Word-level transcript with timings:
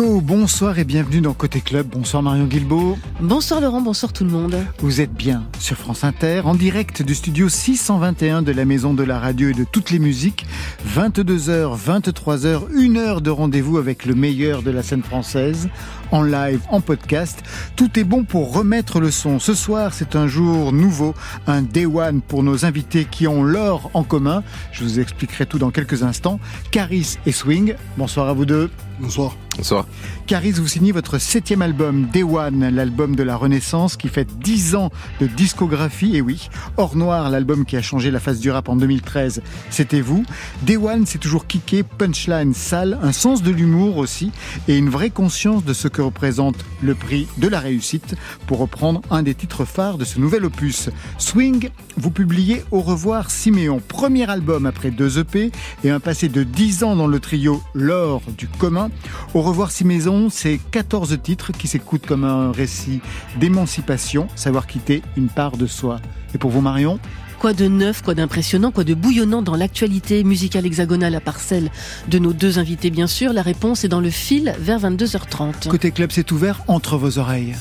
Bonsoir 0.00 0.78
et 0.78 0.84
bienvenue 0.84 1.20
dans 1.20 1.34
Côté 1.34 1.60
Club. 1.60 1.88
Bonsoir 1.88 2.22
Marion 2.22 2.46
Guilbeault. 2.46 2.96
Bonsoir 3.20 3.60
Laurent, 3.60 3.82
bonsoir 3.82 4.14
tout 4.14 4.24
le 4.24 4.30
monde. 4.30 4.56
Vous 4.78 5.02
êtes 5.02 5.12
bien 5.12 5.44
sur 5.58 5.76
France 5.76 6.04
Inter, 6.04 6.40
en 6.44 6.54
direct 6.54 7.02
du 7.02 7.14
studio 7.14 7.50
621 7.50 8.40
de 8.40 8.50
la 8.50 8.64
Maison 8.64 8.94
de 8.94 9.02
la 9.02 9.18
Radio 9.18 9.50
et 9.50 9.52
de 9.52 9.64
toutes 9.70 9.90
les 9.90 9.98
musiques. 9.98 10.46
22h, 10.88 11.78
23h, 11.78 12.62
une 12.72 12.96
heure 12.96 13.20
de 13.20 13.28
rendez-vous 13.28 13.76
avec 13.76 14.06
le 14.06 14.14
meilleur 14.14 14.62
de 14.62 14.70
la 14.70 14.82
scène 14.82 15.02
française, 15.02 15.68
en 16.12 16.22
live, 16.22 16.62
en 16.70 16.80
podcast. 16.80 17.42
Tout 17.76 17.98
est 17.98 18.04
bon 18.04 18.24
pour 18.24 18.54
remettre 18.54 19.00
le 19.00 19.10
son. 19.10 19.38
Ce 19.38 19.52
soir, 19.52 19.92
c'est 19.92 20.16
un 20.16 20.26
jour 20.26 20.72
nouveau, 20.72 21.14
un 21.46 21.60
day 21.60 21.84
one 21.84 22.22
pour 22.22 22.42
nos 22.42 22.64
invités 22.64 23.04
qui 23.04 23.28
ont 23.28 23.42
l'or 23.42 23.90
en 23.92 24.02
commun. 24.02 24.42
Je 24.72 24.82
vous 24.82 24.98
expliquerai 24.98 25.44
tout 25.44 25.58
dans 25.58 25.70
quelques 25.70 26.02
instants. 26.02 26.40
Caris 26.70 27.18
et 27.26 27.32
Swing, 27.32 27.74
bonsoir 27.98 28.28
à 28.28 28.32
vous 28.32 28.46
deux. 28.46 28.70
Bonsoir. 29.00 29.34
Bonsoir. 29.56 29.86
Caris, 30.26 30.52
vous 30.52 30.68
signez 30.68 30.92
votre 30.92 31.18
septième 31.18 31.62
album, 31.62 32.06
Day 32.12 32.22
One, 32.22 32.68
l'album 32.68 33.16
de 33.16 33.22
la 33.22 33.36
Renaissance 33.36 33.96
qui 33.96 34.08
fait 34.08 34.28
dix 34.38 34.74
ans 34.74 34.90
de 35.20 35.26
discographie. 35.26 36.16
Et 36.16 36.20
oui, 36.20 36.50
Or 36.76 36.96
Noir, 36.96 37.30
l'album 37.30 37.64
qui 37.64 37.76
a 37.76 37.82
changé 37.82 38.10
la 38.10 38.20
face 38.20 38.40
du 38.40 38.50
rap 38.50 38.68
en 38.68 38.76
2013, 38.76 39.42
c'était 39.70 40.02
vous. 40.02 40.24
Day 40.62 40.76
One, 40.76 41.06
c'est 41.06 41.18
toujours 41.18 41.46
kické, 41.46 41.82
punchline 41.82 42.52
sale, 42.52 42.98
un 43.02 43.12
sens 43.12 43.42
de 43.42 43.50
l'humour 43.50 43.96
aussi 43.96 44.32
et 44.68 44.76
une 44.76 44.90
vraie 44.90 45.10
conscience 45.10 45.64
de 45.64 45.72
ce 45.72 45.88
que 45.88 46.02
représente 46.02 46.56
le 46.82 46.94
prix 46.94 47.26
de 47.38 47.48
la 47.48 47.58
réussite 47.58 48.16
pour 48.46 48.58
reprendre 48.58 49.00
un 49.10 49.22
des 49.22 49.34
titres 49.34 49.64
phares 49.64 49.96
de 49.96 50.04
ce 50.04 50.18
nouvel 50.20 50.44
opus. 50.44 50.90
Swing, 51.18 51.70
vous 51.96 52.10
publiez 52.10 52.64
Au 52.70 52.80
revoir 52.80 53.30
Siméon, 53.30 53.80
premier 53.86 54.28
album 54.28 54.66
après 54.66 54.90
deux 54.90 55.18
EP 55.18 55.50
et 55.84 55.90
un 55.90 56.00
passé 56.00 56.28
de 56.28 56.42
dix 56.42 56.84
ans 56.84 56.96
dans 56.96 57.06
le 57.06 57.18
trio 57.18 57.62
L'or 57.74 58.22
du 58.36 58.46
commun. 58.46 58.89
Au 59.34 59.42
revoir 59.42 59.70
Siméon, 59.70 60.28
c'est 60.30 60.60
14 60.70 61.18
titres 61.22 61.52
qui 61.52 61.68
s'écoutent 61.68 62.06
comme 62.06 62.24
un 62.24 62.52
récit 62.52 63.00
d'émancipation, 63.38 64.28
savoir 64.36 64.66
quitter 64.66 65.02
une 65.16 65.28
part 65.28 65.56
de 65.56 65.66
soi. 65.66 66.00
Et 66.34 66.38
pour 66.38 66.50
vous 66.50 66.60
Marion 66.60 66.98
Quoi 67.38 67.54
de 67.54 67.68
neuf, 67.68 68.02
quoi 68.02 68.14
d'impressionnant, 68.14 68.70
quoi 68.70 68.84
de 68.84 68.92
bouillonnant 68.92 69.40
dans 69.40 69.56
l'actualité 69.56 70.24
musicale 70.24 70.66
hexagonale 70.66 71.14
à 71.14 71.20
part 71.20 71.40
celle 71.40 71.70
de 72.08 72.18
nos 72.18 72.34
deux 72.34 72.58
invités 72.58 72.90
bien 72.90 73.06
sûr 73.06 73.32
La 73.32 73.40
réponse 73.40 73.82
est 73.82 73.88
dans 73.88 74.00
le 74.00 74.10
fil 74.10 74.54
vers 74.58 74.78
22h30. 74.78 75.68
Côté 75.68 75.90
club, 75.90 76.10
c'est 76.12 76.30
ouvert 76.32 76.60
entre 76.68 76.98
vos 76.98 77.18
oreilles. 77.18 77.54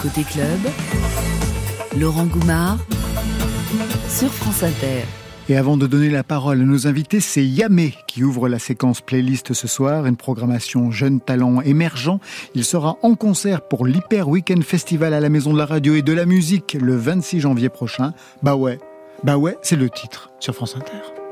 Côté 0.00 0.22
club, 0.22 0.60
Laurent 1.98 2.24
Goumard 2.24 2.78
sur 4.08 4.32
France 4.32 4.62
Inter. 4.62 5.04
Et 5.48 5.56
avant 5.56 5.76
de 5.76 5.86
donner 5.86 6.10
la 6.10 6.24
parole 6.24 6.60
à 6.60 6.64
nos 6.64 6.88
invités, 6.88 7.20
c'est 7.20 7.44
Yamé 7.44 7.94
qui 8.08 8.24
ouvre 8.24 8.48
la 8.48 8.58
séquence 8.58 9.00
playlist 9.00 9.52
ce 9.52 9.68
soir, 9.68 10.06
une 10.06 10.16
programmation 10.16 10.90
jeune 10.90 11.20
talent 11.20 11.60
émergent. 11.60 12.18
Il 12.56 12.64
sera 12.64 12.96
en 13.02 13.14
concert 13.14 13.62
pour 13.62 13.86
l'Hyper 13.86 14.28
Weekend 14.28 14.64
Festival 14.64 15.14
à 15.14 15.20
la 15.20 15.28
Maison 15.28 15.52
de 15.52 15.58
la 15.58 15.66
Radio 15.66 15.94
et 15.94 16.02
de 16.02 16.12
la 16.12 16.26
Musique 16.26 16.76
le 16.80 16.96
26 16.96 17.40
janvier 17.40 17.68
prochain. 17.68 18.12
Bah 18.42 18.56
ouais, 18.56 18.80
bah 19.22 19.36
ouais, 19.36 19.56
c'est 19.62 19.76
le 19.76 19.88
titre 19.88 20.32
sur 20.40 20.52
France 20.52 20.74
Inter. 20.74 21.25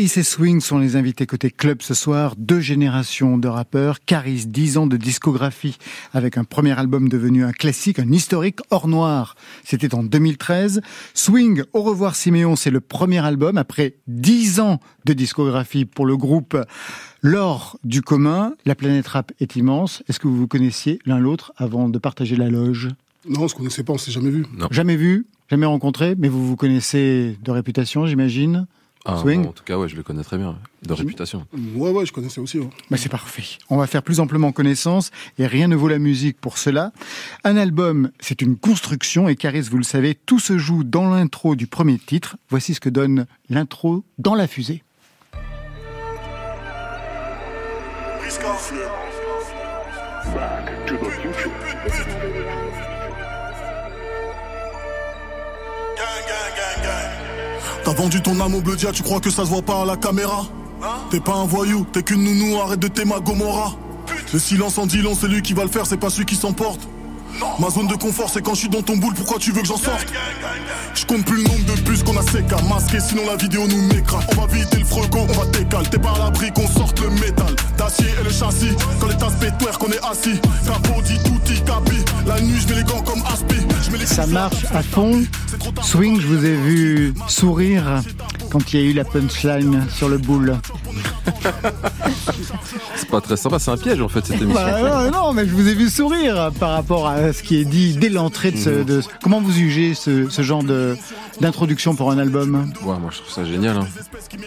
Caris 0.00 0.12
et 0.16 0.22
Swing 0.22 0.60
sont 0.62 0.78
les 0.78 0.96
invités 0.96 1.26
côté 1.26 1.50
club 1.50 1.82
ce 1.82 1.92
soir. 1.92 2.34
Deux 2.38 2.60
générations 2.60 3.36
de 3.36 3.48
rappeurs. 3.48 4.00
Caris, 4.00 4.46
10 4.46 4.78
ans 4.78 4.86
de 4.86 4.96
discographie 4.96 5.76
avec 6.14 6.38
un 6.38 6.44
premier 6.44 6.78
album 6.78 7.10
devenu 7.10 7.44
un 7.44 7.52
classique, 7.52 7.98
un 7.98 8.10
historique 8.10 8.60
hors 8.70 8.88
noir. 8.88 9.36
C'était 9.62 9.94
en 9.94 10.02
2013. 10.02 10.80
Swing, 11.12 11.64
Au 11.74 11.82
revoir 11.82 12.14
Siméon, 12.14 12.56
c'est 12.56 12.70
le 12.70 12.80
premier 12.80 13.18
album 13.18 13.58
après 13.58 13.96
10 14.06 14.60
ans 14.60 14.80
de 15.04 15.12
discographie 15.12 15.84
pour 15.84 16.06
le 16.06 16.16
groupe 16.16 16.56
L'or 17.20 17.78
du 17.84 18.00
commun. 18.00 18.54
La 18.64 18.74
planète 18.74 19.06
rap 19.06 19.32
est 19.38 19.54
immense. 19.56 20.02
Est-ce 20.08 20.18
que 20.18 20.28
vous 20.28 20.36
vous 20.38 20.48
connaissiez 20.48 20.98
l'un 21.04 21.18
l'autre 21.18 21.52
avant 21.58 21.90
de 21.90 21.98
partager 21.98 22.36
la 22.36 22.48
loge? 22.48 22.88
Non, 23.28 23.42
on 23.42 23.48
se 23.48 23.54
connaissait 23.54 23.84
pas, 23.84 23.92
on 23.92 23.98
s'est 23.98 24.12
jamais 24.12 24.30
vu. 24.30 24.46
Jamais 24.70 24.96
vu, 24.96 25.26
jamais 25.50 25.66
rencontré, 25.66 26.14
mais 26.16 26.30
vous 26.30 26.46
vous 26.46 26.56
connaissez 26.56 27.36
de 27.42 27.50
réputation, 27.50 28.06
j'imagine 28.06 28.66
Ah, 29.06 29.16
Swing 29.18 29.46
En 29.46 29.52
tout 29.52 29.64
cas, 29.64 29.78
ouais, 29.78 29.88
je 29.88 29.96
le 29.96 30.02
connais 30.02 30.22
très 30.22 30.36
bien, 30.36 30.58
de 30.82 30.92
réputation. 30.92 31.46
Ouais, 31.74 31.90
ouais, 31.90 32.04
je 32.04 32.12
connaissais 32.12 32.40
aussi. 32.40 32.58
ouais. 32.58 32.68
Bah, 32.90 32.98
c'est 32.98 33.08
parfait. 33.08 33.44
On 33.70 33.78
va 33.78 33.86
faire 33.86 34.02
plus 34.02 34.20
amplement 34.20 34.52
connaissance 34.52 35.10
et 35.38 35.46
rien 35.46 35.68
ne 35.68 35.76
vaut 35.76 35.88
la 35.88 35.98
musique 35.98 36.38
pour 36.38 36.58
cela. 36.58 36.92
Un 37.44 37.56
album, 37.56 38.10
c'est 38.20 38.42
une 38.42 38.56
construction 38.58 39.28
et 39.28 39.36
Caris, 39.36 39.62
vous 39.70 39.78
le 39.78 39.84
savez, 39.84 40.14
tout 40.14 40.38
se 40.38 40.58
joue 40.58 40.84
dans 40.84 41.08
l'intro 41.08 41.56
du 41.56 41.66
premier 41.66 41.98
titre. 41.98 42.36
Voici 42.50 42.74
ce 42.74 42.80
que 42.80 42.90
donne 42.90 43.26
l'intro 43.48 44.04
dans 44.18 44.34
la 44.34 44.46
fusée. 44.46 44.82
T'as 57.84 57.92
vendu 57.92 58.20
ton 58.20 58.38
âme 58.40 58.54
au 58.54 58.60
bleu 58.60 58.76
dia, 58.76 58.92
tu 58.92 59.02
crois 59.02 59.20
que 59.20 59.30
ça 59.30 59.44
se 59.44 59.50
voit 59.50 59.62
pas 59.62 59.82
à 59.82 59.84
la 59.84 59.96
caméra 59.96 60.46
T'es 61.10 61.20
pas 61.20 61.34
un 61.34 61.44
voyou, 61.44 61.86
t'es 61.92 62.02
qu'une 62.02 62.24
nounou, 62.24 62.58
arrête 62.60 62.80
de 62.80 62.88
t'aimer 62.88 63.14
Gomorra. 63.22 63.74
Le 64.32 64.38
silence 64.38 64.78
en 64.78 64.86
dit 64.86 65.02
long, 65.02 65.14
c'est 65.14 65.28
lui 65.28 65.42
qui 65.42 65.52
va 65.52 65.62
le 65.64 65.68
faire, 65.68 65.86
c'est 65.86 65.98
pas 65.98 66.10
celui 66.10 66.24
qui 66.24 66.36
s'emporte. 66.36 66.88
Ma 67.58 67.70
zone 67.70 67.88
de 67.88 67.94
confort, 67.94 68.30
c'est 68.30 68.42
quand 68.42 68.54
je 68.54 68.60
suis 68.60 68.68
dans 68.68 68.82
ton 68.82 68.96
boule, 68.96 69.14
pourquoi 69.14 69.38
tu 69.38 69.52
veux 69.52 69.62
que 69.62 69.66
j'en 69.66 69.76
sorte? 69.76 70.06
Je 70.94 71.04
compte 71.04 71.24
plus 71.24 71.36
le 71.38 71.44
nombre 71.44 71.64
de 71.64 71.80
bus 71.82 72.02
qu'on 72.02 72.16
a 72.16 72.22
séca, 72.22 72.56
masqué, 72.68 73.00
sinon 73.00 73.22
la 73.26 73.36
vidéo 73.36 73.66
nous 73.66 73.82
m'écrase. 73.88 74.24
On 74.32 74.40
va 74.40 74.46
vider 74.46 74.78
le 74.78 74.84
frego, 74.84 75.18
on 75.28 75.32
va 75.32 75.46
décaler. 75.46 75.88
T'es 75.90 75.98
pas 75.98 76.12
à 76.12 76.18
l'abri 76.18 76.52
qu'on 76.52 76.66
sorte 76.68 77.00
le 77.00 77.10
métal, 77.10 77.54
d'acier 77.76 78.06
et 78.20 78.24
le 78.24 78.30
châssis. 78.30 78.74
Quand 79.00 79.08
les 79.08 79.16
tasses 79.16 79.36
pétoires 79.40 79.78
qu'on 79.78 79.90
est 79.92 80.04
assis, 80.04 80.40
capot 80.66 81.00
dit 81.02 81.18
tout 81.24 81.40
capi. 81.64 81.96
La 82.26 82.40
nuit, 82.40 82.60
je 82.60 82.68
mets 82.68 82.80
les 82.80 82.84
gants 82.84 83.02
comme 83.02 83.22
aspi. 83.26 83.56
Je 83.82 83.90
mets 83.90 83.98
les 83.98 84.06
Ça 84.06 84.26
marche 84.26 84.64
à 84.72 84.82
fond. 84.82 85.22
Swing, 85.82 86.20
je 86.20 86.26
vous 86.26 86.44
ai 86.44 86.54
vu 86.54 87.14
sourire 87.28 88.02
quand 88.50 88.72
il 88.72 88.80
y 88.80 88.82
a 88.82 88.86
eu 88.90 88.92
la 88.92 89.04
punchline 89.04 89.86
sur 89.94 90.08
le 90.08 90.18
boule. 90.18 90.56
C'est 93.10 93.16
pas 93.16 93.20
très 93.20 93.36
sympa, 93.36 93.58
c'est 93.58 93.72
un 93.72 93.76
piège 93.76 94.00
en 94.00 94.08
fait 94.08 94.24
cette 94.24 94.36
émission. 94.40 94.54
Bah, 94.62 95.10
non, 95.10 95.10
non, 95.10 95.32
mais 95.32 95.44
je 95.44 95.52
vous 95.52 95.66
ai 95.66 95.74
vu 95.74 95.90
sourire 95.90 96.52
par 96.60 96.70
rapport 96.70 97.08
à 97.08 97.32
ce 97.32 97.42
qui 97.42 97.56
est 97.56 97.64
dit 97.64 97.96
dès 97.96 98.08
l'entrée 98.08 98.52
de 98.52 98.56
ce. 98.56 98.70
de- 98.84 99.02
Comment 99.20 99.40
vous 99.40 99.50
jugez 99.50 99.94
ce, 99.94 100.28
ce 100.30 100.42
genre 100.42 100.62
de 100.62 100.96
d'introduction 101.40 101.96
pour 101.96 102.12
un 102.12 102.18
album 102.18 102.72
Ouais, 102.82 102.98
moi 103.00 103.10
je 103.10 103.18
trouve 103.18 103.32
ça 103.32 103.44
génial. 103.44 103.78
hein. 103.78 103.88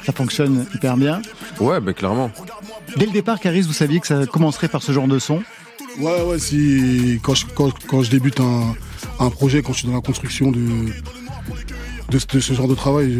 Ça 0.05 0.13
fonctionne 0.13 0.65
hyper 0.73 0.95
bien. 0.95 1.21
Ouais, 1.59 1.81
bah 1.81 1.91
clairement. 1.91 2.31
Dès 2.95 3.05
le 3.05 3.11
départ, 3.11 3.39
Caris, 3.41 3.63
vous 3.63 3.73
saviez 3.73 3.99
que 3.99 4.07
ça 4.07 4.25
commencerait 4.27 4.69
par 4.69 4.81
ce 4.81 4.93
genre 4.93 5.07
de 5.09 5.19
son 5.19 5.41
Ouais, 5.99 6.21
ouais, 6.23 6.39
si 6.39 7.19
quand 7.21 7.35
je, 7.35 7.45
quand, 7.53 7.69
quand 7.87 8.01
je 8.01 8.11
débute 8.11 8.39
un, 8.39 8.73
un 9.19 9.29
projet, 9.29 9.61
quand 9.61 9.73
je 9.73 9.79
suis 9.79 9.87
dans 9.89 9.93
la 9.93 10.01
construction 10.01 10.51
de, 10.51 10.61
de, 12.11 12.17
ce- 12.19 12.25
de 12.33 12.39
ce 12.39 12.53
genre 12.53 12.67
de 12.69 12.75
travail, 12.75 13.13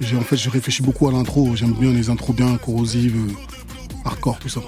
je, 0.00 0.06
j'ai- 0.06 0.16
en 0.16 0.22
fait, 0.22 0.36
je 0.38 0.48
réfléchis 0.48 0.82
beaucoup 0.82 1.06
à 1.08 1.12
l'intro. 1.12 1.50
J'aime 1.54 1.74
bien 1.74 1.92
les 1.92 2.08
intros 2.08 2.34
bien 2.34 2.56
corrosives, 2.56 3.14
euh, 3.16 3.32
hardcore, 4.04 4.38
tout 4.38 4.48
ça. 4.48 4.60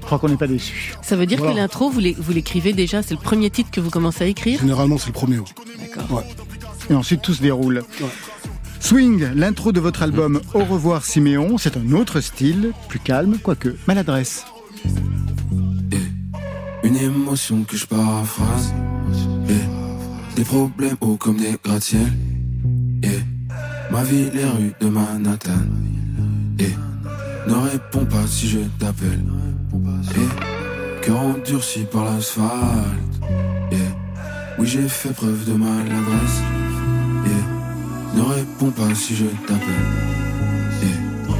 Je 0.00 0.06
crois 0.06 0.18
qu'on 0.18 0.28
n'est 0.28 0.36
pas 0.36 0.46
déçu. 0.46 0.94
Ça 1.02 1.16
veut 1.16 1.26
dire 1.26 1.38
Voilà. 1.38 1.52
que 1.54 1.58
l'intro, 1.58 1.90
vous 1.90 1.98
l'é- 2.00 2.16
vous 2.18 2.32
l'écrivez 2.32 2.72
déjà, 2.72 3.02
c'est 3.02 3.14
le 3.14 3.20
premier 3.20 3.50
titre 3.50 3.70
que 3.72 3.80
vous 3.80 3.90
commencez 3.90 4.22
à 4.24 4.26
écrire? 4.28 4.60
Généralement, 4.60 4.98
c'est 4.98 5.08
le 5.08 5.12
premier. 5.12 5.38
ouais. 5.38 5.44
D'accord. 5.80 6.18
Ouais. 6.18 6.24
Et 6.90 6.94
ensuite, 6.94 7.22
tout 7.22 7.34
se 7.34 7.42
déroule. 7.42 7.82
Ouais. 8.00 8.06
Swing, 8.78 9.26
l'intro 9.34 9.72
de 9.72 9.80
votre 9.80 10.02
album 10.02 10.40
Au 10.54 10.64
revoir 10.64 11.04
Siméon, 11.04 11.58
c'est 11.58 11.76
un 11.76 11.90
autre 11.92 12.20
style, 12.20 12.72
plus 12.88 13.00
calme, 13.00 13.38
quoique 13.42 13.74
maladresse. 13.88 14.44
Une 16.84 16.96
émotion 16.96 17.64
que 17.64 17.76
je 17.76 17.86
paraphrase. 17.86 18.72
Des 20.36 20.44
problèmes 20.44 20.96
hauts 21.00 21.16
comme 21.16 21.38
des 21.38 21.56
gratte-ciel. 21.64 22.12
Yeah. 23.02 23.12
Ma 23.90 24.04
vie, 24.04 24.30
les 24.32 24.44
rues 24.44 24.72
de 24.80 24.88
Manhattan. 24.88 25.50
Ne 27.46 27.54
réponds 27.54 28.04
pas 28.04 28.26
si 28.26 28.48
je 28.48 28.58
t'appelle. 28.78 29.22
Yeah. 29.72 31.00
Cœur 31.02 31.18
endurci 31.18 31.86
par 31.90 32.04
l'asphalte. 32.04 32.50
Yeah. 33.70 33.80
Oui, 34.58 34.66
j'ai 34.66 34.88
fait 34.88 35.12
preuve 35.12 35.44
de 35.46 35.52
maladresse. 35.52 36.42
Yeah. 37.24 38.16
Ne 38.16 38.22
réponds 38.22 38.70
pas 38.70 38.94
si 38.94 39.14
je 39.14 39.26
t'appelle. 39.46 39.68
Yeah. 40.82 41.36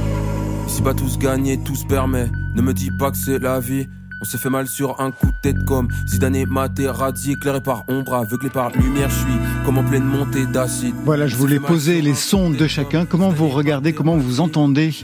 Ici 0.67 0.81
pas 0.81 0.93
tous 0.93 1.17
gagner, 1.17 1.59
tous 1.63 1.85
permet. 1.85 2.29
Ne 2.55 2.61
me 2.61 2.73
dis 2.73 2.91
pas 2.97 3.11
que 3.11 3.17
c'est 3.17 3.39
la 3.39 3.59
vie. 3.59 3.87
On 4.19 4.25
s'est 4.25 4.39
fait 4.39 4.49
mal 4.49 4.67
sur 4.67 4.99
un 4.99 5.11
coup 5.11 5.27
de 5.27 5.41
tête 5.43 5.63
comme 5.65 5.89
Zidane 6.07 6.35
et 6.35 6.47
Materazzi, 6.47 7.33
éclairé 7.33 7.61
par 7.61 7.83
ombre, 7.87 8.15
aveuglé 8.15 8.49
par 8.49 8.71
lumière, 8.71 9.11
je 9.11 9.15
suis 9.15 9.37
comme 9.63 9.77
en 9.77 9.83
pleine 9.83 10.05
montée 10.05 10.47
d'acide. 10.47 10.95
Voilà, 11.05 11.27
je 11.27 11.35
voulais 11.35 11.59
poser 11.59 12.01
les 12.01 12.15
sons 12.15 12.49
de 12.49 12.65
chacun. 12.65 13.05
Comment 13.05 13.29
vous 13.29 13.47
regardez, 13.47 13.93
comment 13.93 14.17
vous 14.17 14.39
entendez? 14.39 14.95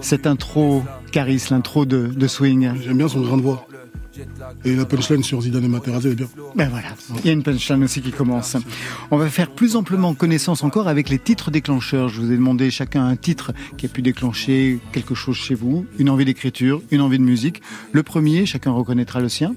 Cette 0.00 0.26
intro 0.26 0.82
Caris, 1.12 1.44
l'intro 1.50 1.86
de, 1.86 2.08
de 2.08 2.26
Swing 2.26 2.72
J'aime 2.82 2.98
bien 2.98 3.08
son 3.08 3.20
grain 3.20 3.36
de 3.36 3.42
voix. 3.42 3.66
Et 4.64 4.74
la 4.74 4.86
punchline 4.86 5.22
sur 5.22 5.42
Zidane 5.42 5.64
et 5.64 5.68
Materazzi, 5.68 6.06
elle 6.06 6.12
est 6.12 6.16
bien. 6.16 6.28
Ben 6.54 6.68
voilà, 6.68 6.88
il 7.18 7.26
y 7.26 7.28
a 7.28 7.32
une 7.32 7.42
punchline 7.42 7.84
aussi 7.84 8.00
qui 8.00 8.12
commence. 8.12 8.56
On 9.10 9.18
va 9.18 9.28
faire 9.28 9.50
plus 9.50 9.76
amplement 9.76 10.14
connaissance 10.14 10.62
encore 10.62 10.88
avec 10.88 11.08
les 11.08 11.18
titres 11.18 11.50
déclencheurs. 11.50 12.08
Je 12.08 12.20
vous 12.20 12.32
ai 12.32 12.36
demandé 12.36 12.70
chacun 12.70 13.04
un 13.04 13.16
titre 13.16 13.52
qui 13.76 13.86
a 13.86 13.88
pu 13.88 14.02
déclencher 14.02 14.80
quelque 14.92 15.14
chose 15.14 15.36
chez 15.36 15.54
vous, 15.54 15.86
une 15.98 16.08
envie 16.08 16.24
d'écriture, 16.24 16.80
une 16.90 17.00
envie 17.02 17.18
de 17.18 17.24
musique. 17.24 17.60
Le 17.92 18.02
premier, 18.02 18.46
chacun 18.46 18.70
reconnaîtra 18.70 19.20
le 19.20 19.28
sien. 19.28 19.54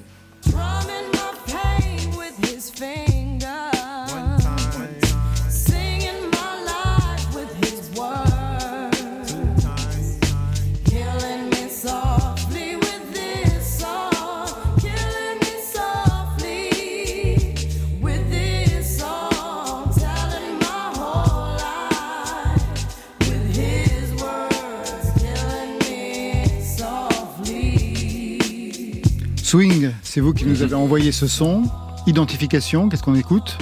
Swing, 29.50 29.90
c'est 30.04 30.22
vous 30.22 30.32
qui 30.32 30.46
nous 30.46 30.62
avez 30.62 30.76
envoyé 30.76 31.12
ce 31.12 31.26
son. 31.26 31.64
Identification, 32.06 32.88
qu'est-ce 32.88 33.02
qu'on 33.02 33.16
écoute 33.16 33.58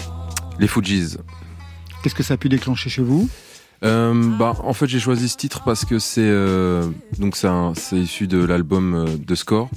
Les 0.60 0.68
Fujis. 0.68 1.16
Qu'est-ce 2.04 2.14
que 2.14 2.24
ça 2.24 2.34
a 2.34 2.38
pu 2.38 2.50
déclencher 2.50 2.90
chez 2.90 3.02
vous 3.02 3.30
Euh, 3.86 4.38
bah, 4.38 4.58
en 4.66 4.74
fait, 4.74 4.88
j'ai 4.88 5.00
choisi 5.00 5.30
ce 5.30 5.38
titre 5.38 5.64
parce 5.64 5.86
que 5.86 5.98
c'est 5.98 6.20
euh, 6.20 6.90
donc 7.20 7.38
c'est 7.38 7.96
issu 7.96 8.28
de 8.28 8.44
l'album 8.44 8.96
euh, 8.96 9.06
de 9.18 9.34
Score 9.34 9.70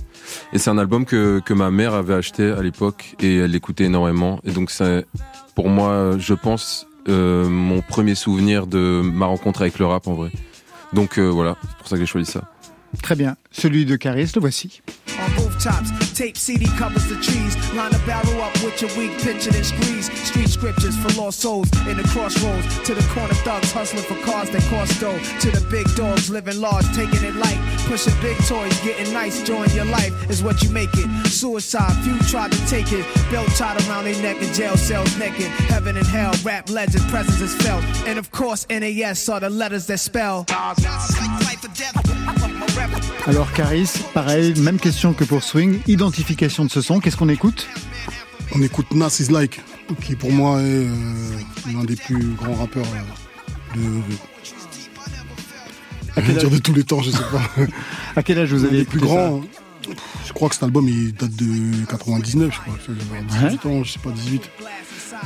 et 0.52 0.58
c'est 0.58 0.70
un 0.70 0.78
album 0.78 1.04
que 1.04 1.40
que 1.46 1.54
ma 1.54 1.70
mère 1.70 1.94
avait 1.94 2.14
acheté 2.14 2.50
à 2.50 2.60
l'époque 2.60 3.14
et 3.20 3.36
elle 3.36 3.52
l'écoutait 3.52 3.84
énormément 3.84 4.40
et 4.42 4.50
donc 4.50 4.72
c'est 4.72 5.06
pour 5.54 5.68
moi, 5.68 6.16
je 6.18 6.34
pense, 6.34 6.88
euh, 7.08 7.48
mon 7.48 7.82
premier 7.82 8.16
souvenir 8.16 8.66
de 8.66 9.00
ma 9.00 9.26
rencontre 9.26 9.60
avec 9.60 9.78
le 9.78 9.86
rap 9.86 10.08
en 10.08 10.14
vrai. 10.14 10.32
Donc 10.92 11.20
voilà, 11.20 11.56
c'est 11.62 11.76
pour 11.78 11.86
ça 11.86 11.94
que 11.94 12.00
j'ai 12.00 12.06
choisi 12.06 12.28
ça. 12.28 12.50
Très 13.00 13.14
bien. 13.14 13.36
Celui 13.52 13.84
de 13.84 13.94
Caris, 13.94 14.32
le 14.34 14.40
voici. 14.40 14.82
On 15.20 15.30
rooftops. 15.36 15.90
Tape 16.16 16.36
CD 16.36 16.66
covers 16.76 17.06
the 17.08 17.16
trees. 17.16 17.54
Line 17.74 17.94
a 17.94 17.98
barrel 18.06 18.40
up 18.42 18.52
with 18.64 18.80
your 18.80 18.90
weak 18.96 19.12
picture 19.20 19.54
and 19.54 19.64
squeeze. 19.64 20.10
Street 20.26 20.48
scriptures 20.48 20.96
for 20.96 21.08
lost 21.20 21.40
souls 21.40 21.70
in 21.86 21.96
the 21.96 22.04
crossroads. 22.08 22.66
To 22.84 22.94
the 22.94 23.06
corner 23.14 23.34
thugs 23.34 23.72
hustling 23.72 24.04
for 24.04 24.16
cars 24.24 24.50
that 24.50 24.62
cost 24.70 25.00
dough. 25.00 25.18
To 25.40 25.50
the 25.50 25.64
big 25.70 25.86
dogs 25.94 26.30
living 26.30 26.60
large, 26.60 26.86
taking 26.94 27.22
it 27.24 27.36
light. 27.36 27.58
Pushing 27.86 28.14
big 28.20 28.36
toys, 28.46 28.78
getting 28.80 29.12
nice. 29.12 29.42
Join 29.42 29.68
your 29.70 29.86
life 29.86 30.12
is 30.30 30.42
what 30.42 30.62
you 30.62 30.70
make 30.70 30.90
it. 30.94 31.08
Suicide, 31.26 31.92
few 32.02 32.18
tried 32.28 32.52
to 32.52 32.66
take 32.66 32.92
it. 32.92 33.04
Belt 33.30 33.48
tied 33.56 33.80
around 33.88 34.04
their 34.04 34.20
neck 34.22 34.42
in 34.42 34.52
jail 34.54 34.76
cells 34.76 35.16
naked. 35.18 35.48
Heaven 35.72 35.96
and 35.96 36.06
hell, 36.06 36.34
rap 36.42 36.70
legend, 36.70 37.04
presence 37.10 37.40
is 37.40 37.54
felt. 37.62 37.84
And 38.06 38.18
of 38.18 38.30
course, 38.30 38.66
NAS 38.68 39.28
are 39.28 39.40
the 39.40 39.50
letters 39.50 39.86
that 39.86 39.98
spell. 39.98 40.46
Alors 43.26 43.52
Caris, 43.52 43.92
pareil, 44.14 44.54
même 44.60 44.78
question 44.78 45.12
que 45.12 45.24
pour 45.24 45.42
Swing. 45.42 45.80
Identification 45.86 46.64
de 46.64 46.70
ce 46.70 46.80
son, 46.80 47.00
qu'est-ce 47.00 47.16
qu'on 47.16 47.28
écoute? 47.28 47.68
On 48.54 48.62
écoute 48.62 48.92
Nas 48.92 49.20
is 49.20 49.30
Like, 49.30 49.60
qui 50.02 50.16
pour 50.16 50.32
moi 50.32 50.60
est 50.60 50.64
euh, 50.64 50.86
l'un 51.72 51.84
des 51.84 51.96
plus 51.96 52.34
grands 52.34 52.54
rappeurs 52.54 52.86
euh, 53.76 54.00
de. 56.16 56.38
Dire 56.38 56.50
de 56.50 56.58
tous 56.58 56.74
les 56.74 56.84
temps, 56.84 57.00
je 57.02 57.10
sais 57.10 57.18
pas. 57.18 57.64
à 58.16 58.22
quel 58.22 58.38
âge 58.38 58.52
vous 58.52 58.64
avez 58.64 58.84
plus 58.84 59.00
grands. 59.00 59.42
Je 60.26 60.32
crois 60.32 60.48
que 60.48 60.54
cet 60.54 60.64
album 60.64 60.88
il 60.88 61.14
date 61.14 61.34
de 61.36 61.84
99, 61.86 62.52
je 62.52 62.60
crois. 62.60 62.74
J'avais 62.86 63.48
18 63.50 63.66
ans, 63.66 63.84
je 63.84 63.92
sais 63.92 63.98
pas 63.98 64.10
18. 64.10 64.50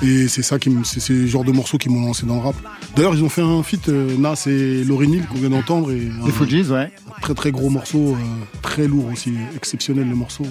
Et 0.02 0.28
c'est 0.28 0.42
ça 0.42 0.58
qui 0.58 0.70
c'est 0.84 1.00
ces 1.00 1.28
genres 1.28 1.44
de 1.44 1.52
morceaux 1.52 1.78
qui 1.78 1.88
m'ont 1.88 2.04
lancé 2.04 2.26
dans 2.26 2.36
le 2.36 2.40
rap. 2.40 2.56
D'ailleurs, 2.96 3.14
ils 3.14 3.22
ont 3.22 3.28
fait 3.28 3.42
un 3.42 3.62
feat 3.62 3.88
euh, 3.88 4.16
Nas 4.18 4.44
et 4.46 4.84
Laurie 4.84 5.08
Neal 5.08 5.26
qu'on 5.26 5.38
vient 5.38 5.50
d'entendre 5.50 5.92
et 5.92 6.08
un 6.08 6.70
ouais. 6.70 6.92
très 7.20 7.34
très 7.34 7.52
gros 7.52 7.70
morceau, 7.70 8.14
euh, 8.14 8.18
très 8.62 8.86
lourd 8.86 9.06
aussi, 9.12 9.34
exceptionnel 9.56 10.08
le 10.08 10.14
morceau. 10.14 10.46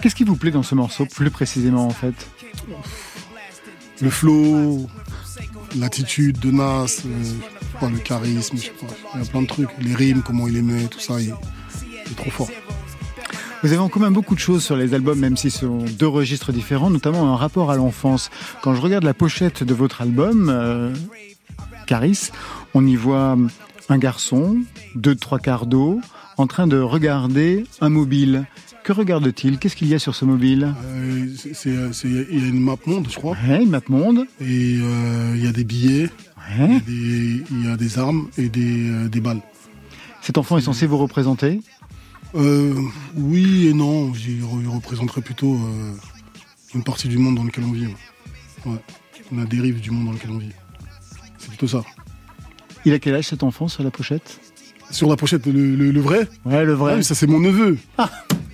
Qu'est-ce 0.00 0.14
qui 0.14 0.24
vous 0.24 0.36
plaît 0.36 0.50
dans 0.50 0.62
ce 0.62 0.74
morceau, 0.74 1.06
plus 1.06 1.30
précisément 1.30 1.86
en 1.86 1.90
fait? 1.90 2.14
Le 4.00 4.10
flow, 4.10 4.86
l'attitude 5.78 6.38
de 6.38 6.50
Nas, 6.50 6.84
euh, 6.84 7.24
sais 7.76 7.80
pas, 7.80 7.90
le 7.90 7.98
charisme, 7.98 8.56
je 8.56 8.62
sais 8.62 8.70
pas. 8.70 8.86
Il 9.14 9.20
y 9.20 9.22
a 9.22 9.26
plein 9.26 9.42
de 9.42 9.46
trucs. 9.46 9.68
Les 9.80 9.94
rimes, 9.94 10.22
comment 10.24 10.46
il 10.48 10.54
les 10.54 10.62
met, 10.62 10.84
tout 10.84 11.00
ça, 11.00 11.20
il, 11.20 11.34
il 12.06 12.12
est 12.12 12.14
trop 12.14 12.30
fort. 12.30 12.50
Vous 13.62 13.72
avez 13.72 13.78
en 13.80 13.88
commun 13.88 14.10
beaucoup 14.10 14.34
de 14.34 14.40
choses 14.40 14.62
sur 14.62 14.76
les 14.76 14.94
albums, 14.94 15.18
même 15.18 15.36
si 15.36 15.50
ce 15.50 15.60
sont 15.60 15.78
deux 15.98 16.06
registres 16.06 16.52
différents, 16.52 16.90
notamment 16.90 17.32
un 17.32 17.36
rapport 17.36 17.70
à 17.70 17.76
l'enfance. 17.76 18.30
Quand 18.62 18.74
je 18.74 18.80
regarde 18.80 19.04
la 19.04 19.14
pochette 19.14 19.64
de 19.64 19.74
votre 19.74 20.02
album, 20.02 20.48
euh, 20.52 20.94
Caris, 21.86 22.30
on 22.74 22.86
y 22.86 22.96
voit 22.96 23.36
un 23.88 23.98
garçon, 23.98 24.58
deux 24.94 25.14
trois 25.16 25.38
quarts 25.38 25.66
d'eau, 25.66 26.00
en 26.36 26.46
train 26.46 26.66
de 26.66 26.78
regarder 26.78 27.64
un 27.80 27.88
mobile. 27.88 28.44
Que 28.84 28.92
regarde-t-il? 28.92 29.58
Qu'est-ce 29.58 29.74
qu'il 29.74 29.88
y 29.88 29.94
a 29.94 29.98
sur 29.98 30.14
ce 30.14 30.24
mobile? 30.24 30.72
Euh, 30.84 31.26
c'est- 31.36 31.54
c'est- 31.92 32.06
Il 32.08 32.42
y 32.42 32.44
a 32.44 32.48
une 32.48 32.60
map 32.60 32.76
monde, 32.86 33.08
je 33.10 33.16
crois. 33.16 33.36
Ouais, 33.48 33.62
une 33.62 33.70
map 33.70 33.80
monde. 33.88 34.26
Et 34.40 34.76
euh, 34.80 35.32
il 35.34 35.42
y 35.44 35.48
a 35.48 35.52
des 35.52 35.64
billets, 35.64 36.08
il 36.56 36.64
y 36.64 36.68
Ouais. 36.68 36.76
a 36.76 36.80
des, 36.80 37.44
il 37.50 37.64
y 37.64 37.68
a 37.68 37.76
des 37.76 37.98
armes 37.98 38.28
et 38.38 38.48
des, 38.48 38.90
euh, 38.90 39.08
des 39.08 39.20
balles. 39.20 39.40
Cet 40.20 40.38
enfant 40.38 40.58
est 40.58 40.60
censé 40.60 40.86
vous 40.86 40.98
représenter? 40.98 41.60
Euh, 42.34 42.74
oui 43.16 43.68
et 43.68 43.72
non, 43.72 44.12
il 44.14 44.42
représenterait 44.68 45.22
plutôt 45.22 45.54
euh, 45.54 45.92
une 46.74 46.82
partie 46.84 47.08
du 47.08 47.18
monde 47.18 47.36
dans 47.36 47.44
lequel 47.44 47.64
on 47.64 47.72
vit. 47.72 47.86
Ouais. 48.66 48.76
La 49.34 49.44
dérive 49.44 49.80
du 49.80 49.90
monde 49.90 50.06
dans 50.06 50.12
lequel 50.12 50.30
on 50.30 50.38
vit. 50.38 50.52
C'est 51.38 51.48
plutôt 51.48 51.68
ça. 51.68 51.82
Il 52.84 52.92
a 52.92 52.98
quel 52.98 53.14
âge 53.14 53.26
cet 53.28 53.42
enfant 53.42 53.68
sur 53.68 53.82
la 53.82 53.90
pochette? 53.90 54.40
Sur 54.90 55.08
la 55.08 55.16
pochette, 55.16 55.46
le, 55.46 55.74
le- 55.74 55.90
le 55.90 56.00
vrai? 56.00 56.28
Ouais, 56.44 56.64
le 56.64 56.72
Ah 56.72 56.76
vrai. 56.76 56.94
oui, 56.96 57.04
ça 57.04 57.14
c'est 57.14 57.26
mon 57.26 57.40
neveu. 57.40 57.78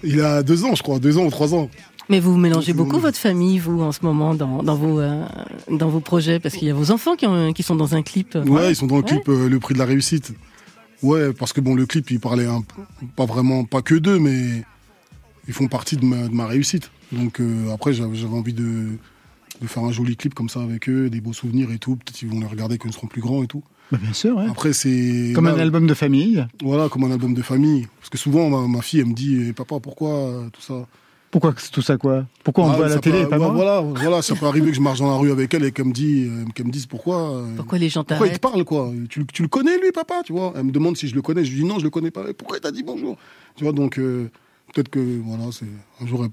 Il 0.03 0.21
a 0.21 0.43
deux 0.43 0.65
ans, 0.65 0.75
je 0.75 0.83
crois, 0.83 0.99
deux 0.99 1.19
ans 1.19 1.25
ou 1.25 1.31
trois 1.31 1.55
ans. 1.55 1.69
Mais 2.09 2.21
vous 2.21 2.37
mélangez 2.37 2.73
beaucoup 2.73 2.99
votre 2.99 3.19
famille, 3.19 3.59
vous, 3.59 3.81
en 3.83 3.93
ce 3.93 4.01
moment, 4.03 4.35
dans, 4.35 4.63
dans, 4.63 4.75
vos, 4.75 4.99
euh, 5.01 5.25
dans 5.71 5.89
vos 5.89 6.01
projets, 6.01 6.41
parce 6.41 6.55
qu'il 6.57 6.67
y 6.69 6.71
a 6.71 6.75
vos 6.75 6.91
enfants 6.91 7.15
qui, 7.17 7.27
ont- 7.27 7.53
qui 7.53 7.63
sont 7.63 7.77
dans 7.77 7.95
un 7.95 8.03
clip. 8.03 8.37
Ouais, 8.47 8.71
ils 8.73 8.77
sont 8.77 8.87
dans 8.87 8.97
le 8.97 9.03
Ouais. 9.03 9.09
clip 9.09 9.29
euh, 9.29 9.49
Le 9.49 9.59
prix 9.61 9.75
de 9.75 9.79
la 9.79 9.85
réussite. 9.85 10.33
Ouais, 11.03 11.33
parce 11.33 11.53
que 11.53 11.61
bon, 11.61 11.75
le 11.75 11.87
clip, 11.87 12.11
il 12.11 12.21
parlait 12.21 12.47
un, 12.47 12.63
pas 13.17 13.27
vraiment, 13.27 13.65
pas 13.65 13.83
que 13.83 13.95
d'eux, 13.95 14.19
mais 14.19 14.65
ils 15.49 15.55
font 15.55 15.69
partie 15.69 15.97
de 15.97 16.05
ma, 16.05 16.29
de 16.29 16.35
ma 16.35 16.47
réussite. 16.47 16.91
Donc 17.11 17.41
euh, 17.41 17.73
après, 17.73 17.93
j'avais 17.93 18.25
envie 18.27 18.53
de, 18.53 18.91
de 19.61 19.67
faire 19.67 19.83
un 19.85 19.93
joli 19.93 20.17
clip 20.17 20.35
comme 20.35 20.49
ça 20.49 20.63
avec 20.63 20.89
eux, 20.89 21.11
des 21.11 21.21
beaux 21.21 21.33
souvenirs 21.33 21.71
et 21.73 21.79
tout. 21.79 21.97
Peut-être 21.97 22.17
qu'ils 22.17 22.29
vont 22.29 22.41
les 22.41 22.47
regarder 22.47 22.79
quand 22.79 22.89
ils 22.89 22.95
seront 22.95 23.09
plus 23.09 23.21
grands 23.21 23.43
et 23.43 23.47
tout. 23.47 23.63
Bah, 23.91 23.99
bien 24.01 24.13
sûr, 24.13 24.37
ouais. 24.37 24.47
Après, 24.49 24.73
c'est. 24.73 25.33
Comme 25.35 25.47
là, 25.47 25.55
un 25.55 25.59
album 25.59 25.87
de 25.87 25.95
famille. 25.95 26.47
Voilà, 26.63 26.89
comme 26.89 27.05
un 27.05 27.11
album 27.11 27.35
de 27.35 27.43
famille. 27.43 27.89
Parce 27.99 28.09
que 28.09 28.17
souvent, 28.19 28.49
ma, 28.49 28.67
ma 28.67 28.81
fille, 28.83 29.01
elle 29.01 29.07
me 29.07 29.15
dit, 29.15 29.49
Eh, 29.49 29.53
papa, 29.53 29.81
pourquoi 29.81 30.11
euh, 30.11 30.49
tout 30.51 30.63
ça? 30.63 30.87
Pourquoi 31.33 31.55
c'est 31.57 31.71
tout 31.73 31.83
ça 31.83 31.97
quoi? 31.97 32.27
Pourquoi 32.45 32.65
on 32.67 32.71
Ah, 32.71 32.77
voit 32.77 32.87
à 32.87 32.89
la 32.91 32.99
télé 32.99 33.19
peut- 33.21 33.25
et 33.25 33.27
pas 33.27 33.39
ouais, 33.39 33.47
moi 33.47 33.55
Voilà, 33.55 33.81
voilà, 33.81 34.23
ça 34.23 34.37
peut 34.37 34.47
arriver 34.47 34.69
que 34.71 34.77
je 34.77 34.81
marche 34.81 35.01
dans 35.01 35.11
la 35.11 35.17
rue 35.17 35.33
avec 35.33 35.53
elle 35.55 35.65
et 35.65 35.73
qu'elle 35.73 35.87
me, 35.87 35.93
dit, 35.93 36.29
euh, 36.31 36.45
qu'elle 36.55 36.67
me 36.67 36.71
dise 36.71 36.87
pourquoi. 36.87 37.33
euh, 37.33 37.57
Pourquoi 37.57 37.79
les 37.79 37.89
gens 37.89 38.05
pourquoi 38.05 38.29
il 38.29 38.35
te 38.35 38.39
parle, 38.39 38.65
quoi? 38.65 38.93
Tu, 39.09 39.21
le- 39.21 39.27
tu 39.27 39.43
le 39.43 39.49
connais, 39.49 39.77
lui, 39.79 39.91
papa, 39.93 40.21
tu 40.25 40.33
vois? 40.33 40.53
Elle 40.55 40.65
me 40.65 40.71
demande 40.73 40.97
si 40.97 41.09
je 41.09 41.15
le 41.17 41.23
connais. 41.23 41.45
Je 41.45 41.51
lui 41.53 41.63
dis 41.63 41.67
non, 41.67 41.79
je 41.79 41.85
le 41.85 41.91
connais 41.91 42.11
pas. 42.13 42.29
Et 42.29 42.35
Pourquoi 42.35 42.59
il 42.59 42.61
t'a 42.61 42.71
dit 42.71 42.83
bonjour? 42.85 43.17
Tu 43.57 43.65
vois, 43.65 43.73
donc 43.73 43.99
euh, 43.99 44.31
peut-être 44.75 44.91
que 44.91 44.99
voilà, 45.25 45.45
c'est 45.53 45.65
un 46.03 46.07
jour 46.07 46.23
elle, 46.25 46.31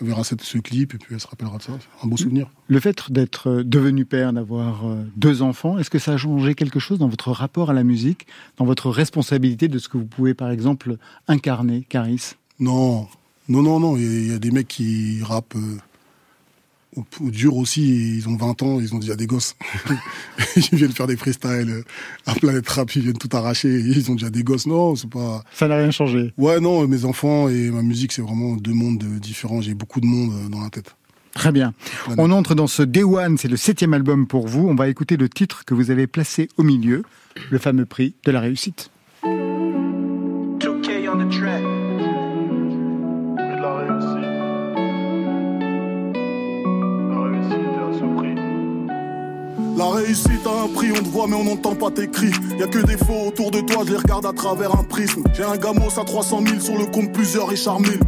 elle 0.00 0.06
verra 0.08 0.24
cette- 0.24 0.42
ce 0.42 0.58
clip 0.58 0.94
et 0.94 0.98
puis 0.98 1.14
elle 1.14 1.20
se 1.20 1.26
rappellera 1.28 1.58
de 1.58 1.62
ça. 1.62 1.72
C'est 1.78 2.04
un 2.04 2.08
beau 2.10 2.16
souvenir. 2.16 2.48
Le 2.66 2.80
fait 2.80 3.12
d'être 3.12 3.62
devenu 3.62 4.04
père, 4.04 4.32
d'avoir 4.32 4.82
deux 5.16 5.42
enfants, 5.42 5.78
est-ce 5.78 5.90
que 5.90 6.00
ça 6.00 6.14
a 6.14 6.16
changé 6.16 6.56
quelque 6.56 6.80
chose 6.80 6.98
dans 6.98 7.08
votre 7.08 7.30
rapport 7.30 7.70
à 7.70 7.74
la 7.74 7.84
musique, 7.84 8.26
dans 8.56 8.64
votre 8.64 8.90
responsabilité 8.90 9.68
de 9.68 9.78
ce 9.78 9.88
que 9.88 9.98
vous 9.98 10.06
pouvez 10.06 10.34
par 10.34 10.50
exemple 10.50 10.96
incarner, 11.28 11.86
Caris? 11.88 12.32
Non, 12.58 13.06
non, 13.48 13.62
non, 13.62 13.80
non. 13.80 13.96
Il 13.96 14.02
y 14.02 14.06
a- 14.06 14.10
il 14.20 14.32
y, 14.32 14.34
a 14.34 14.38
des 14.38 14.50
mecs 14.50 14.68
qui 14.68 15.20
rappent 15.22 15.56
euh, 15.56 15.78
au, 16.96 17.04
au 17.24 17.30
dur 17.30 17.56
aussi. 17.56 18.18
ils 18.18 18.28
ont 18.28 18.36
20 18.36 18.62
ans, 18.62 18.80
ils 18.80 18.94
ont 18.94 18.98
déjà 18.98 19.16
des 19.16 19.26
gosses. 19.26 19.56
ils 20.56 20.76
viennent 20.76 20.92
faire 20.92 21.06
des 21.06 21.16
freestyles 21.16 21.70
euh, 21.70 21.82
à 22.26 22.34
Planète 22.34 22.68
Rap, 22.68 22.94
ils 22.94 23.02
viennent 23.02 23.18
tout 23.18 23.34
arracher. 23.36 23.68
Ils 23.80 24.10
ont 24.10 24.14
déjà 24.14 24.30
des 24.30 24.42
gosses. 24.44 24.66
Non, 24.66 24.94
c'est 24.96 25.08
pas. 25.10 25.42
Ça 25.52 25.68
n'a 25.68 25.76
rien 25.76 25.90
changé. 25.90 26.32
Ouais, 26.38 26.60
non, 26.60 26.86
mes 26.86 27.04
enfants 27.04 27.48
et 27.48 27.70
ma 27.70 27.82
musique, 27.82 28.12
c'est 28.12 28.22
vraiment 28.22 28.54
deux 28.56 28.74
mondes 28.74 29.02
euh, 29.04 29.18
différents. 29.18 29.60
J'ai 29.60 29.74
beaucoup 29.74 30.00
de 30.00 30.06
monde 30.06 30.32
euh, 30.32 30.48
dans 30.48 30.60
la 30.60 30.70
tête. 30.70 30.94
Très 31.34 31.50
bien. 31.50 31.72
On 32.18 32.30
entre 32.30 32.54
dans 32.54 32.66
ce 32.66 32.82
Day 32.82 33.02
One, 33.04 33.38
c'est 33.38 33.48
le 33.48 33.56
septième 33.56 33.94
album 33.94 34.26
pour 34.26 34.46
vous. 34.46 34.68
On 34.68 34.74
va 34.74 34.88
écouter 34.88 35.16
le 35.16 35.30
titre 35.30 35.64
que 35.64 35.72
vous 35.72 35.90
avez 35.90 36.06
placé 36.06 36.48
au 36.58 36.62
milieu, 36.62 37.04
le 37.50 37.58
fameux 37.58 37.86
prix 37.86 38.14
de 38.26 38.30
la 38.32 38.40
réussite. 38.40 38.90
2K 39.24 41.08
on 41.08 41.26
the 41.26 41.30
track. 41.30 41.62
La 49.82 49.88
réussite 49.88 50.46
a 50.46 50.62
un 50.62 50.68
prix, 50.68 50.92
on 50.92 51.02
te 51.02 51.08
voit 51.08 51.26
mais 51.26 51.34
on 51.34 51.42
n'entend 51.42 51.74
pas 51.74 51.90
tes 51.90 52.08
cris. 52.08 52.30
Y 52.56 52.62
a 52.62 52.68
que 52.68 52.78
des 52.86 52.96
faux 52.96 53.26
autour 53.26 53.50
de 53.50 53.58
toi, 53.62 53.82
je 53.84 53.90
les 53.90 53.98
regarde 53.98 54.24
à 54.24 54.32
travers 54.32 54.78
un 54.78 54.84
prisme. 54.84 55.24
J'ai 55.34 55.42
un 55.42 55.56
gamos 55.56 55.98
à 55.98 56.04
300 56.04 56.40
000 56.46 56.60
sur 56.60 56.78
le 56.78 56.84
compte 56.84 57.12
plusieurs 57.12 57.48
Richard 57.48 57.80
Mille. 57.80 57.98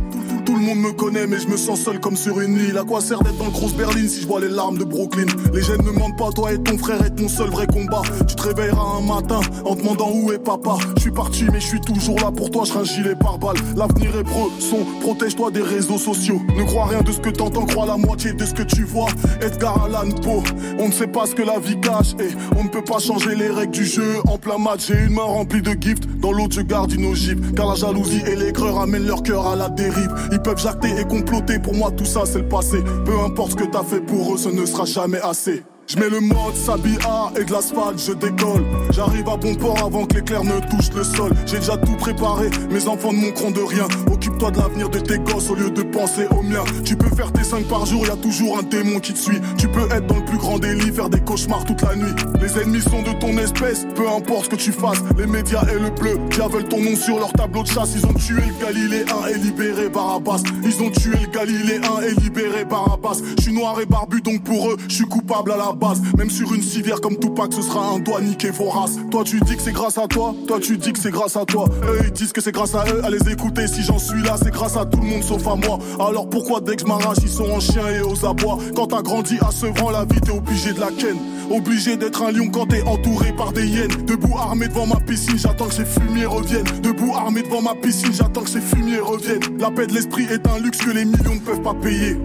Tout 0.44 0.56
le 0.56 0.60
monde 0.60 0.78
me 0.78 0.92
connaît 0.92 1.26
mais 1.26 1.38
je 1.38 1.48
me 1.48 1.56
sens 1.56 1.80
seul 1.80 2.00
comme 2.00 2.16
sur 2.16 2.40
une 2.40 2.56
île. 2.56 2.76
À 2.76 2.84
quoi 2.84 3.00
sert 3.00 3.22
d'être 3.22 3.38
dans 3.38 3.46
le 3.46 3.50
grosse 3.50 3.74
Berlin 3.74 4.06
si 4.06 4.20
je 4.20 4.26
vois 4.26 4.40
les 4.40 4.48
larmes 4.48 4.76
de 4.76 4.84
Brooklyn? 4.84 5.26
Les 5.54 5.62
jeunes 5.62 5.82
ne 5.84 5.90
mentent 5.90 6.18
pas, 6.18 6.30
toi 6.30 6.52
et 6.52 6.58
ton 6.58 6.76
frère 6.76 7.02
est 7.04 7.14
ton 7.14 7.28
seul 7.28 7.48
vrai 7.50 7.66
combat. 7.66 8.02
Tu 8.28 8.34
te 8.36 8.42
réveilleras 8.42 8.98
un 8.98 9.00
matin 9.00 9.40
en 9.64 9.74
te 9.74 9.80
demandant 9.80 10.10
où 10.12 10.32
est 10.32 10.38
papa. 10.38 10.76
Je 10.96 11.02
suis 11.02 11.10
parti 11.10 11.44
mais 11.50 11.60
je 11.60 11.66
suis 11.66 11.80
toujours 11.80 12.18
là 12.20 12.30
pour 12.30 12.50
toi, 12.50 12.64
je 12.64 12.78
un 12.78 12.84
gilet 12.84 13.14
par 13.14 13.38
balle. 13.38 13.56
L'avenir 13.76 14.10
est 14.18 14.24
pro, 14.24 14.50
son, 14.58 14.84
protège-toi 15.00 15.50
des 15.50 15.62
réseaux 15.62 15.98
sociaux. 15.98 16.40
Ne 16.56 16.64
crois 16.64 16.86
rien 16.86 17.00
de 17.00 17.12
ce 17.12 17.20
que 17.20 17.30
t'entends, 17.30 17.64
crois 17.64 17.86
la 17.86 17.96
moitié 17.96 18.32
de 18.32 18.44
ce 18.44 18.52
que 18.52 18.62
tu 18.62 18.84
vois. 18.84 19.08
Edgar 19.40 19.84
Allan 19.84 20.10
Poe, 20.22 20.42
on 20.78 20.88
ne 20.88 20.92
sait 20.92 21.06
pas 21.06 21.26
ce 21.26 21.34
que 21.34 21.42
la 21.42 21.58
vie 21.58 21.80
cache 21.80 22.14
et 22.20 22.28
on 22.58 22.64
ne 22.64 22.68
peut 22.68 22.84
pas 22.84 22.98
changer 22.98 23.34
les 23.34 23.48
règles 23.48 23.72
du 23.72 23.86
jeu. 23.86 24.16
En 24.26 24.36
plein 24.36 24.58
match, 24.58 24.88
j'ai 24.88 25.04
une 25.04 25.14
main 25.14 25.22
remplie 25.22 25.62
de 25.62 25.72
gifts, 25.80 26.06
dans 26.20 26.32
l'autre 26.32 26.54
je 26.54 26.60
garde 26.60 26.92
une 26.92 27.06
ogive. 27.06 27.54
Car 27.54 27.68
la 27.68 27.76
jalousie 27.76 28.22
et 28.26 28.36
l'aigreur 28.36 28.78
amènent 28.78 29.06
leur 29.06 29.22
cœur 29.22 29.46
à 29.46 29.56
la 29.56 29.70
dérive. 29.70 30.10
Ils 30.34 30.42
peuvent 30.42 30.58
jacter 30.58 30.88
et 30.98 31.04
comploter, 31.04 31.60
pour 31.60 31.74
moi 31.74 31.92
tout 31.92 32.04
ça 32.04 32.22
c'est 32.26 32.40
le 32.40 32.48
passé. 32.48 32.82
Peu 33.04 33.16
importe 33.20 33.52
ce 33.52 33.56
que 33.56 33.70
t'as 33.70 33.84
fait 33.84 34.00
pour 34.00 34.34
eux, 34.34 34.36
ce 34.36 34.48
ne 34.48 34.66
sera 34.66 34.84
jamais 34.84 35.20
assez. 35.20 35.62
Je 35.86 35.98
mets 35.98 36.08
le 36.08 36.20
mode 36.20 36.54
Sabia 36.54 37.30
et 37.38 37.44
de 37.44 37.52
l'asphalte, 37.52 37.98
je 37.98 38.12
décolle. 38.12 38.64
J'arrive 38.90 39.28
à 39.28 39.36
bon 39.36 39.54
port 39.54 39.78
avant 39.84 40.06
que 40.06 40.14
l'éclair 40.14 40.42
ne 40.42 40.58
touche 40.70 40.90
le 40.96 41.04
sol. 41.04 41.32
J'ai 41.44 41.58
déjà 41.58 41.76
tout 41.76 41.94
préparé, 41.96 42.48
mes 42.70 42.88
enfants 42.88 43.12
ne 43.12 43.20
manqueront 43.20 43.50
de 43.50 43.60
rien. 43.60 43.86
Occupe-toi 44.10 44.50
de 44.50 44.58
l'avenir 44.58 44.88
de 44.88 44.98
tes 44.98 45.18
gosses 45.18 45.50
au 45.50 45.54
lieu 45.54 45.70
de 45.70 45.82
penser 45.82 46.26
au 46.30 46.42
mien. 46.42 46.64
Tu 46.84 46.96
peux 46.96 47.14
faire 47.14 47.30
tes 47.32 47.44
5 47.44 47.64
par 47.66 47.84
jour, 47.84 48.06
y 48.06 48.10
a 48.10 48.16
toujours 48.16 48.58
un 48.58 48.62
démon 48.62 48.98
qui 48.98 49.12
te 49.12 49.18
suit. 49.18 49.40
Tu 49.58 49.68
peux 49.68 49.84
être 49.92 50.06
dans 50.06 50.16
le 50.16 50.24
plus 50.24 50.38
grand 50.38 50.58
délit, 50.58 50.90
faire 50.90 51.10
des 51.10 51.20
cauchemars 51.20 51.64
toute 51.64 51.82
la 51.82 51.94
nuit. 51.96 52.14
Les 52.40 52.58
ennemis 52.58 52.80
sont 52.80 53.02
de 53.02 53.12
ton 53.18 53.36
espèce, 53.36 53.86
peu 53.94 54.08
importe 54.08 54.46
ce 54.46 54.50
que 54.50 54.56
tu 54.56 54.72
fasses. 54.72 55.02
Les 55.18 55.26
médias 55.26 55.64
et 55.70 55.78
le 55.78 55.90
bleu, 55.90 56.18
qui 56.30 56.40
veulent 56.40 56.68
ton 56.68 56.80
nom 56.80 56.96
sur 56.96 57.18
leur 57.18 57.32
tableau 57.34 57.62
de 57.62 57.68
chasse. 57.68 57.90
Ils 57.94 58.06
ont 58.06 58.14
tué 58.14 58.40
le 58.40 58.64
Galiléen 58.64 59.26
et 59.30 59.38
libéré 59.38 59.90
Barabbas. 59.90 60.42
Ils 60.62 60.82
ont 60.82 60.90
tué 60.90 61.12
le 61.20 61.30
Galiléen 61.30 62.00
et 62.00 62.18
libéré 62.20 62.64
Barabbas. 62.64 63.20
Je 63.36 63.42
suis 63.42 63.52
noir 63.52 63.78
et 63.80 63.86
barbu, 63.86 64.22
donc 64.22 64.42
pour 64.44 64.70
eux, 64.70 64.76
je 64.88 64.94
suis 64.94 65.04
coupable 65.04 65.52
à 65.52 65.56
la 65.56 65.73
base. 65.74 66.00
Même 66.16 66.30
sur 66.30 66.52
une 66.54 66.62
civière 66.62 67.00
comme 67.00 67.16
Tupac, 67.16 67.52
ce 67.52 67.62
sera 67.62 67.90
un 67.90 67.98
doigt 67.98 68.20
niqué 68.20 68.50
vos 68.50 68.68
races. 68.68 68.96
Toi, 69.10 69.24
tu 69.24 69.40
dis 69.40 69.56
que 69.56 69.62
c'est 69.62 69.72
grâce 69.72 69.98
à 69.98 70.06
toi, 70.06 70.34
toi, 70.46 70.58
tu 70.60 70.76
dis 70.76 70.92
que 70.92 70.98
c'est 70.98 71.10
grâce 71.10 71.36
à 71.36 71.44
toi. 71.44 71.68
Eux, 71.84 72.00
ils 72.04 72.12
disent 72.12 72.32
que 72.32 72.40
c'est 72.40 72.52
grâce 72.52 72.74
à 72.74 72.84
eux, 72.92 73.04
à 73.04 73.10
les 73.10 73.30
écouter. 73.30 73.66
Si 73.66 73.82
j'en 73.82 73.98
suis 73.98 74.22
là, 74.22 74.36
c'est 74.42 74.52
grâce 74.52 74.76
à 74.76 74.84
tout 74.84 75.00
le 75.00 75.06
monde 75.06 75.22
sauf 75.22 75.46
à 75.46 75.56
moi. 75.56 75.78
Alors 76.00 76.28
pourquoi 76.28 76.60
dès 76.60 76.76
que 76.76 76.82
je 76.82 76.86
m'arrache, 76.86 77.18
ils 77.22 77.28
sont 77.28 77.50
en 77.50 77.60
chien 77.60 77.86
et 77.88 78.00
aux 78.00 78.24
abois? 78.24 78.58
Quand 78.74 78.88
t'as 78.88 79.02
grandi 79.02 79.36
à 79.46 79.50
Sevran, 79.50 79.90
la 79.90 80.04
vie, 80.04 80.20
t'es 80.20 80.32
obligé 80.32 80.72
de 80.72 80.80
la 80.80 80.88
ken. 80.88 81.16
Obligé 81.50 81.96
d'être 81.96 82.22
un 82.22 82.32
lion 82.32 82.48
quand 82.50 82.66
t'es 82.66 82.82
entouré 82.82 83.32
par 83.32 83.52
des 83.52 83.66
hyènes. 83.66 84.04
Debout 84.06 84.36
armé 84.38 84.68
devant 84.68 84.86
ma 84.86 84.96
piscine, 84.96 85.38
j'attends 85.38 85.66
que 85.66 85.74
ces 85.74 85.84
fumiers 85.84 86.26
reviennent. 86.26 86.64
Debout 86.82 87.12
armé 87.14 87.42
devant 87.42 87.60
ma 87.62 87.74
piscine, 87.74 88.12
j'attends 88.12 88.42
que 88.42 88.50
ces 88.50 88.60
fumiers 88.60 89.00
reviennent. 89.00 89.58
La 89.58 89.70
paix 89.70 89.86
de 89.86 89.92
l'esprit 89.92 90.24
est 90.24 90.46
un 90.46 90.58
luxe 90.58 90.78
que 90.78 90.90
les 90.90 91.04
millions 91.04 91.34
ne 91.34 91.40
peuvent 91.40 91.62
pas 91.62 91.74
payer. 91.74 92.16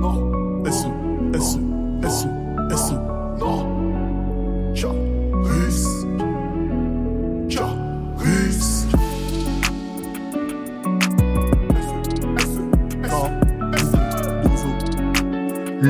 Non, 0.00 0.64
S, 0.66 0.86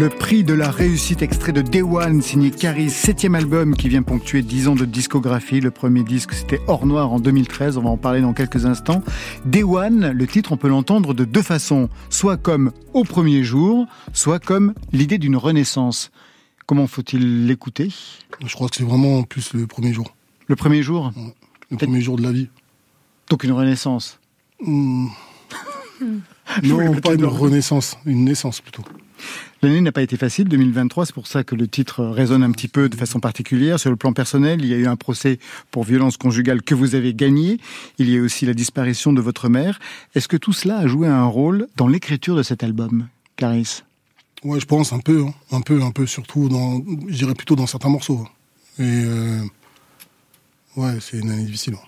Le 0.07 0.11
prix 0.11 0.45
de 0.45 0.55
la 0.55 0.71
réussite 0.71 1.21
extrait 1.21 1.51
de 1.51 1.63
Day 1.63 1.83
One, 1.83 2.23
signé 2.23 2.53
Caris, 2.53 2.91
septième 2.91 3.35
album 3.35 3.75
qui 3.75 3.89
vient 3.89 4.05
ponctuer 4.05 4.43
10 4.43 4.69
ans 4.69 4.77
de 4.77 4.85
discographie. 4.85 5.59
Le 5.59 5.73
premier 5.73 6.05
disque, 6.05 6.33
c'était 6.33 6.61
Hors 6.69 6.87
Noir 6.87 7.13
en 7.13 7.19
2013. 7.19 7.77
On 7.77 7.83
va 7.83 7.91
en 7.91 7.97
parler 7.97 8.21
dans 8.21 8.33
quelques 8.33 8.67
instants. 8.67 9.03
Day 9.47 9.65
One, 9.65 10.13
le 10.13 10.27
titre, 10.29 10.53
on 10.53 10.57
peut 10.57 10.69
l'entendre 10.69 11.13
de 11.13 11.25
deux 11.25 11.43
façons. 11.43 11.89
Soit 12.09 12.37
comme 12.37 12.71
au 12.95 13.03
premier 13.03 13.43
jour, 13.43 13.89
soit 14.13 14.39
comme 14.39 14.75
l'idée 14.93 15.19
d'une 15.19 15.35
renaissance. 15.35 16.13
Comment 16.67 16.87
faut-il 16.87 17.49
l'écouter? 17.49 17.93
Je 18.47 18.55
crois 18.55 18.69
que 18.69 18.77
c'est 18.77 18.85
vraiment 18.85 19.25
plus 19.25 19.55
le 19.55 19.67
premier 19.67 19.93
jour. 19.93 20.15
Le 20.47 20.55
premier 20.55 20.85
jour? 20.85 21.11
Le 21.73 21.77
premier 21.79 22.01
jour 22.01 22.17
de 22.17 22.23
la 22.23 22.31
vie. 22.31 22.49
Donc 23.29 23.43
une 23.43 23.51
renaissance? 23.51 24.21
Hmm. 24.65 25.09
Non, 26.63 26.95
pas 27.01 27.15
une 27.15 27.25
renaissance, 27.25 27.99
une 28.07 28.25
naissance 28.25 28.61
plutôt. 28.61 28.85
L'année 29.63 29.81
n'a 29.81 29.93
pas 29.93 30.03
été 30.03 30.17
facile, 30.17 30.49
2023, 30.49 31.07
c'est 31.07 31.15
pour 31.15 31.27
ça 31.27 31.43
que 31.45 31.55
le 31.55 31.67
titre 31.67 32.05
résonne 32.05 32.43
un 32.43 32.51
petit 32.53 32.69
peu 32.69 32.89
de 32.89 32.97
façon 32.97 33.21
particulière. 33.21 33.81
Sur 33.81 33.91
le 33.91 33.97
plan 33.97 34.13
personnel, 34.13 34.61
il 34.63 34.69
y 34.69 34.75
a 34.75 34.77
eu 34.77 34.87
un 34.87 34.97
procès 34.97 35.39
pour 35.71 35.85
violence 35.85 36.17
conjugale 36.17 36.63
que 36.63 36.75
vous 36.75 36.95
avez 36.95 37.15
gagné. 37.15 37.59
Il 37.99 38.11
y 38.11 38.19
a 38.19 38.21
aussi 38.23 38.47
la 38.47 38.55
disparition 38.55 39.13
de 39.13 39.21
votre 39.21 39.49
mère. 39.49 39.79
Est-ce 40.15 40.29
que 40.29 40.37
tout 40.37 40.53
cela 40.53 40.79
a 40.79 40.87
joué 40.87 41.09
un 41.09 41.25
rôle 41.25 41.67
dans 41.77 41.89
l'écriture 41.89 42.37
de 42.37 42.43
cet 42.43 42.63
album, 42.63 43.09
Caris 43.37 43.83
Ouais, 44.45 44.61
je 44.61 44.67
pense 44.67 44.93
un 44.93 45.01
peu, 45.01 45.25
hein. 45.25 45.35
un 45.51 45.61
peu, 45.63 45.83
un 45.83 45.91
peu, 45.91 46.07
surtout 46.07 46.49
dans, 46.49 46.83
je 47.09 47.25
plutôt 47.27 47.57
dans 47.57 47.67
certains 47.67 47.89
morceaux. 47.89 48.29
Et 48.79 48.83
euh, 48.83 49.41
ouais, 50.77 50.99
c'est 51.01 51.19
une 51.19 51.31
année 51.31 51.45
difficile. 51.45 51.75
hein. 51.75 51.87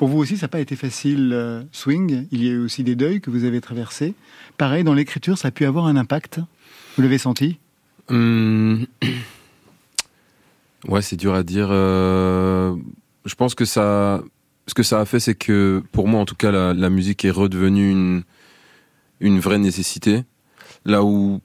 Pour 0.00 0.08
vous 0.08 0.16
aussi, 0.16 0.38
ça 0.38 0.44
n'a 0.46 0.48
pas 0.48 0.60
été 0.60 0.76
facile, 0.76 1.30
euh, 1.34 1.62
Swing. 1.72 2.26
Il 2.32 2.42
y 2.42 2.48
a 2.48 2.52
eu 2.52 2.60
aussi 2.60 2.84
des 2.84 2.94
deuils 2.96 3.20
que 3.20 3.28
vous 3.28 3.44
avez 3.44 3.60
traversés. 3.60 4.14
Pareil, 4.56 4.82
dans 4.82 4.94
l'écriture, 4.94 5.36
ça 5.36 5.48
a 5.48 5.50
pu 5.50 5.66
avoir 5.66 5.84
un 5.84 5.94
impact. 5.94 6.40
Vous 6.96 7.02
l'avez 7.02 7.18
senti? 7.18 7.58
Hum, 8.08 8.86
Ouais, 10.88 11.02
c'est 11.02 11.16
dur 11.16 11.34
à 11.34 11.42
dire. 11.42 11.68
euh, 11.70 12.74
Je 13.26 13.34
pense 13.34 13.54
que 13.54 13.66
ça, 13.66 14.22
ce 14.66 14.72
que 14.72 14.82
ça 14.82 15.00
a 15.00 15.04
fait, 15.04 15.20
c'est 15.20 15.34
que 15.34 15.82
pour 15.92 16.08
moi, 16.08 16.18
en 16.18 16.24
tout 16.24 16.34
cas, 16.34 16.50
la, 16.50 16.88
musique 16.88 17.26
est 17.26 17.30
redevenue 17.30 18.22
une 19.20 19.38
vraie 19.38 19.58
nécessité. 19.58 20.24
Là 20.86 21.04
où 21.04 21.42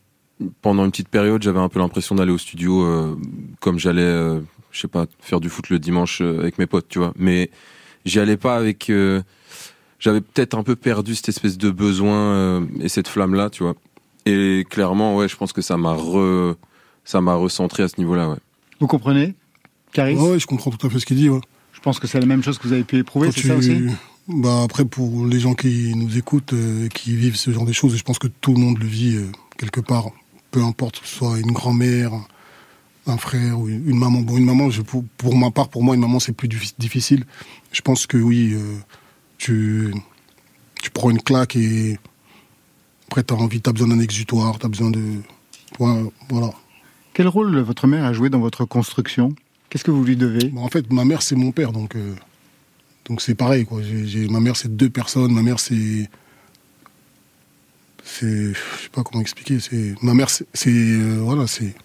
pendant 0.62 0.86
une 0.86 0.92
petite 0.92 1.10
période, 1.10 1.44
j'avais 1.44 1.60
un 1.60 1.68
peu 1.68 1.80
l'impression 1.80 2.16
d'aller 2.16 2.32
au 2.32 2.38
studio 2.38 2.86
euh, 2.86 3.18
comme 3.60 3.80
j'allais, 3.80 4.02
euh, 4.02 4.40
je 4.72 4.80
sais 4.80 4.88
pas, 4.88 5.08
faire 5.20 5.42
du 5.42 5.50
foot 5.50 5.70
le 5.70 5.78
dimanche 5.78 6.22
avec 6.22 6.58
mes 6.58 6.68
potes, 6.68 6.88
tu 6.88 7.00
vois. 7.00 7.12
Mais 7.18 7.50
j'y 8.06 8.20
allais 8.20 8.38
pas 8.38 8.56
avec. 8.56 8.90
euh, 8.90 9.22
J'avais 10.00 10.22
peut-être 10.22 10.56
un 10.58 10.64
peu 10.64 10.76
perdu 10.76 11.16
cette 11.16 11.30
espèce 11.30 11.58
de 11.58 11.72
besoin 11.72 12.16
euh, 12.16 12.62
et 12.82 12.90
cette 12.90 13.08
flamme 13.08 13.34
là, 13.34 13.50
tu 13.50 13.64
vois. 13.64 13.76
Et 14.26 14.66
clairement, 14.70 15.16
ouais, 15.16 15.28
je 15.28 15.36
pense 15.36 15.54
que 15.54 15.62
ça 15.62 15.78
m'a 15.78 15.94
re, 15.94 16.56
ça 17.04 17.22
m'a 17.22 17.36
recentré 17.36 17.84
à 17.84 17.88
ce 17.88 17.96
niveau-là, 17.98 18.30
ouais. 18.30 18.38
Vous 18.80 18.88
comprenez 18.88 19.36
Caris 19.94 20.16
Ouais, 20.16 20.32
ouais, 20.32 20.40
je 20.40 20.48
comprends 20.48 20.72
tout 20.72 20.86
à 20.86 20.90
fait 20.90 21.00
ce 21.00 21.06
qu'il 21.06 21.18
dit. 21.18 21.30
Ouais. 21.30 21.40
Je 21.74 21.80
pense 21.80 22.00
que 22.00 22.08
c'est 22.08 22.20
la 22.20 22.26
même 22.26 22.44
chose 22.44 22.58
que 22.58 22.68
vous 22.68 22.74
avez 22.74 22.84
pu 22.84 22.98
éprouver, 22.98 23.32
c'est 23.32 23.48
ça 23.48 23.56
aussi 23.56 23.84
bah 24.28 24.64
après 24.64 24.86
pour 24.86 25.28
les 25.28 25.40
gens 25.40 25.54
qui 25.54 25.94
nous 25.96 26.18
écoutent, 26.18 26.54
euh, 26.54 26.88
qui 26.88 27.16
vivent 27.16 27.36
ce 27.36 27.52
genre 27.52 27.66
de 27.66 27.72
choses, 27.74 27.94
et 27.94 27.98
je 27.98 28.04
pense 28.04 28.18
que 28.18 28.26
tout 28.28 28.54
le 28.56 28.60
monde 28.60 28.80
le 28.80 28.88
vit 28.88 29.18
euh, 29.18 29.28
quelque 29.60 29.82
part, 29.82 30.06
peu 30.50 30.64
importe 30.64 31.00
que 31.00 31.08
ce 31.08 31.16
soit 31.18 31.38
une 31.40 31.52
grand-mère, 31.52 32.12
un 33.08 33.18
frère 33.18 33.60
ou 33.60 33.68
une 33.70 33.98
maman. 33.98 34.22
Bon, 34.22 34.38
une 34.38 34.46
maman, 34.46 34.70
je, 34.70 34.82
pour, 34.82 35.04
pour 35.18 35.36
ma 35.38 35.52
part, 35.52 35.70
pour 35.70 35.84
moi, 35.84 35.96
une 35.96 36.02
maman 36.02 36.20
c'est 36.20 36.34
plus 36.34 36.48
diffi- 36.48 36.74
difficile. 36.80 37.26
Je 37.72 37.82
pense 37.82 38.08
que 38.08 38.18
oui, 38.18 38.54
euh, 38.54 38.78
tu 39.38 39.94
tu 40.82 40.92
prends 40.92 41.10
une 41.10 41.22
claque 41.22 41.56
et 41.56 41.98
après 43.08 43.24
t'as 43.24 43.36
envie, 43.36 43.62
t'as 43.62 43.72
besoin 43.72 43.88
d'un 43.90 44.00
exutoire, 44.00 44.58
t'as 44.60 44.68
besoin 44.68 44.92
de 44.92 45.02
voilà. 45.78 46.52
Quel 47.14 47.28
rôle 47.28 47.58
votre 47.60 47.88
mère 47.88 48.06
a 48.06 48.14
joué 48.14 48.30
dans 48.30 48.40
votre 48.40 48.66
construction? 48.66 49.36
Qu'est-ce 49.70 49.84
que 49.84 49.92
vous 49.92 50.04
lui 50.04 50.16
devez? 50.16 50.50
Bon, 50.50 50.64
en 50.64 50.70
fait, 50.70 50.92
ma 50.92 51.06
mère, 51.06 51.22
c'est 51.22 51.36
mon 51.36 51.52
père, 51.52 51.72
donc 51.72 51.96
euh, 51.96 52.16
donc 53.06 53.22
c'est 53.22 53.36
pareil, 53.36 53.66
quoi. 53.66 53.82
Ma 54.30 54.40
mère, 54.40 54.56
c'est 54.56 54.76
deux 54.76 54.90
personnes. 54.90 55.32
Ma 55.34 55.42
mère, 55.42 55.60
c'est 55.60 56.10
c'est 58.04 58.54
je 58.54 58.84
sais 58.84 58.90
pas 58.92 59.04
comment 59.04 59.22
expliquer. 59.22 59.60
C'est 59.60 59.96
ma 60.02 60.14
mère, 60.14 60.30
c'est, 60.30 60.48
c'est, 60.54 60.70
euh, 60.72 61.20
voilà, 61.22 61.48
c'est. 61.48 61.76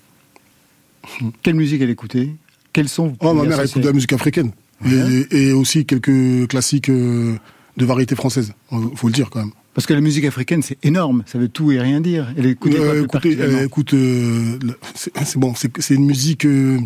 Quelle 1.43 1.55
musique 1.55 1.81
elle 1.83 1.91
écoutait? 1.91 2.31
Quels 2.73 2.89
sont 2.89 3.15
Oh, 3.21 3.33
ma 3.35 3.43
pouvez 3.43 3.49
mère 3.49 3.61
écoute 3.65 3.83
de 3.83 3.87
la 3.87 3.93
musique 3.93 4.13
africaine 4.13 4.53
Ouais. 4.85 5.27
et, 5.31 5.49
et 5.49 5.53
aussi 5.53 5.85
quelques 5.85 6.49
classiques 6.49 6.89
euh, 6.89 7.37
de 7.77 7.85
variété 7.85 8.15
française. 8.17 8.53
euh, 8.73 8.77
Faut 8.95 9.09
le 9.09 9.13
dire 9.13 9.29
quand 9.29 9.41
même. 9.41 9.51
Parce 9.75 9.87
que 9.87 9.93
la 9.95 10.01
musique 10.01 10.25
africaine, 10.25 10.63
c'est 10.63 10.79
énorme, 10.83 11.23
ça 11.27 11.39
veut 11.39 11.49
tout 11.49 11.71
et 11.71 11.79
rien 11.81 12.01
dire. 12.01 12.33
Elle 12.37 12.47
écoute 12.47 12.75
quoi 12.77 12.85
Euh, 12.87 13.05
écoutez, 13.05 13.39
écoute, 13.65 13.95
euh, 13.95 14.59
le- 14.63 14.79
c'est, 14.95 15.37
bon, 15.37 15.55
c'est, 15.55 15.95
une 15.95 16.07
musique. 16.07 16.45
euh, 16.47 16.79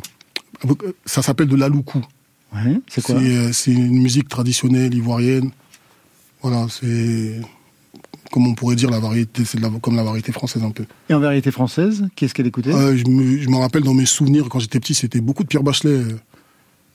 ça 1.06 1.22
s'appelle 1.22 1.46
de 1.48 1.56
l'aloukou. 1.56 2.02
Ouais, 2.54 2.78
c'est 2.88 3.02
quoi? 3.02 3.16
Euh, 3.16 3.50
c'est 3.52 3.72
une 3.72 4.00
musique 4.02 4.28
traditionnelle 4.28 4.92
ivoirienne. 4.94 5.50
Voilà, 6.42 6.66
c'est 6.68 7.40
comme 8.34 8.48
on 8.48 8.54
pourrait 8.54 8.74
dire 8.74 8.90
la 8.90 8.98
variété, 8.98 9.44
c'est 9.44 9.60
comme 9.80 9.94
la 9.94 10.02
variété 10.02 10.32
française 10.32 10.64
un 10.64 10.72
peu. 10.72 10.84
Et 11.08 11.14
en 11.14 11.20
variété 11.20 11.52
française, 11.52 12.08
qu'est-ce 12.16 12.34
qu'elle 12.34 12.48
écoutait? 12.48 12.74
Euh, 12.74 12.96
je, 12.96 13.04
me, 13.06 13.56
rappelle 13.58 13.84
dans 13.84 13.94
mes 13.94 14.06
souvenirs 14.06 14.48
quand 14.48 14.58
j'étais 14.58 14.80
petit, 14.80 14.92
c'était 14.92 15.20
beaucoup 15.20 15.44
de 15.44 15.48
Pierre 15.48 15.62
Bachelet. 15.62 15.90
euh, 15.90 16.18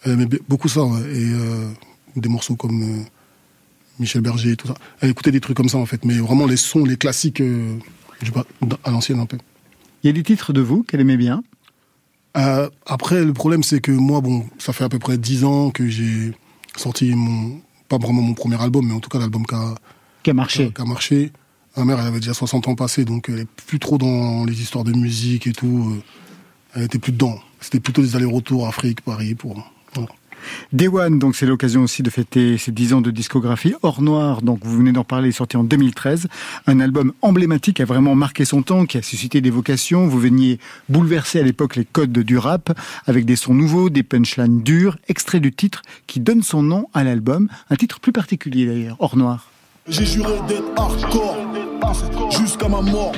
Elle 0.04 0.12
aimait 0.12 0.25
be- 0.25 0.41
beaucoup 0.49 0.67
ça, 0.67 0.84
ouais, 0.84 0.99
et 0.99 1.32
euh, 1.32 1.69
des 2.17 2.28
morceaux 2.28 2.58
comme 2.58 2.84
euh, 2.84 3.04
Michel 3.99 4.21
Berger, 4.21 4.58
tout 4.58 4.67
ça. 4.67 4.73
Elle 4.99 5.12
écoutait 5.12 5.32
des 5.32 5.39
trucs 5.39 5.56
comme 5.56 5.69
ça 5.69 5.78
en 5.78 5.86
fait, 5.86 6.04
mais 6.04 6.15
vraiment 6.15 6.45
les 6.45 6.58
sons, 6.58 6.84
les 6.84 6.97
classiques 6.97 7.41
du 7.41 8.32
à 8.84 8.91
l'ancienne 8.91 9.21
un 9.21 9.25
peu. 9.25 9.38
Il 10.04 10.08
y 10.08 10.10
a 10.10 10.13
des 10.13 10.23
titres 10.23 10.52
de 10.52 10.60
vous 10.60 10.84
qu'elle 10.84 10.99
aimait 10.99 11.15
bien? 11.15 11.41
Après, 12.34 13.23
le 13.23 13.32
problème, 13.32 13.63
c'est 13.63 13.80
que 13.80 13.93
moi, 13.93 14.19
bon, 14.19 14.45
ça 14.58 14.73
fait 14.73 14.84
à 14.84 14.89
peu 14.89 14.99
près 14.99 15.17
dix 15.17 15.45
ans 15.45 15.71
que 15.71 15.88
j'ai 15.88 16.34
sorti 16.75 17.13
mon, 17.15 17.62
pas 17.88 17.97
vraiment 17.97 18.21
mon 18.21 18.34
premier 18.34 18.62
album, 18.62 18.88
mais 18.88 18.93
en 18.93 18.99
tout 18.99 19.10
cas 19.10 19.19
l'album 19.19 19.45
qui 19.45 19.56
a, 19.56 19.75
Qui 20.23 20.32
a 20.32 20.34
marché. 20.34 20.71
qui 20.73 20.82
a 20.82 20.86
marché. 20.86 21.32
Ma 21.77 21.86
mère, 21.86 21.99
elle 22.01 22.08
avait 22.08 22.19
déjà 22.19 22.34
60 22.34 22.67
ans 22.67 22.75
passés, 22.75 23.05
donc 23.05 23.29
elle 23.29 23.39
est 23.39 23.47
plus 23.67 23.79
trop 23.79 23.97
dans 23.97 24.43
les 24.45 24.62
histoires 24.62 24.84
de 24.84 24.91
musique 24.91 25.47
et 25.47 25.53
tout. 25.53 25.93
euh, 25.95 26.01
Elle 26.75 26.84
était 26.84 26.99
plus 26.99 27.12
dedans. 27.13 27.39
C'était 27.62 27.79
plutôt 27.79 28.01
des 28.01 28.15
allers-retours 28.15 28.67
Afrique, 28.67 29.01
Paris, 29.01 29.36
pour. 29.36 29.71
voilà. 29.93 30.10
Day 30.71 30.88
One, 30.88 31.19
donc 31.19 31.36
c'est 31.36 31.45
l'occasion 31.45 31.82
aussi 31.84 32.01
de 32.01 32.10
fêter 32.10 32.58
ses 32.58 32.71
10 32.71 32.93
ans 32.93 33.01
de 33.01 33.12
discographie. 33.12 33.73
Hors 33.82 34.01
Noir, 34.01 34.41
donc 34.41 34.60
vous 34.63 34.77
venez 34.77 34.93
d'en 34.93 35.03
parler, 35.03 35.29
est 35.29 35.34
sorti 35.34 35.58
en 35.58 35.65
2013. 35.65 36.27
Un 36.65 36.79
album 36.79 37.12
emblématique 37.21 37.75
qui 37.77 37.82
a 37.82 37.86
vraiment 37.86 38.15
marqué 38.15 38.45
son 38.45 38.62
temps, 38.62 38.86
qui 38.86 38.97
a 38.97 39.01
suscité 39.01 39.41
des 39.41 39.49
vocations. 39.49 40.08
Vous 40.08 40.19
veniez 40.19 40.58
bouleverser 40.88 41.39
à 41.39 41.43
l'époque 41.43 41.75
les 41.75 41.84
codes 41.86 42.13
du 42.13 42.38
rap 42.38 42.71
avec 43.05 43.25
des 43.25 43.36
sons 43.36 43.53
nouveaux, 43.53 43.89
des 43.89 44.03
punchlines 44.03 44.63
dures, 44.63 44.97
extrait 45.10 45.41
du 45.41 45.51
titre 45.51 45.82
qui 46.08 46.21
donne 46.21 46.41
son 46.41 46.63
nom 46.63 46.88
à 46.93 47.03
l'album. 47.03 47.49
Un 47.69 47.75
titre 47.75 47.99
plus 47.99 48.13
particulier 48.13 48.65
d'ailleurs, 48.65 48.95
Hors 48.99 49.17
Noir. 49.17 49.49
J'ai 49.89 50.06
juré 50.06 50.34
d'être 50.47 50.69
hardcore 50.78 51.38
jusqu'à 52.30 52.67
ma 52.67 52.82
mort. 52.82 53.12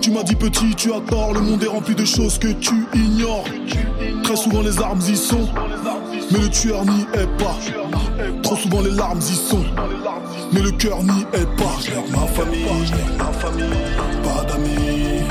Tu 0.00 0.10
m'as 0.10 0.22
dit 0.22 0.34
petit, 0.34 0.74
tu 0.74 0.92
as 0.92 1.00
tort. 1.00 1.34
Le 1.34 1.40
monde 1.40 1.62
est 1.62 1.68
rempli 1.68 1.94
de 1.94 2.04
choses 2.04 2.38
que 2.38 2.48
tu 2.48 2.86
ignores. 2.94 3.44
Très 4.22 4.36
souvent 4.36 4.62
les 4.62 4.80
armes 4.80 5.00
y 5.00 5.16
sont, 5.16 5.48
mais 6.30 6.38
le 6.38 6.48
tueur 6.48 6.84
n'y 6.84 7.02
est 7.14 7.28
pas. 7.38 7.56
Trop 8.42 8.56
souvent 8.56 8.80
les 8.80 8.92
larmes 8.92 9.20
y 9.20 9.34
sont, 9.34 9.64
mais 10.52 10.60
le 10.62 10.70
cœur 10.72 11.02
n'y 11.02 11.20
est 11.34 11.56
pas. 11.56 11.76
Ma 12.10 12.26
famille, 12.28 12.64
ma 13.18 13.32
famille, 13.32 13.64
pas 14.22 14.44
d'amis, 14.48 15.24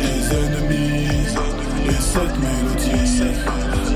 des 0.00 0.36
ennemis, 0.36 1.08
et 1.88 2.00
cette 2.00 2.36
mélodie. 2.38 3.22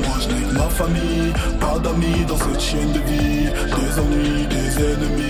Moi 0.06 0.16
je 0.20 0.28
n'ai 0.28 0.42
que 0.48 0.54
ma 0.54 0.68
famille, 0.70 1.32
pas 1.60 1.78
d'amis 1.78 2.24
dans 2.26 2.38
cette 2.38 2.60
chaîne 2.60 2.92
de 2.92 3.00
vie. 3.00 3.50
Des 3.50 4.00
ennuis, 4.00 4.46
des 4.46 4.84
ennemis. 4.84 5.29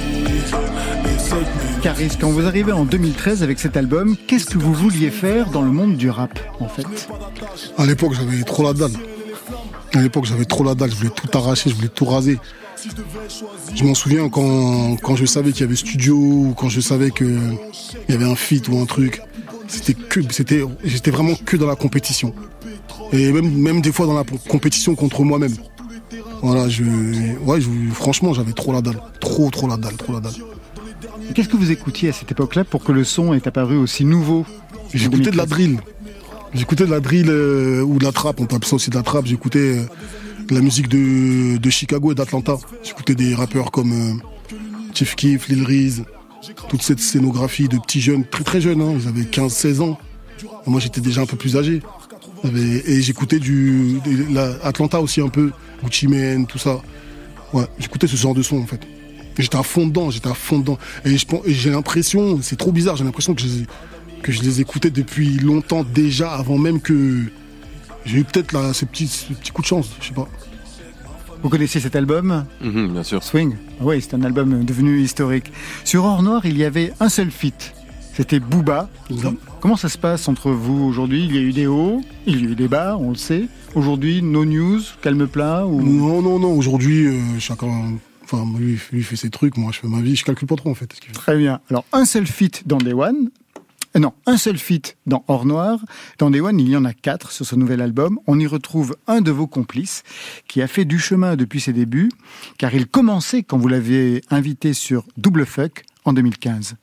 Caris, 1.83 2.11
quand 2.21 2.31
vous 2.31 2.47
arrivez 2.47 2.73
en 2.73 2.85
2013 2.85 3.43
avec 3.43 3.59
cet 3.59 3.77
album, 3.77 4.17
qu'est-ce 4.27 4.47
que 4.47 4.59
vous 4.59 4.75
vouliez 4.75 5.11
faire 5.11 5.51
dans 5.51 5.63
le 5.63 5.71
monde 5.71 5.97
du 5.97 6.11
rap, 6.11 6.39
en 6.61 6.69
fait? 6.69 6.87
À 7.79 7.87
l'époque, 7.87 8.13
j'avais 8.15 8.43
trop 8.43 8.65
la 8.65 8.75
dalle. 8.75 8.93
À 9.95 10.03
l'époque, 10.03 10.27
j'avais 10.27 10.45
trop 10.45 10.63
la 10.63 10.75
dalle. 10.75 10.91
Je 10.91 10.97
voulais 10.97 11.11
tout 11.11 11.29
arracher, 11.37 11.71
je 11.71 11.75
voulais 11.75 11.89
tout 11.89 12.05
raser. 12.05 12.39
Je 13.75 13.85
m'en 13.85 13.95
souviens 13.95 14.29
quand, 14.29 15.17
je 15.17 15.25
savais 15.25 15.53
qu'il 15.53 15.63
y 15.63 15.65
avait 15.65 15.77
studio, 15.77 16.55
quand 16.57 16.69
je 16.69 16.81
savais 16.81 17.11
qu'il 17.11 17.57
y 18.09 18.13
avait 18.13 18.25
un 18.25 18.37
feat 18.37 18.69
ou 18.69 18.79
un 18.79 18.87
truc. 18.87 19.23
C'était 19.69 19.97
c'était, 20.31 20.63
j'étais 20.85 21.11
vraiment 21.11 21.35
que 21.45 21.57
dans 21.57 21.67
la 21.67 21.77
compétition. 21.77 22.35
Et 23.13 23.33
même 23.33 23.81
des 23.81 23.93
fois 23.93 24.07
dans 24.07 24.15
la 24.15 24.25
compétition 24.49 24.95
contre 24.95 25.23
moi-même. 25.23 25.55
Voilà, 26.43 26.69
je, 26.69 26.85
ouais, 27.45 27.61
je, 27.61 27.69
franchement, 27.93 28.33
j'avais 28.33 28.53
trop 28.53 28.73
la 28.73 28.81
dalle. 28.81 29.01
Trop, 29.21 29.51
trop 29.51 29.69
la 29.69 29.77
dalle, 29.77 29.97
trop 29.97 30.13
la 30.13 30.21
dalle. 30.21 30.33
Qu'est-ce 31.35 31.49
que 31.49 31.57
vous 31.57 31.71
écoutiez 31.71 32.09
à 32.09 32.13
cette 32.13 32.31
époque-là 32.33 32.65
pour 32.65 32.83
que 32.83 32.93
le 32.93 33.05
son 33.05 33.35
ait 33.35 33.47
apparu 33.47 33.77
aussi 33.77 34.05
nouveau 34.05 34.45
J'écoutais 34.93 35.31
de 35.31 35.37
la 35.37 35.47
drill. 35.47 35.81
J'écoutais 36.53 36.85
de 36.85 36.91
la 36.91 37.01
drill 37.01 37.29
euh, 37.29 37.83
ou 37.83 37.99
de 37.99 38.05
la 38.05 38.13
trap, 38.13 38.41
on 38.41 38.45
appeler 38.45 38.67
ça 38.67 38.77
aussi 38.77 38.91
de 38.91 38.97
la 38.97 39.03
trap. 39.03 39.25
J'écoutais 39.27 39.79
euh, 39.79 39.83
de 40.49 40.55
la 40.55 40.61
musique 40.61 40.89
de, 40.89 41.59
de 41.59 41.71
Chicago 41.71 42.11
et 42.11 42.15
d'Atlanta. 42.15 42.57
J'écoutais 42.83 43.15
des 43.15 43.35
rappeurs 43.35 43.71
comme 43.71 43.93
euh, 43.93 44.57
Chief 44.93 45.15
Keef, 45.15 45.49
Lil 45.49 45.65
Reese, 45.65 46.03
toute 46.69 46.83
cette 46.83 46.99
scénographie 46.99 47.69
de 47.69 47.79
petits 47.79 48.01
jeunes, 48.01 48.25
très 48.25 48.43
très 48.43 48.61
jeunes, 48.61 48.83
hein, 48.83 48.95
ils 48.99 49.07
avaient 49.07 49.23
15-16 49.23 49.81
ans. 49.81 49.99
Moi 50.67 50.81
j'étais 50.81 51.01
déjà 51.01 51.21
un 51.21 51.27
peu 51.27 51.37
plus 51.37 51.57
âgé. 51.57 51.83
J'avais- 52.45 52.83
Et 52.91 53.03
j'écoutais 53.03 53.39
du 53.39 53.99
de 54.05 54.35
la- 54.35 54.55
Atlanta 54.63 55.01
aussi 55.01 55.21
un 55.21 55.29
peu, 55.29 55.51
Gucci 55.83 56.09
Mane, 56.09 56.47
tout 56.47 56.59
ça. 56.59 56.81
Ouais, 57.53 57.65
j'écoutais 57.79 58.07
ce 58.07 58.17
genre 58.17 58.35
de 58.35 58.43
son 58.43 58.59
en 58.59 58.67
fait. 58.67 58.81
J'étais 59.39 59.57
à 59.57 59.63
fond 59.63 59.87
dedans, 59.87 60.11
j'étais 60.11 60.29
à 60.29 60.35
fond 60.35 60.59
dedans. 60.59 60.79
Et 61.05 61.17
je 61.17 61.27
pense- 61.27 61.43
et 61.47 61.53
j'ai 61.55 61.71
l'impression, 61.71 62.41
c'est 62.43 62.57
trop 62.57 62.73
bizarre, 62.73 62.97
j'ai 62.97 63.05
l'impression 63.05 63.35
que 63.35 63.41
je, 63.43 63.49
que 64.23 64.33
je 64.33 64.43
les 64.43 64.61
écoutais 64.61 64.91
depuis 64.91 65.39
longtemps 65.39 65.85
déjà, 65.85 66.33
avant 66.33 66.59
même 66.59 66.81
que 66.81 67.23
j'ai 68.05 68.19
eu 68.19 68.25
peut-être 68.25 68.53
là 68.53 68.73
ce 68.73 68.85
petit, 68.85 69.07
ce 69.09 69.33
petit 69.33 69.51
coup 69.51 69.63
de 69.63 69.67
chance, 69.67 69.91
je 70.01 70.09
sais 70.09 70.15
pas. 70.15 70.29
Vous 71.43 71.49
connaissez 71.49 71.81
cet 71.81 71.97
album? 71.97 72.45
Mhm, 72.63 72.93
bien 72.93 73.03
sûr. 73.03 73.23
Swing 73.23 73.55
Oui, 73.81 74.03
c'est 74.03 74.15
un 74.15 74.23
album 74.23 74.63
devenu 74.65 75.01
historique. 75.01 75.51
Sur 75.85 76.05
Or 76.05 76.23
Noir, 76.23 76.45
il 76.45 76.59
y 76.59 76.65
avait 76.65 76.93
un 77.01 77.09
seul 77.09 77.31
feat. 77.31 77.73
C'était 78.21 78.39
Booba. 78.39 78.91
Comment 79.61 79.77
ça 79.77 79.89
se 79.89 79.97
passe 79.97 80.29
entre 80.29 80.51
vous 80.51 80.85
aujourd'hui? 80.85 81.25
Il 81.25 81.35
y 81.35 81.39
a 81.39 81.41
eu 81.41 81.53
des 81.55 81.67
hauts, 81.67 82.03
il 82.27 82.45
y 82.45 82.49
a 82.49 82.51
eu 82.51 82.55
des 82.55 82.69
bas, 82.69 82.99
on 83.01 83.09
le 83.09 83.15
sait. 83.17 83.49
Aujourd'hui, 83.75 84.21
no 84.21 84.45
news, 84.45 84.81
calme 85.01 85.27
plat 85.27 85.67
ou... 85.67 85.81
Non, 85.81 86.21
non, 86.21 86.39
non. 86.39 86.53
Aujourd'hui, 86.53 87.07
euh, 87.07 87.19
chacun. 87.39 87.95
Enfin, 88.25 88.45
lui, 88.59 88.79
lui 88.93 89.03
fait 89.05 89.17
ses 89.17 89.31
trucs, 89.31 89.57
moi 89.57 89.73
je 89.73 89.79
fais 89.79 89.89
ma 89.89 90.03
vie, 90.03 90.17
je 90.17 90.25
calcule 90.27 90.47
pas 90.47 90.57
trop 90.57 90.69
en 90.69 90.75
fait. 90.75 90.93
ce 90.93 91.01
qu'il 91.01 91.09
fait. 91.09 91.17
Très 91.17 91.39
bien. 91.39 91.61
Alors, 91.71 91.87
un 91.95 92.05
seul 92.05 92.27
feat 92.27 92.69
dans 92.69 92.77
Day 92.77 92.93
One. 92.93 93.31
Euh, 93.97 93.99
Non, 93.99 94.13
un 94.27 94.37
seul 94.37 94.59
feat 94.59 94.99
dans 95.07 95.25
Or 95.27 95.47
Noir. 95.47 95.79
Dans 96.19 96.31
Day 96.31 96.41
One, 96.43 96.61
il 96.61 96.69
y 96.69 96.77
en 96.77 96.85
a 96.85 96.93
quatre 96.93 97.33
sur 97.33 97.47
ce 97.47 97.57
nouvel 97.57 97.81
album. 97.81 98.21
On 98.27 98.39
y 98.39 98.47
retrouve 98.47 98.99
un 99.07 99.23
de 99.23 99.31
vos 99.31 99.47
complices 99.47 100.03
qui 100.47 100.61
a 100.61 100.67
fait 100.67 100.85
du 100.85 100.99
chemin 100.99 101.37
depuis 101.37 101.61
ses 101.61 101.73
débuts, 101.73 102.11
car 102.59 102.75
il 102.75 102.87
commençait 102.87 103.45
quand 103.45 103.57
vous 103.57 103.69
l'avez 103.69 104.21
invité 104.29 104.75
sur 104.75 105.07
Double 105.17 105.47
Fuck 105.47 105.85
en 106.05 106.13
2015. 106.13 106.77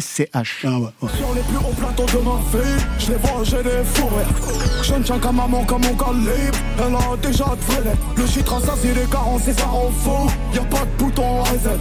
SCH. 0.00 0.64
Ah 0.66 0.78
ouais. 0.78 1.08
Sur 1.16 1.34
les 1.34 1.42
plus 1.42 1.56
hauts 1.56 1.74
plateaux 1.76 2.06
de 2.06 2.24
ma 2.24 2.38
vie, 2.52 2.84
je 2.98 3.12
les 3.12 3.16
vois, 3.18 3.44
j'ai 3.44 3.62
des 3.62 3.84
fous 3.84 4.08
rires. 4.08 4.82
Je 4.82 4.94
ne 4.94 5.02
tiens 5.02 5.18
qu'à 5.18 5.32
maman 5.32 5.64
comme 5.64 5.82
mon 5.82 5.94
calibre, 5.94 6.58
elle 6.78 6.94
a 6.94 7.16
déjà 7.16 7.44
de 7.44 7.72
vraies. 7.72 7.96
Le 8.16 8.26
chitre 8.26 8.54
assassine 8.54 8.94
les 8.94 9.10
carences 9.10 9.46
et 9.46 9.52
ça 9.52 9.66
rend 9.66 9.90
fou, 9.90 10.30
y 10.52 10.58
a 10.58 10.62
pas 10.62 10.84
de 10.84 10.90
bouton 10.98 11.42
reset. 11.42 11.78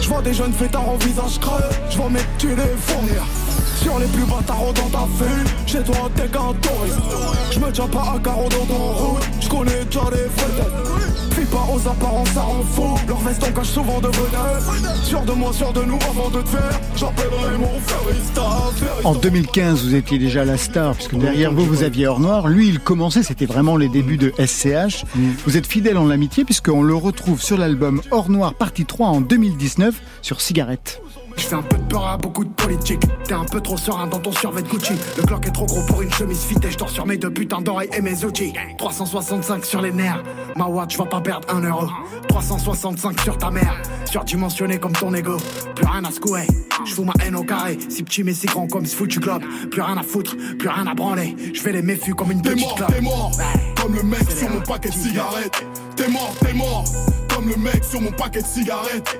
Je 0.00 0.08
vois 0.08 0.22
des 0.22 0.34
jeunes 0.34 0.52
fêtards 0.52 0.92
au 0.92 0.98
visage 0.98 1.38
creux, 1.40 1.62
je 1.90 1.96
vois 1.96 2.10
mes 2.10 2.20
petits 2.36 2.48
les 2.48 2.76
fournir. 2.78 3.24
Sur 3.76 3.98
les 3.98 4.06
plus 4.06 4.24
bâtards 4.24 4.72
dans 4.74 4.90
ta 4.90 5.06
ville, 5.24 5.46
chez 5.66 5.82
toi 5.82 6.10
t'es 6.14 6.28
qu'un 6.28 6.52
touriste. 6.60 6.98
Je 7.52 7.58
me 7.58 7.70
tiens 7.70 7.88
pas 7.88 8.14
à 8.16 8.18
carreau 8.18 8.48
dans 8.48 8.66
ton 8.66 8.92
route, 8.92 9.22
je 9.40 9.48
connais 9.48 9.84
déjà 9.84 10.04
les 10.10 10.22
vedettes. 10.22 11.31
Pas 11.52 11.68
aux 11.70 11.88
apparences, 11.88 12.30
ça 12.30 12.40
rend 12.40 12.62
fou. 12.62 12.94
Leur 13.06 13.18
veston 13.18 13.52
cache 13.52 13.68
souvent 13.68 14.00
de 14.00 14.08
vedettes. 14.08 14.96
Sûr 15.04 15.20
de 15.20 15.32
moi, 15.32 15.52
sûr 15.52 15.72
de 15.72 15.82
nous 15.82 15.98
avant 16.08 16.30
de 16.30 16.40
te 16.40 16.48
faire. 16.48 16.80
J'appellerai 16.96 17.58
mon 17.58 17.78
ferista. 17.80 18.42
En 19.04 19.14
2015, 19.14 19.84
vous 19.84 19.94
étiez 19.94 20.18
déjà 20.18 20.46
la 20.46 20.56
star, 20.56 20.94
puisque 20.94 21.16
derrière 21.16 21.52
vous, 21.52 21.66
vous 21.66 21.82
aviez 21.82 22.06
Or 22.06 22.20
Noir. 22.20 22.48
Lui, 22.48 22.68
il 22.68 22.80
commençait, 22.80 23.22
c'était 23.22 23.46
vraiment 23.46 23.76
les 23.76 23.88
débuts 23.88 24.16
de 24.16 24.32
SCH. 24.38 25.04
Vous 25.44 25.56
êtes 25.58 25.66
fidèle 25.66 25.98
en 25.98 26.06
l'amitié, 26.06 26.44
puisqu'on 26.44 26.82
le 26.82 26.94
retrouve 26.94 27.42
sur 27.42 27.58
l'album 27.58 28.00
Or 28.10 28.30
Noir 28.30 28.54
partie 28.54 28.86
3 28.86 29.08
en 29.08 29.20
2019 29.20 29.94
sur 30.22 30.40
Cigarette. 30.40 31.02
Je 31.36 31.42
fais 31.42 31.54
un 31.54 31.62
peu 31.62 31.76
de 31.76 31.82
peur 31.84 32.06
à 32.06 32.16
beaucoup 32.16 32.44
de 32.44 32.50
politique. 32.50 33.00
T'es 33.24 33.34
un 33.34 33.44
peu 33.44 33.60
trop 33.60 33.76
serein 33.76 34.06
dans 34.06 34.18
ton 34.18 34.32
survêt 34.32 34.62
de 34.62 34.68
Gucci. 34.68 34.94
Le 35.16 35.22
clock 35.24 35.46
est 35.46 35.50
trop 35.52 35.66
gros 35.66 35.82
pour 35.86 36.02
une 36.02 36.12
chemise 36.12 36.42
fitée. 36.44 36.70
Je 36.70 36.78
dors 36.78 36.90
sur 36.90 37.06
mes 37.06 37.16
deux 37.16 37.30
putains 37.32 37.60
d'oreilles 37.60 37.90
et 37.96 38.00
mes 38.00 38.24
outils. 38.24 38.52
365 38.78 39.64
sur 39.64 39.80
les 39.82 39.92
nerfs. 39.92 40.22
Ma 40.56 40.66
watch 40.66 40.96
va 40.98 41.06
pas 41.06 41.20
perdre 41.20 41.48
un 41.54 41.60
euro. 41.62 41.86
365 42.28 43.20
sur 43.20 43.38
ta 43.38 43.50
mère. 43.50 43.74
Surdimensionné 44.04 44.78
comme 44.78 44.92
ton 44.92 45.12
ego. 45.14 45.36
Plus 45.74 45.86
rien 45.86 46.04
à 46.04 46.10
secouer. 46.10 46.46
Je 46.84 46.94
fous 46.94 47.04
ma 47.04 47.12
haine 47.24 47.36
au 47.36 47.44
carré. 47.44 47.78
Si 47.88 48.02
petit 48.02 48.22
mais 48.24 48.34
si 48.34 48.46
grand 48.46 48.66
comme 48.66 48.86
ce 48.86 48.94
foutu 48.96 49.20
globe. 49.20 49.42
Plus 49.70 49.80
rien 49.82 49.96
à 49.96 50.02
foutre, 50.02 50.36
plus 50.58 50.68
rien 50.68 50.86
à 50.86 50.94
branler. 50.94 51.34
Je 51.54 51.60
fais 51.60 51.72
les 51.72 51.82
méfus 51.82 52.14
comme 52.14 52.32
une 52.32 52.42
T'es 52.42 52.50
petite 52.50 52.66
mort, 52.66 52.74
clope. 52.76 52.92
t'es 52.94 53.00
mort, 53.00 53.30
comme 53.80 53.94
le 53.94 54.02
mec 54.02 54.30
sur 54.30 54.50
mon 54.50 54.60
paquet 54.60 54.88
de 54.90 54.94
cigarettes. 54.94 55.64
T'es 55.96 56.08
mort, 56.08 56.34
t'es 56.40 56.52
mort, 56.52 56.84
comme 57.34 57.48
le 57.48 57.56
mec 57.56 57.84
sur 57.84 58.00
mon 58.00 58.12
paquet 58.12 58.42
de 58.42 58.46
cigarettes. 58.46 59.18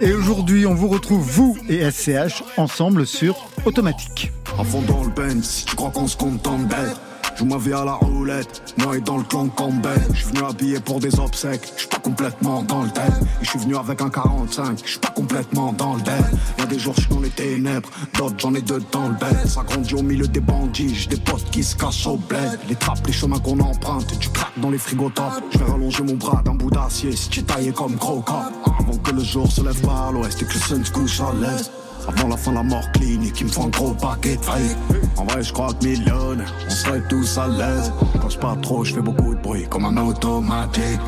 Et 0.00 0.12
aujourd'hui, 0.12 0.66
on 0.66 0.74
vous 0.74 0.88
retrouve, 0.88 1.22
vous 1.22 1.56
et 1.68 1.88
SCH, 1.90 2.42
ensemble 2.56 3.06
sur 3.06 3.48
Automatique. 3.64 4.32
À 4.58 4.64
fond 4.64 4.82
dans 4.82 5.04
le 5.04 5.10
Benz, 5.10 5.64
tu 5.66 5.76
crois 5.76 5.90
qu'on 5.90 6.06
se 6.06 6.16
contente 6.16 6.66
d'être. 6.68 7.00
Joue 7.36 7.46
ma 7.46 7.56
vie 7.56 7.72
à 7.72 7.84
la 7.84 7.94
roulette, 7.94 8.74
moi 8.78 8.96
et 8.96 9.00
dans 9.00 9.16
le 9.16 9.24
clan 9.24 9.48
Campbell. 9.48 10.00
Je 10.12 10.18
suis 10.18 10.26
venu 10.28 10.44
habillé 10.44 10.80
pour 10.80 11.00
des 11.00 11.18
obsèques, 11.18 11.72
je 11.76 11.86
pas 11.86 11.98
complètement 11.98 12.62
dans 12.62 12.82
le 12.82 12.90
thème. 12.90 13.12
Et 13.40 13.44
je 13.44 13.50
suis 13.50 13.58
venu 13.58 13.76
avec 13.76 14.00
un 14.00 14.10
45, 14.10 14.80
je 14.84 14.98
pas 14.98 15.08
complètement 15.08 15.72
dans 15.72 15.94
le 15.94 16.02
dead. 16.02 16.24
Y'a 16.58 16.66
des 16.66 16.78
jours 16.78 16.94
je 16.96 17.02
suis 17.02 17.10
dans 17.10 17.20
les 17.20 17.30
ténèbres, 17.30 17.88
d'autres 18.18 18.36
j'en 18.38 18.54
ai 18.54 18.60
deux 18.60 18.82
dans 18.92 19.08
le 19.08 19.14
bed. 19.14 19.46
Ça 19.46 19.62
grandit 19.62 19.94
au 19.94 20.02
milieu 20.02 20.28
des 20.28 20.40
bandits, 20.40 20.94
j'ai 20.94 21.08
des 21.08 21.16
potes 21.16 21.48
qui 21.50 21.62
se 21.62 21.74
cachent 21.76 22.06
au 22.06 22.16
bled. 22.16 22.58
Les 22.68 22.76
trappes, 22.76 23.06
les 23.06 23.12
chemins 23.12 23.38
qu'on 23.38 23.58
emprunte, 23.60 24.18
tu 24.18 24.28
craques 24.28 24.58
dans 24.58 24.70
les 24.70 24.78
frigos 24.78 25.10
top. 25.10 25.32
Je 25.52 25.58
vais 25.58 25.70
rallonger 25.70 26.02
mon 26.02 26.14
bras 26.14 26.42
d'un 26.44 26.54
bout 26.54 26.70
d'acier 26.70 27.12
si 27.16 27.28
tu 27.28 27.42
taillé 27.42 27.72
comme 27.72 27.96
Croca. 27.96 28.50
Avant 28.78 28.96
que 28.98 29.10
le 29.10 29.22
jour 29.22 29.50
se 29.50 29.62
lève 29.62 29.80
par 29.80 30.12
l'ouest 30.12 30.40
et 30.42 30.44
que 30.44 30.54
le 30.54 30.60
sun 30.60 30.84
se 30.84 30.90
couche 30.90 31.20
à 31.20 31.32
l'est. 31.40 31.81
Avant 32.08 32.28
la 32.28 32.36
fin, 32.36 32.52
la 32.52 32.62
mort 32.62 32.90
clinique, 32.92 33.40
il 33.40 33.46
me 33.46 33.52
faut 33.52 33.62
un 33.62 33.68
gros 33.68 33.94
paquet 33.94 34.36
de 34.36 34.42
fric. 34.42 34.76
En 35.16 35.24
vrai, 35.24 35.42
je 35.42 35.52
crois 35.52 35.72
que 35.72 35.84
millionnaire, 35.86 36.52
on 36.66 36.70
serait 36.70 37.02
tous 37.08 37.38
à 37.38 37.46
l'aise. 37.46 37.92
Quand 38.20 38.28
je 38.28 38.38
trop, 38.62 38.84
je 38.84 38.94
fais 38.94 39.00
beaucoup 39.00 39.34
de 39.34 39.40
bruit 39.40 39.66
comme 39.68 39.84
un 39.84 39.96
automatique. 39.96 41.00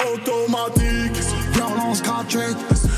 Automatique, 0.00 0.97
Violence 1.68 2.02
gratuite, 2.02 2.56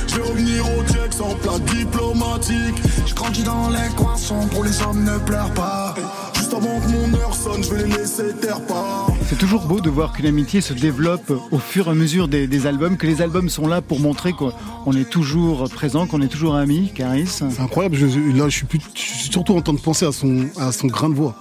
je 0.09 0.15
vais 0.17 0.23
revenir 0.29 0.65
au 0.67 0.83
check 0.85 1.13
sans 1.13 1.35
plaque 1.37 1.65
diplomatique. 1.77 2.77
je 3.07 3.15
grandis 3.15 3.43
dans 3.43 3.69
les 3.71 3.89
coins 3.97 4.17
sombres 4.17 4.59
où 4.59 4.63
les 4.63 4.83
hommes 4.83 5.05
ne 5.05 5.19
pleurent 5.19 5.53
pas. 5.55 5.95
Juste 6.37 6.55
avant 6.55 6.81
que 6.81 6.89
mon 6.89 7.15
heure 7.19 7.35
sonne, 7.35 7.63
je 7.65 7.71
vais 7.75 7.85
les 7.85 7.97
laisser 7.97 8.33
terre 8.41 8.61
part. 8.67 9.09
C'est 9.29 9.39
toujours 9.39 9.63
beau 9.67 9.81
de 9.81 9.91
voir 9.91 10.13
qu'une 10.13 10.27
amitié 10.27 10.61
se 10.61 10.73
développe 10.73 11.33
au 11.51 11.59
fur 11.59 11.89
et 11.89 11.91
à 11.91 11.95
mesure 11.95 12.29
des, 12.29 12.47
des 12.47 12.67
albums, 12.67 12.97
que 12.97 13.07
les 13.07 13.23
albums 13.23 13.49
sont 13.49 13.67
là 13.67 13.81
pour 13.83 14.01
montrer 14.01 14.33
qu'on 14.33 14.53
on 14.87 14.93
est 14.97 15.09
toujours 15.09 15.69
présent, 15.71 16.07
qu'on 16.07 16.21
est 16.23 16.29
toujours 16.29 16.55
amis, 16.57 16.93
Caris. 16.95 17.27
C'est 17.27 17.61
incroyable. 17.61 17.97
Je- 17.97 18.07
là, 18.37 18.49
je 18.49 18.57
suis, 18.57 18.67
plus, 18.67 18.81
je 18.95 19.01
suis 19.01 19.31
surtout 19.33 19.57
en 19.57 19.61
train 19.63 19.75
de 19.75 19.81
penser 19.81 20.07
à 20.07 20.13
son, 20.13 20.47
à 20.59 20.73
son 20.73 20.87
grain 20.89 21.09
de 21.09 21.15
voix. 21.15 21.35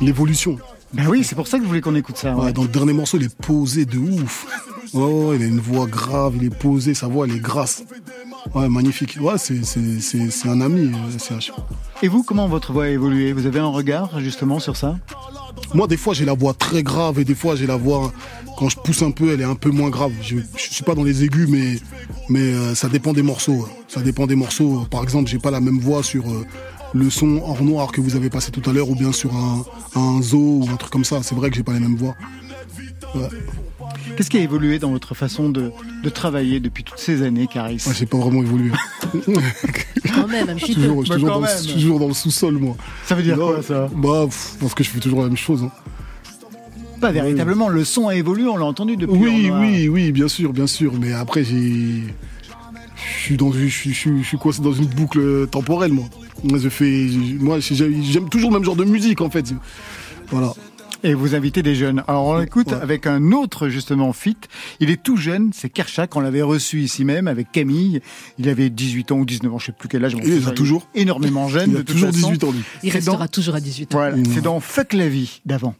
L'évolution. 0.00 0.58
Ben 0.92 1.06
oui, 1.08 1.24
c'est 1.24 1.34
pour 1.34 1.48
ça 1.48 1.58
que 1.58 1.64
je 1.64 1.68
voulais 1.68 1.80
qu'on 1.80 1.94
écoute 1.96 2.16
ça. 2.16 2.34
Ouais, 2.34 2.44
ouais. 2.46 2.52
dans 2.52 2.62
le 2.62 2.68
dernier 2.68 2.92
morceau, 2.92 3.16
il 3.18 3.24
est 3.24 3.36
posé 3.36 3.84
de 3.84 3.98
ouf. 3.98 4.46
Ouais, 4.94 5.02
ouais, 5.02 5.36
il 5.36 5.42
a 5.42 5.46
une 5.46 5.60
voix 5.60 5.86
grave, 5.86 6.34
il 6.36 6.44
est 6.44 6.54
posé, 6.54 6.94
sa 6.94 7.06
voix, 7.06 7.26
elle 7.26 7.36
est 7.36 7.40
grasse. 7.40 7.84
Ouais, 8.54 8.68
magnifique. 8.68 9.18
Ouais, 9.20 9.38
c'est, 9.38 9.64
c'est, 9.64 10.00
c'est, 10.00 10.30
c'est 10.30 10.48
un 10.48 10.60
ami, 10.60 10.92
euh, 10.92 11.18
CH. 11.18 11.52
Et 12.02 12.08
vous, 12.08 12.22
comment 12.22 12.46
votre 12.48 12.72
voix 12.72 12.84
a 12.84 12.88
évolué? 12.88 13.32
Vous 13.32 13.46
avez 13.46 13.58
un 13.58 13.68
regard 13.68 14.20
justement 14.20 14.60
sur 14.60 14.76
ça? 14.76 14.98
Moi, 15.74 15.86
des 15.88 15.96
fois, 15.96 16.14
j'ai 16.14 16.24
la 16.24 16.34
voix 16.34 16.54
très 16.54 16.82
grave 16.82 17.18
et 17.18 17.24
des 17.24 17.34
fois, 17.34 17.56
j'ai 17.56 17.66
la 17.66 17.76
voix, 17.76 18.12
quand 18.56 18.68
je 18.68 18.76
pousse 18.76 19.02
un 19.02 19.10
peu, 19.10 19.32
elle 19.32 19.40
est 19.40 19.44
un 19.44 19.56
peu 19.56 19.70
moins 19.70 19.90
grave. 19.90 20.12
Je, 20.22 20.36
je 20.56 20.72
suis 20.72 20.84
pas 20.84 20.94
dans 20.94 21.02
les 21.02 21.24
aigus, 21.24 21.48
mais, 21.48 21.78
mais 22.28 22.40
euh, 22.40 22.74
ça 22.74 22.88
dépend 22.88 23.12
des 23.12 23.22
morceaux. 23.22 23.68
Ça 23.88 24.00
dépend 24.00 24.26
des 24.26 24.36
morceaux. 24.36 24.86
Par 24.90 25.02
exemple, 25.02 25.28
j'ai 25.28 25.38
pas 25.38 25.50
la 25.50 25.60
même 25.60 25.80
voix 25.80 26.02
sur 26.02 26.30
euh, 26.30 26.46
le 26.94 27.10
son 27.10 27.40
hors 27.42 27.62
noir 27.64 27.90
que 27.90 28.00
vous 28.00 28.14
avez 28.14 28.30
passé 28.30 28.52
tout 28.52 28.68
à 28.70 28.72
l'heure 28.72 28.88
ou 28.88 28.94
bien 28.94 29.12
sur 29.12 29.34
un, 29.34 29.64
un 29.96 30.22
zoo 30.22 30.60
ou 30.62 30.68
un 30.72 30.76
truc 30.76 30.92
comme 30.92 31.04
ça. 31.04 31.22
C'est 31.22 31.34
vrai 31.34 31.50
que 31.50 31.56
j'ai 31.56 31.64
pas 31.64 31.72
les 31.72 31.80
mêmes 31.80 31.96
voix. 31.96 32.14
Ouais. 33.14 33.28
Qu'est-ce 34.16 34.30
qui 34.30 34.36
a 34.38 34.40
évolué 34.40 34.78
dans 34.78 34.90
votre 34.90 35.14
façon 35.14 35.48
de, 35.48 35.70
de 36.02 36.08
travailler 36.08 36.60
depuis 36.60 36.84
toutes 36.84 36.98
ces 36.98 37.22
années, 37.22 37.46
Caris 37.52 37.82
Ouais, 37.86 37.92
j'ai 37.98 38.06
pas 38.06 38.18
vraiment 38.18 38.42
évolué. 38.42 38.70
Quand 40.14 40.28
même, 40.28 40.48
un 40.48 40.54
petit 40.54 40.74
peu. 40.74 40.80
toujours, 40.82 41.04
je 41.04 41.06
suis 41.06 41.08
Bah, 41.10 41.14
toujours, 41.16 41.28
quand 41.28 41.34
dans, 41.34 41.46
même. 41.46 41.56
le- 41.66 41.72
toujours 41.72 41.98
dans 42.00 42.08
le 42.08 42.14
sous-sol, 42.14 42.54
moi. 42.58 42.76
Ça 43.04 43.14
veut 43.14 43.22
dire 43.22 43.36
Non, 43.36 43.48
quoi 43.52 43.62
ça? 43.62 43.88
Bah, 43.94 44.22
pff, 44.26 44.56
parce 44.60 44.74
que 44.74 44.84
je 44.84 44.90
fais 44.90 45.00
toujours 45.00 45.20
la 45.22 45.28
même 45.28 45.36
chose. 45.36 45.62
hein. 45.64 45.70
Pas 47.00 47.12
véritablement. 47.12 47.68
Le 47.68 47.84
son 47.84 48.08
a 48.08 48.14
évolué, 48.14 48.46
on 48.46 48.56
l'a 48.56 48.64
entendu 48.64 48.96
depuis. 48.96 49.16
Oui, 49.18 49.50
oui, 49.52 49.88
oui, 49.88 50.12
bien 50.12 50.28
sûr, 50.28 50.52
bien 50.52 50.66
sûr. 50.66 50.92
Mais 50.98 51.12
après, 51.12 51.44
j'ai. 51.44 52.04
Je 53.18 53.22
suis 53.22 53.36
dans, 53.36 53.52
je 53.52 53.66
suis, 53.66 53.92
je 53.92 53.98
suis, 53.98 54.22
je 54.22 54.26
suis 54.28 54.38
coincé 54.38 54.62
dans 54.62 54.72
une 54.72 54.86
boucle 54.86 55.46
temporelle, 55.48 55.92
moi. 55.92 56.04
Moi, 56.44 56.58
je 56.58 56.68
fais, 56.68 57.08
moi, 57.40 57.58
j'ai- 57.60 58.02
j'aime 58.02 58.28
toujours 58.28 58.50
le 58.50 58.56
même 58.56 58.64
genre 58.64 58.76
de 58.76 58.84
musique, 58.84 59.20
en 59.20 59.28
fait. 59.30 59.52
Voilà. 60.30 60.54
Et 61.04 61.14
vous 61.14 61.34
invitez 61.34 61.62
des 61.62 61.74
jeunes. 61.74 62.02
Alors 62.08 62.26
on 62.26 62.38
l'écoute 62.38 62.68
Ouais. 62.68 62.74
avec 62.80 63.06
un 63.06 63.32
autre 63.32 63.68
justement 63.68 64.12
fit. 64.12 64.36
Il 64.80 64.90
est 64.90 65.02
tout 65.02 65.16
jeune, 65.16 65.50
c'est 65.54 65.68
Kershak. 65.68 66.16
On 66.16 66.20
l'avait 66.20 66.42
reçu 66.42 66.80
ici 66.80 67.04
même 67.04 67.28
avec 67.28 67.52
Camille. 67.52 68.00
Il 68.38 68.48
avait 68.48 68.70
18 68.70 69.12
ans 69.12 69.18
ou 69.18 69.24
19 69.24 69.52
ans, 69.54 69.58
je 69.58 69.66
sais 69.66 69.72
plus 69.72 69.88
quel 69.88 70.04
âge. 70.04 70.16
Il 70.22 70.28
les 70.28 70.48
a 70.48 70.50
toujours. 70.52 70.88
Énormément 70.94 71.48
jeune. 71.48 71.70
Il 71.70 71.72
de 71.74 71.78
a 71.78 71.82
toute 71.84 71.88
toujours 71.94 72.10
façon. 72.12 72.28
18 72.28 72.44
ans, 72.44 72.50
lui. 72.52 72.60
Il 72.82 72.90
restera 72.90 73.16
dans- 73.18 73.26
toujours 73.28 73.54
à 73.54 73.60
18 73.60 73.94
ans. 73.94 73.98
Voilà, 73.98 74.16
c'est 74.34 74.40
dans 74.42 74.58
Fuck 74.60 74.92
la 74.94 75.08
vie 75.08 75.40
d'avant. 75.44 75.74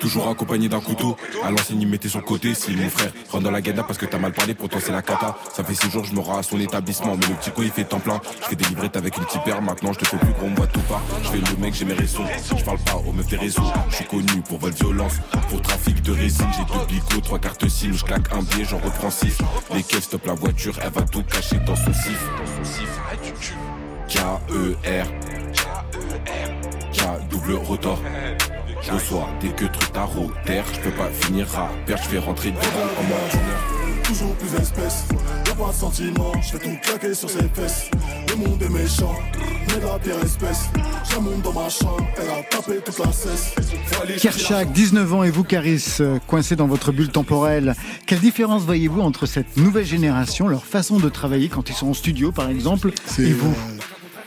Toujours 0.00 0.28
accompagné 0.28 0.68
d'un 0.68 0.80
couteau, 0.80 1.16
à 1.44 1.50
l'ancienne 1.50 1.82
il 1.82 1.86
mettait 1.86 2.08
son 2.08 2.20
côté, 2.20 2.54
si 2.54 2.74
mon 2.74 2.88
frère 2.88 3.12
rentre 3.30 3.44
dans 3.44 3.50
la 3.50 3.60
guenda 3.60 3.82
parce 3.82 3.98
que 3.98 4.06
t'as 4.06 4.18
mal 4.18 4.32
parlé, 4.32 4.54
pourtant 4.54 4.78
c'est 4.80 4.92
la 4.92 5.02
cata. 5.02 5.36
Ça 5.54 5.62
fait 5.62 5.74
six 5.74 5.90
jours, 5.90 6.04
je 6.04 6.14
me 6.14 6.20
rends 6.20 6.38
à 6.38 6.42
son 6.42 6.58
établissement, 6.58 7.16
mais 7.16 7.26
le 7.26 7.34
petit 7.34 7.50
co 7.50 7.62
il 7.62 7.70
fait 7.70 7.84
temps 7.84 8.00
plein. 8.00 8.20
Je 8.42 8.46
fais 8.46 8.56
des 8.56 8.64
livrettes 8.64 8.96
avec 8.96 9.16
une 9.18 9.24
petite 9.24 9.44
paire, 9.44 9.60
maintenant 9.60 9.92
je 9.92 9.98
te 9.98 10.06
fais 10.06 10.16
plus 10.16 10.32
gros, 10.32 10.48
moi 10.48 10.66
tout 10.66 10.80
pas. 10.80 11.02
Je 11.22 11.28
fais 11.28 11.36
le 11.36 11.56
mec, 11.60 11.74
j'ai 11.74 11.84
mes 11.84 11.92
raisons, 11.92 12.24
je 12.56 12.64
parle 12.64 12.78
pas 12.78 12.96
aux 12.96 13.12
meufs 13.12 13.28
des 13.28 13.36
réseaux. 13.36 13.62
Je 13.90 13.96
suis 13.96 14.06
connu 14.06 14.42
pour 14.48 14.58
vol 14.58 14.72
violence, 14.72 15.14
pour 15.48 15.60
trafic 15.60 16.00
de 16.02 16.12
résine, 16.12 16.48
j'ai 16.56 16.64
deux 16.64 16.86
bigots, 16.86 17.20
trois 17.20 17.38
cartes 17.38 17.68
SIM, 17.68 17.92
je 17.92 18.04
claque 18.04 18.32
un 18.32 18.42
billet, 18.42 18.64
j'en 18.64 18.78
reprends 18.78 19.10
six. 19.10 19.36
Les 19.74 19.82
caisses 19.82 20.04
stop 20.04 20.26
la 20.26 20.34
voiture, 20.34 20.74
elle 20.82 20.92
va 20.92 21.02
tout 21.02 21.22
cacher 21.24 21.58
dans 21.66 21.76
son 21.76 21.92
sif. 21.92 22.20
K-E-R, 24.08 25.06
K 26.92 27.28
double 27.28 27.54
rotor. 27.54 28.00
Je 28.82 28.92
reçois 28.92 29.28
des 29.40 29.50
que 29.50 29.66
trucs 29.66 29.96
à 29.96 30.08
terre, 30.46 30.64
je 30.72 30.80
peux 30.80 30.96
pas 30.96 31.08
finir 31.10 31.46
à 31.58 31.68
perdre, 31.86 32.02
je 32.02 32.08
fais 32.08 32.18
rentrer 32.18 32.50
dedans 32.50 32.62
en 32.98 33.02
moins 33.02 34.02
Toujours 34.04 34.34
plus 34.36 34.54
espèce, 34.58 35.04
y'a 35.46 35.54
pas 35.54 35.68
de 35.68 35.74
sentiment, 35.74 36.32
je 36.40 36.56
fais 36.56 36.58
tout 36.58 36.76
claquer 36.82 37.14
sur 37.14 37.30
ses 37.30 37.48
fesses. 37.54 37.90
Le 38.28 38.36
monde 38.36 38.62
est 38.62 38.68
méchant, 38.68 39.14
mais 39.68 39.86
la 39.86 39.98
pire 39.98 40.24
espèce. 40.24 40.68
Dans 41.44 41.52
ma 41.52 41.68
chambre, 41.68 42.06
elle 42.16 42.30
a 42.30 42.42
tapé 42.44 42.80
toute 42.84 42.98
la 42.98 43.12
cesse. 43.12 43.54
Kershak, 44.20 44.72
19 44.72 45.12
ans 45.12 45.22
et 45.22 45.30
vous, 45.30 45.44
Caris, 45.44 45.96
euh, 46.00 46.18
coincé 46.26 46.56
dans 46.56 46.66
votre 46.66 46.92
bulle 46.92 47.10
temporelle. 47.10 47.74
Quelle 48.06 48.20
différence 48.20 48.62
voyez-vous 48.62 49.02
entre 49.02 49.26
cette 49.26 49.56
nouvelle 49.56 49.84
génération, 49.84 50.48
leur 50.48 50.64
façon 50.64 50.98
de 50.98 51.08
travailler 51.08 51.48
quand 51.48 51.68
ils 51.68 51.74
sont 51.74 51.88
en 51.88 51.94
studio, 51.94 52.32
par 52.32 52.48
exemple, 52.48 52.90
et 53.18 53.32
vous 53.32 53.50
euh, 53.50 53.79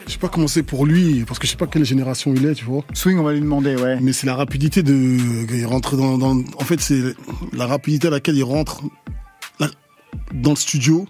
Je 0.06 0.12
sais 0.12 0.18
pas 0.18 0.28
comment 0.30 0.48
c'est 0.48 0.64
pour 0.64 0.86
lui, 0.86 1.24
parce 1.26 1.40
que 1.40 1.46
je 1.48 1.52
sais 1.52 1.58
pas 1.58 1.68
quelle 1.68 1.86
génération 1.86 2.34
il 2.36 2.46
est, 2.46 2.56
tu 2.56 2.66
vois. 2.66 2.84
Swing, 2.94 3.18
on 3.18 3.24
va 3.24 3.34
lui 3.34 3.40
demander, 3.40 3.76
ouais. 3.76 4.00
Mais 4.02 4.12
c'est 4.14 4.28
la 4.28 4.36
rapidité 4.36 4.84
de. 4.84 4.94
Il 5.54 5.66
rentre 5.66 5.96
dans, 5.96 6.18
dans- 6.18 6.38
En 6.58 6.64
fait, 6.64 6.80
c'est 6.82 7.16
la 7.54 7.66
rapidité 7.68 8.08
à 8.08 8.12
laquelle 8.12 8.36
il 8.36 8.44
rentre 8.44 8.82
dans 10.34 10.52
le 10.52 10.56
studio. 10.56 11.08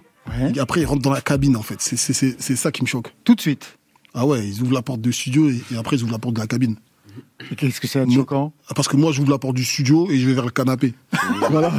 Et 0.54 0.58
après, 0.58 0.80
il 0.80 0.86
rentre 0.86 1.02
dans 1.02 1.12
la 1.12 1.20
cabine, 1.20 1.56
en 1.56 1.62
fait. 1.62 1.76
C'est- 1.80 2.56
ça 2.56 2.72
qui 2.72 2.82
me 2.82 2.86
choque. 2.86 3.12
Tout 3.24 3.34
de 3.34 3.40
suite. 3.40 3.78
Ah 4.14 4.26
ouais, 4.26 4.46
ils 4.46 4.62
ouvrent 4.62 4.72
la 4.74 4.82
porte 4.82 5.00
du 5.00 5.12
studio 5.12 5.50
et, 5.50 5.60
et 5.72 5.76
après, 5.76 5.96
ils 5.96 6.02
ouvrent 6.02 6.12
la 6.12 6.18
porte 6.18 6.36
de 6.36 6.40
la 6.40 6.46
cabine. 6.46 6.76
Et 7.50 7.56
qu'est-ce 7.56 7.80
que 7.80 7.86
c'est 7.86 8.08
choquant 8.10 8.52
Ah, 8.68 8.74
Parce 8.74 8.88
que 8.88 8.96
moi, 8.96 9.12
j'ouvre 9.12 9.30
la 9.30 9.38
porte 9.38 9.54
du 9.56 9.64
studio 9.64 10.10
et 10.10 10.18
je 10.18 10.26
vais 10.26 10.34
vers 10.34 10.44
le 10.44 10.50
canapé. 10.50 10.94
voilà. 11.50 11.72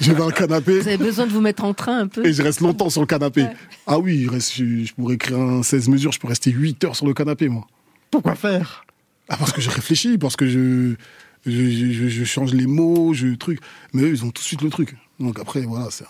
Je 0.00 0.10
vais 0.10 0.16
vers 0.16 0.26
le 0.26 0.32
canapé. 0.32 0.80
Vous 0.80 0.88
avez 0.88 0.96
besoin 0.96 1.26
de 1.26 1.32
vous 1.32 1.40
mettre 1.40 1.64
en 1.64 1.74
train 1.74 1.98
un 2.00 2.06
peu 2.08 2.26
Et 2.26 2.32
je 2.32 2.42
reste 2.42 2.60
longtemps 2.60 2.90
sur 2.90 3.00
le 3.00 3.06
canapé. 3.06 3.46
Ah 3.86 3.98
oui, 3.98 4.26
reste, 4.28 4.54
je, 4.56 4.92
pourrais 4.94 5.14
écrire 5.14 5.38
un 5.38 5.62
16 5.62 5.88
mesures, 5.88 6.12
je 6.12 6.18
peux 6.20 6.28
rester 6.28 6.50
8 6.50 6.84
heures 6.84 6.96
sur 6.96 7.06
le 7.06 7.14
canapé, 7.14 7.48
moi. 7.48 7.66
Pourquoi 8.10 8.34
faire? 8.34 8.84
Ah, 9.28 9.36
parce 9.36 9.52
que 9.52 9.60
je 9.60 9.70
réfléchis, 9.70 10.18
parce 10.18 10.36
que 10.36 10.46
je, 10.46 10.94
je, 11.46 11.50
je- 11.70 11.92
je- 11.92 12.08
je 12.08 12.24
change 12.24 12.52
les 12.52 12.66
mots, 12.66 13.14
je 13.14 13.34
truc. 13.34 13.60
Mais 13.92 14.02
eux, 14.02 14.08
ils 14.10 14.24
ont 14.24 14.30
tout 14.30 14.42
de 14.42 14.46
suite 14.46 14.62
le 14.62 14.70
truc. 14.70 14.96
Donc 15.20 15.38
après, 15.38 15.60
voilà, 15.62 15.88
c'est 15.90 16.04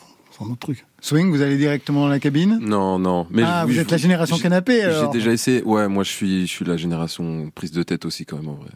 un, 0.47 0.51
autre 0.51 0.59
truc. 0.61 0.87
Swing, 1.01 1.31
vous 1.31 1.43
allez 1.43 1.57
directement 1.57 2.03
dans 2.03 2.09
la 2.09 2.21
cabine 2.21 2.59
Non, 2.61 2.99
non. 2.99 3.27
Mais 3.31 3.43
Ah, 3.45 3.65
je- 3.67 3.73
vous 3.73 3.79
êtes 3.79 3.91
la 3.91 3.97
génération 3.97 4.39
canapé, 4.39 4.83
alors. 4.83 5.13
J'ai 5.13 5.19
déjà 5.19 5.33
essayé. 5.33 5.63
Ouais, 5.63 5.89
moi 5.89 6.05
je 6.05 6.11
suis, 6.11 6.43
je 6.47 6.51
suis 6.53 6.65
la 6.65 6.77
génération 6.77 7.51
prise 7.55 7.73
de 7.73 7.83
tête 7.83 8.05
aussi 8.05 8.25
quand 8.27 8.37
même 8.37 8.49
en 8.49 8.55
vrai. 8.55 8.71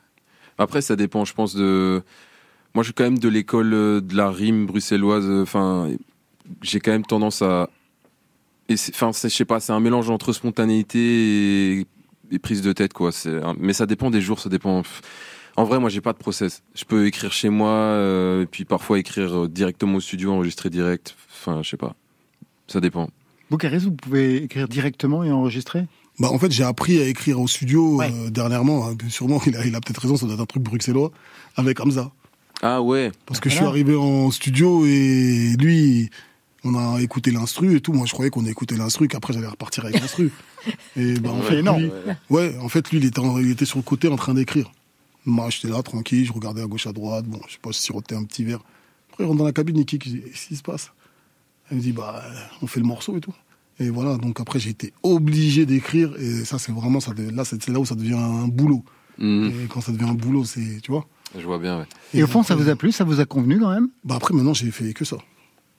Après, 0.58 0.80
ça 0.80 0.96
dépend, 0.96 1.24
je 1.24 1.34
pense 1.34 1.54
de. 1.54 2.02
Moi, 2.74 2.82
je 2.82 2.88
suis 2.88 2.94
quand 2.94 3.04
même 3.04 3.18
de 3.18 3.28
l'école 3.28 3.72
euh, 3.74 4.00
de 4.00 4.14
la 4.16 4.30
rime 4.30 4.66
bruxelloise. 4.66 5.24
euh, 5.26 5.42
Enfin, 5.42 5.90
j'ai 6.62 6.80
quand 6.80 6.90
même 6.92 7.04
tendance 7.06 7.42
à. 7.42 7.68
Enfin, 8.70 9.10
je 9.12 9.28
sais 9.28 9.44
pas, 9.44 9.60
c'est 9.60 9.72
un 9.72 9.80
mélange 9.80 10.10
entre 10.10 10.32
spontanéité 10.32 11.78
et, 11.80 11.86
et 12.32 12.38
prise 12.38 12.62
de 12.62 12.72
tête, 12.72 12.92
quoi. 12.92 13.10
Un- 13.26 13.54
Mais 13.58 13.72
ça 13.72 13.86
dépend 13.86 14.10
des 14.10 14.20
jours, 14.20 14.40
ça 14.40 14.48
dépend. 14.48 14.82
En 15.56 15.64
vrai, 15.64 15.78
moi, 15.78 15.88
j'ai 15.88 16.00
pas 16.02 16.12
de 16.12 16.18
process. 16.18 16.62
Je 16.74 16.84
peux 16.84 17.06
écrire 17.06 17.32
chez 17.32 17.48
moi, 17.48 17.70
euh, 17.70 18.42
et 18.42 18.46
puis 18.46 18.64
parfois 18.64 18.98
écrire 18.98 19.48
directement 19.48 19.96
au 19.96 20.00
studio, 20.00 20.32
enregistrer 20.32 20.68
direct. 20.68 21.14
Enfin, 21.46 21.62
je 21.62 21.68
sais 21.70 21.76
pas. 21.76 21.94
Ça 22.66 22.80
dépend. 22.80 23.08
Vous, 23.50 23.56
Caris, 23.58 23.78
vous 23.78 23.92
pouvez 23.92 24.42
écrire 24.42 24.66
directement 24.68 25.22
et 25.22 25.30
enregistrer? 25.30 25.84
Bah, 26.18 26.30
en 26.32 26.38
fait, 26.38 26.50
j'ai 26.50 26.64
appris 26.64 26.98
à 27.00 27.06
écrire 27.06 27.40
au 27.40 27.46
studio 27.46 28.00
euh, 28.02 28.30
dernièrement. 28.30 28.88
hein, 28.88 28.96
Sûrement, 29.08 29.40
il 29.46 29.56
a, 29.56 29.64
il 29.64 29.74
a 29.76 29.80
peut-être 29.80 30.00
raison, 30.00 30.16
ça 30.16 30.26
doit 30.26 30.34
être 30.34 30.40
un 30.40 30.46
truc 30.46 30.62
bruxellois, 30.62 31.12
avec 31.56 31.78
Hamza. 31.80 32.10
Ah 32.62 32.82
ouais. 32.82 33.12
Parce 33.26 33.38
que 33.38 33.48
je 33.50 33.54
suis 33.56 33.64
arrivé 33.64 33.94
en 33.94 34.30
studio 34.30 34.84
et 34.86 35.54
lui, 35.60 36.10
on 36.64 36.74
a 36.74 37.00
écouté 37.02 37.30
l'instru 37.30 37.76
et 37.76 37.80
tout. 37.80 37.92
Moi, 37.92 38.06
je 38.06 38.12
croyais 38.12 38.30
qu'on 38.30 38.46
écoutait 38.46 38.76
l'instru, 38.76 39.06
qu'après 39.08 39.32
j'allais 39.34 39.46
repartir 39.46 39.84
avec 39.84 40.00
l'instru. 40.00 40.32
Et 40.96 41.14
bah, 41.20 41.30
en 41.30 41.36
Ouais, 41.38 41.42
fait, 41.42 41.58
énorme. 41.60 41.82
lui, 41.82 41.92
ouais, 42.30 42.56
en 42.60 42.68
fait, 42.68 42.90
lui, 42.90 42.98
il 42.98 43.04
était, 43.04 43.20
en- 43.20 43.38
il 43.38 43.50
était 43.52 43.66
sur 43.66 43.76
le 43.78 43.84
côté 43.84 44.08
en 44.08 44.16
train 44.16 44.34
d'écrire. 44.34 44.72
Moi, 45.24 45.48
j'étais 45.50 45.68
là, 45.68 45.80
tranquille, 45.82 46.24
je 46.26 46.32
regardais 46.32 46.62
à 46.62 46.66
gauche, 46.66 46.88
à 46.88 46.92
droite. 46.92 47.24
Bon, 47.26 47.38
je 47.46 47.52
sais 47.52 47.58
pas, 47.62 47.70
je 47.70 47.76
sirotais 47.76 48.16
un 48.16 48.24
petit 48.24 48.42
verre. 48.42 48.60
Après, 49.12 49.22
il 49.22 49.26
rentre 49.28 49.38
dans 49.38 49.44
la 49.44 49.52
cabine, 49.52 49.76
il 49.78 49.84
dis, 49.84 49.98
qu'est-ce 49.98 50.48
qui 50.48 50.56
se 50.56 50.62
passe? 50.62 50.90
Elle 51.70 51.78
me 51.78 51.82
dit, 51.82 51.92
bah, 51.92 52.22
on 52.62 52.66
fait 52.66 52.80
le 52.80 52.86
morceau 52.86 53.16
et 53.16 53.20
tout. 53.20 53.34
Et 53.78 53.90
voilà, 53.90 54.16
donc 54.16 54.40
après, 54.40 54.58
j'ai 54.58 54.70
été 54.70 54.92
obligé 55.02 55.66
d'écrire. 55.66 56.14
Et 56.18 56.44
ça, 56.44 56.58
c'est 56.58 56.72
vraiment, 56.72 57.00
ça, 57.00 57.12
là, 57.32 57.44
c'est 57.44 57.62
c'est 57.62 57.72
là 57.72 57.78
où 57.80 57.84
ça 57.84 57.94
devient 57.94 58.14
un 58.14 58.46
boulot. 58.48 58.84
Mhm. 59.18 59.52
Et 59.64 59.66
quand 59.68 59.80
ça 59.80 59.92
devient 59.92 60.04
un 60.10 60.14
boulot, 60.14 60.44
c'est, 60.44 60.80
tu 60.82 60.90
vois. 60.90 61.06
Je 61.36 61.44
vois 61.44 61.58
bien, 61.58 61.78
ouais. 61.80 61.84
Et 62.14 62.22
au 62.22 62.26
fond, 62.26 62.42
ça 62.42 62.54
vous 62.54 62.68
a 62.68 62.76
plu 62.76 62.92
Ça 62.92 63.04
vous 63.04 63.20
a 63.20 63.24
convenu 63.26 63.58
quand 63.58 63.70
même? 63.70 63.88
Bah 64.04 64.14
après, 64.16 64.32
maintenant, 64.32 64.54
j'ai 64.54 64.70
fait 64.70 64.92
que 64.92 65.04
ça. 65.04 65.16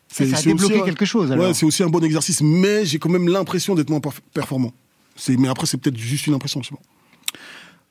Ça 0.09 0.23
a 0.23 0.27
c'est 0.27 0.49
débloqué 0.49 0.75
aussi 0.75 0.83
quelque 0.85 1.05
chose, 1.05 1.31
alors 1.31 1.47
Ouais, 1.47 1.53
c'est 1.53 1.65
aussi 1.65 1.83
un 1.83 1.89
bon 1.89 2.03
exercice, 2.03 2.41
mais 2.41 2.85
j'ai 2.85 2.97
quand 2.99 3.09
même 3.09 3.27
l'impression 3.27 3.75
d'être 3.75 3.89
moins 3.89 3.99
perf- 3.99 4.19
performant. 4.33 4.71
C'est- 5.15 5.35
Mais 5.37 5.47
après, 5.47 5.65
c'est 5.65 5.77
peut-être 5.77 5.97
juste 5.97 6.27
une 6.27 6.33
impression. 6.33 6.61
je 6.61 6.69
sais 6.69 6.75
pas. 6.75 6.81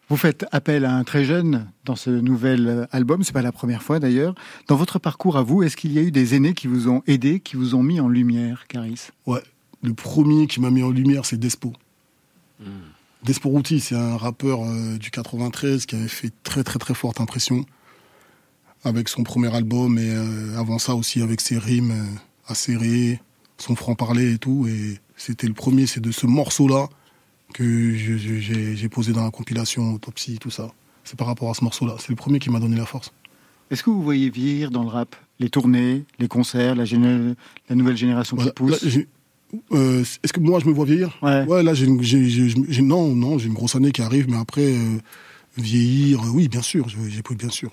Vous 0.09 0.17
faites 0.17 0.47
appel 0.53 0.85
à 0.85 0.95
un 0.95 1.03
très 1.03 1.25
jeune 1.25 1.67
dans 1.85 1.97
ce 1.97 2.11
nouvel 2.11 2.87
album, 2.93 3.25
c'est 3.25 3.33
pas 3.33 3.43
la 3.43 3.53
première 3.53 3.83
fois 3.83 3.99
d'ailleurs. 3.99 4.35
Dans 4.69 4.77
votre 4.77 5.01
parcours 5.01 5.37
à 5.37 5.43
vous, 5.43 5.65
est-ce 5.65 5.77
qu'il 5.77 5.93
y 5.93 5.99
a 5.99 6.03
eu 6.03 6.13
des 6.13 6.35
aînés 6.35 6.55
qui 6.55 6.69
vous 6.69 6.89
ont 6.89 7.03
aidé, 7.09 7.41
qui 7.41 7.57
vous 7.57 7.75
ont 7.75 7.83
mis 7.83 7.99
en 7.99 8.09
lumière, 8.09 8.67
Caris? 8.69 9.09
Ouais, 9.27 9.43
le 9.83 9.95
premier 9.95 10.47
qui 10.47 10.61
m'a 10.61 10.71
mis 10.71 10.83
en 10.83 10.91
lumière, 10.91 11.25
c'est 11.25 11.39
Despo. 11.39 11.73
Despo 13.25 13.49
Routi, 13.49 13.81
c'est 13.81 13.97
un 13.97 14.17
rappeur 14.17 14.63
euh, 14.63 14.99
du 14.99 15.11
93 15.11 15.87
qui 15.87 15.97
avait 15.97 16.09
fait 16.09 16.33
très 16.43 16.63
très 16.63 16.79
très 16.79 16.95
forte 16.95 17.21
impression 17.21 17.65
avec 18.85 19.09
son 19.09 19.25
premier 19.25 19.53
album 19.55 19.99
et 19.99 20.11
euh, 20.11 20.57
avant 20.57 20.79
ça 20.79 20.95
aussi 20.95 21.21
avec 21.23 21.41
ses 21.41 21.59
rimes 21.59 21.91
euh, 21.91 22.53
acérées, 22.53 23.21
son 23.59 23.75
franc-parler 23.75 24.35
et 24.35 24.39
tout. 24.39 24.67
Et 24.69 25.01
c'était 25.17 25.49
le 25.49 25.55
premier, 25.55 25.87
c'est 25.87 26.01
de 26.01 26.13
ce 26.13 26.27
morceau-là 26.27 26.89
que 27.55 27.95
j'ai 27.95 28.89
posé 28.89 29.13
dans 29.13 29.25
la 29.25 29.31
compilation 29.31 29.95
Autopsie, 29.95 30.39
tout 30.39 30.51
ça. 30.51 30.71
C'est 31.05 31.17
par 31.17 31.27
rapport 31.29 31.51
à 31.51 31.55
ce 31.55 31.63
morceau-là. 31.65 31.97
C'est 31.99 32.11
le 32.11 32.17
premier 32.17 32.39
qui 32.39 32.51
m'a 32.51 32.59
donné 32.61 32.77
la 32.77 32.87
force. 32.87 33.13
Est-ce 33.71 33.83
que 33.83 33.91
vous 33.91 34.03
voyez 34.03 34.31
vieillir 34.31 34.71
dans 34.71 34.83
le 34.83 34.89
rap 34.89 35.17
les 35.39 35.49
tournées, 35.51 36.05
les 36.19 36.29
concerts, 36.29 36.75
la, 36.75 36.85
géné- 36.85 37.35
la 37.69 37.77
nouvelle 37.77 37.97
génération 37.97 38.37
Voilà. 38.37 38.51
qui 38.53 38.55
pousse 38.55 38.85
euh, 39.73 40.01
Est-ce 40.23 40.33
que 40.33 40.41
moi 40.41 40.61
je 40.61 40.67
me 40.67 40.73
vois 40.73 40.85
vieillir? 40.87 41.17
Ouais. 41.23 41.63
là 41.63 41.75
j'ai 41.75 41.87
non 42.83 43.15
non 43.15 43.39
j'ai 43.39 43.47
une 43.49 43.55
grosse 43.55 43.77
année 43.77 43.93
qui 43.93 44.03
arrive, 44.03 44.29
mais 44.31 44.37
après 44.39 44.75
euh, 44.75 44.99
vieillir, 45.57 46.21
euh, 46.23 46.31
oui 46.33 46.49
bien 46.49 46.63
sûr, 46.63 46.89
j'ai 46.89 46.99
j'ai- 47.11 47.23
bien 47.37 47.51
sûr. 47.51 47.71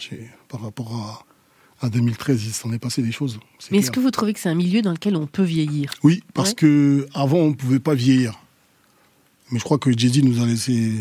Par 0.50 0.62
rapport 0.62 1.26
à, 1.82 1.86
à 1.86 1.90
2013, 1.90 2.44
il 2.46 2.54
s'en 2.54 2.72
est 2.74 2.80
passé 2.80 3.02
des 3.02 3.12
choses. 3.12 3.40
Mais 3.72 3.80
est-ce 3.80 3.92
que 3.92 4.00
vous 4.00 4.12
trouvez 4.12 4.34
que 4.34 4.40
c'est 4.40 4.50
un 4.50 4.56
milieu 4.56 4.82
dans 4.82 4.92
lequel 4.92 5.16
on 5.16 5.26
peut 5.28 5.44
vieillir? 5.44 5.92
Oui, 6.04 6.22
parce 6.34 6.50
Ouais. 6.50 6.56
que 6.56 7.08
avant 7.14 7.40
on 7.40 7.54
pouvait 7.54 7.80
pas 7.80 7.94
vieillir, 7.96 8.40
mais 9.52 9.60
je 9.60 9.64
crois 9.64 9.78
que 9.78 9.92
Jay-Z 9.98 10.24
nous 10.24 10.42
a 10.42 10.46
laissé 10.46 10.92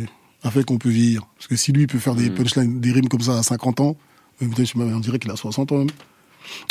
a 0.43 0.51
fait 0.51 0.65
qu'on 0.65 0.79
peut 0.79 0.89
vieillir. 0.91 1.23
Parce 1.37 1.47
que 1.47 1.57
si 1.57 1.73
lui 1.73 1.87
peut 1.87 1.99
faire 1.99 2.15
des 2.17 2.29
Mm. 2.31 2.35
punchlines, 2.35 2.81
des 2.81 2.93
rimes 2.93 3.09
comme 3.09 3.21
ça 3.21 3.39
à 3.39 3.43
50 3.43 3.81
ans, 3.81 3.97
on 4.41 4.47
dirait 5.01 5.19
qu'il 5.21 5.31
a 5.31 5.37
60 5.37 5.71
ans 5.73 5.79
même. 5.79 5.91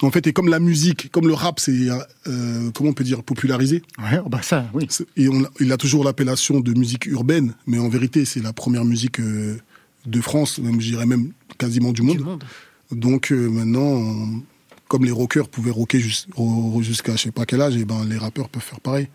En 0.02 0.12
fait, 0.12 0.28
et 0.28 0.34
comme 0.34 0.50
la 0.50 0.60
musique, 0.60 1.10
comme 1.12 1.26
le 1.28 1.34
rap, 1.34 1.58
c'est, 1.62 1.88
euh, 2.28 2.70
comment 2.74 2.90
on 2.90 2.94
peut 2.94 3.06
dire, 3.06 3.24
popularisé. 3.24 3.82
Ouais, 3.98 4.20
oh 4.26 4.28
bah 4.28 4.42
ça, 4.42 4.66
oui. 4.74 4.88
Et 5.16 5.30
on, 5.30 5.46
il 5.62 5.72
a 5.72 5.78
toujours 5.78 6.04
l'appellation 6.04 6.60
de 6.60 6.78
musique 6.78 7.06
urbaine, 7.06 7.54
mais 7.66 7.80
en 7.80 7.88
vérité, 7.88 8.26
c'est 8.26 8.42
la 8.44 8.52
première 8.52 8.84
musique 8.84 9.22
euh, 9.22 9.58
de 10.06 10.20
France, 10.20 10.60
même, 10.60 10.82
je 10.82 10.90
dirais 10.90 11.06
même 11.06 11.32
quasiment 11.58 11.94
du 11.94 12.02
monde. 12.02 12.44
Donc 12.92 13.32
euh, 13.32 13.50
maintenant, 13.50 13.82
on- 13.82 14.44
comme 14.90 15.06
les 15.06 15.12
rockers 15.12 15.48
pouvaient 15.48 15.72
rocker 15.72 16.02
jus- 16.02 16.26
ro- 16.36 16.82
jusqu'à 16.82 17.16
je 17.16 17.22
sais 17.22 17.32
pas 17.32 17.46
quel 17.46 17.62
âge, 17.62 17.78
et 17.78 17.86
ben 17.86 18.04
les 18.04 18.18
rappeurs 18.18 18.50
peuvent 18.50 18.62
faire 18.62 18.82
pareil. 18.82 19.08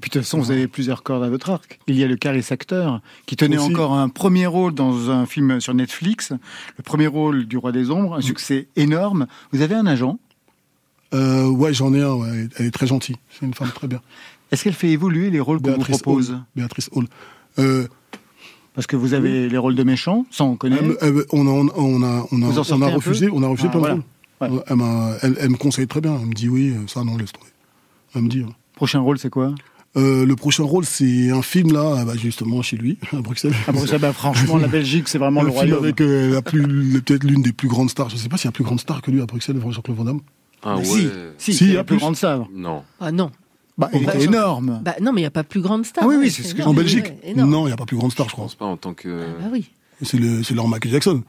Puis 0.00 0.10
de 0.10 0.12
toute 0.12 0.22
façon, 0.22 0.38
vous 0.38 0.50
avez 0.52 0.68
plusieurs 0.68 1.02
cordes 1.02 1.24
à 1.24 1.28
votre 1.28 1.50
arc. 1.50 1.80
Il 1.88 1.96
y 1.96 2.04
a 2.04 2.06
le 2.06 2.14
Caris 2.16 2.46
acteur, 2.50 3.00
qui 3.26 3.34
tenait 3.34 3.58
Aussi. 3.58 3.70
encore 3.70 3.94
un 3.94 4.08
premier 4.08 4.46
rôle 4.46 4.72
dans 4.72 5.10
un 5.10 5.26
film 5.26 5.60
sur 5.60 5.74
Netflix, 5.74 6.30
le 6.76 6.82
premier 6.84 7.08
rôle 7.08 7.46
du 7.46 7.56
Roi 7.56 7.72
des 7.72 7.90
Ombres, 7.90 8.14
un 8.14 8.20
succès 8.20 8.68
énorme. 8.76 9.26
Vous 9.52 9.60
avez 9.62 9.74
un 9.74 9.86
agent? 9.86 10.18
Euh, 11.14 11.46
ouais, 11.48 11.72
j'en 11.74 11.92
ai 11.94 12.02
un, 12.02 12.12
ouais, 12.14 12.48
elle 12.58 12.66
est 12.66 12.70
très 12.70 12.86
gentille, 12.86 13.16
c'est 13.30 13.46
une 13.46 13.54
femme 13.54 13.70
très 13.74 13.88
bien. 13.88 14.00
Est-ce 14.52 14.62
qu'elle 14.64 14.74
fait 14.74 14.90
évoluer 14.90 15.30
les 15.30 15.40
rôles 15.40 15.60
qu'on 15.60 15.72
vous 15.72 15.78
propose? 15.78 16.30
Hall. 16.32 16.40
Béatrice 16.54 16.90
Hall. 16.92 17.06
Euh, 17.58 17.88
Parce 18.74 18.86
que 18.86 18.94
vous 18.96 19.14
avez 19.14 19.48
les 19.48 19.58
rôles 19.58 19.74
de 19.74 19.82
méchants, 19.82 20.26
ça 20.30 20.44
on 20.44 20.56
connaît. 20.56 20.76
elle 21.00 21.12
me- 21.12 21.26
on 21.32 21.46
a, 21.46 21.50
on 21.50 21.68
a, 21.68 21.72
on 21.76 22.02
a, 22.02 22.26
on 22.30 22.82
a, 22.82 22.88
refusé, 22.94 23.28
on 23.32 23.42
a 23.42 23.48
refusé 23.48 23.68
Ah, 23.72 23.78
plein 23.78 23.96
de. 23.96 24.02
Elle, 24.68 24.76
m'a- 24.76 25.14
elle- 25.22 25.36
elle 25.40 25.50
me 25.50 25.56
conseille 25.56 25.88
très 25.88 26.00
bien, 26.00 26.16
elle 26.20 26.26
me 26.28 26.34
dit 26.34 26.48
oui, 26.48 26.70
euh, 26.70 26.86
ça 26.86 27.02
non, 27.02 27.16
laisse 27.16 27.32
tomber. 27.32 27.46
Elle 28.14 28.22
me 28.22 28.28
dit. 28.28 28.44
hein. 28.46 28.52
Prochain 28.76 29.00
rôle, 29.00 29.18
c'est 29.18 29.30
quoi? 29.30 29.54
Euh, 29.98 30.24
le 30.24 30.36
prochain 30.36 30.62
rôle, 30.62 30.84
c'est 30.84 31.30
un 31.30 31.42
film 31.42 31.72
là, 31.72 32.04
bah, 32.04 32.14
justement 32.16 32.62
chez 32.62 32.76
lui, 32.76 32.98
à 33.12 33.20
Bruxelles. 33.20 33.52
À 33.66 33.72
Bruxelles, 33.72 34.00
bah, 34.00 34.12
franchement, 34.12 34.56
la 34.56 34.68
Belgique, 34.68 35.08
c'est 35.08 35.18
vraiment 35.18 35.40
un 35.40 35.44
le 35.44 35.50
film 35.50 35.58
royaume. 35.60 35.82
avec 35.84 36.00
euh, 36.00 36.32
la 36.34 36.42
plus, 36.42 36.62
le- 36.62 37.00
peut-être 37.00 37.24
l'une 37.24 37.42
des 37.42 37.52
plus 37.52 37.68
grandes 37.68 37.90
stars. 37.90 38.08
Je 38.10 38.16
sais 38.16 38.28
pas 38.28 38.36
s'il 38.36 38.46
y 38.46 38.48
a 38.48 38.52
plus 38.52 38.64
grande 38.64 38.80
star 38.80 39.02
que 39.02 39.10
lui 39.10 39.20
à 39.20 39.26
Bruxelles, 39.26 39.60
Jean-Claude 39.60 39.96
Van 39.96 40.04
Damme. 40.04 40.20
Ah 40.62 40.76
Mais 40.78 40.88
ouais. 40.88 41.00
si, 41.00 41.08
si, 41.38 41.52
Si, 41.54 41.64
il 41.64 41.70
y 41.70 41.74
la 41.74 41.80
a 41.80 41.84
plus 41.84 41.96
plus. 41.96 42.00
grande 42.00 42.16
star. 42.16 42.46
Non. 42.54 42.82
Ah 43.00 43.10
non. 43.12 43.30
Bah, 43.76 43.88
Bah, 43.92 43.98
était 44.00 44.20
j'en- 44.20 44.30
énorme. 44.32 44.80
Bah 44.84 44.96
non, 45.00 45.12
mais 45.12 45.20
il 45.20 45.22
n'y 45.22 45.26
a 45.26 45.30
pas 45.30 45.44
plus 45.44 45.60
grande 45.60 45.84
star. 45.86 46.02
Ah 46.04 46.08
oui, 46.08 46.16
oui, 46.18 46.30
c'est 46.30 46.42
ce 46.42 46.54
que. 46.54 46.62
En 46.62 46.74
Belgique 46.74 47.04
Ouais, 47.06 47.30
énorme. 47.30 47.50
Non, 47.50 47.62
il 47.64 47.66
n'y 47.68 47.72
a 47.72 47.76
pas 47.76 47.86
plus 47.86 47.96
grande 47.96 48.10
star, 48.12 48.28
je 48.28 48.34
pense 48.34 48.54
pas 48.56 48.64
en 48.66 48.76
tant 48.76 48.92
que. 48.94 49.24
Ah 49.40 49.48
oui. 49.52 49.70
C'est 50.02 50.18
le, 50.18 50.42
c'est 50.44 50.54
leur 50.54 50.68
Michael 50.68 50.92
Jackson. 50.92 51.22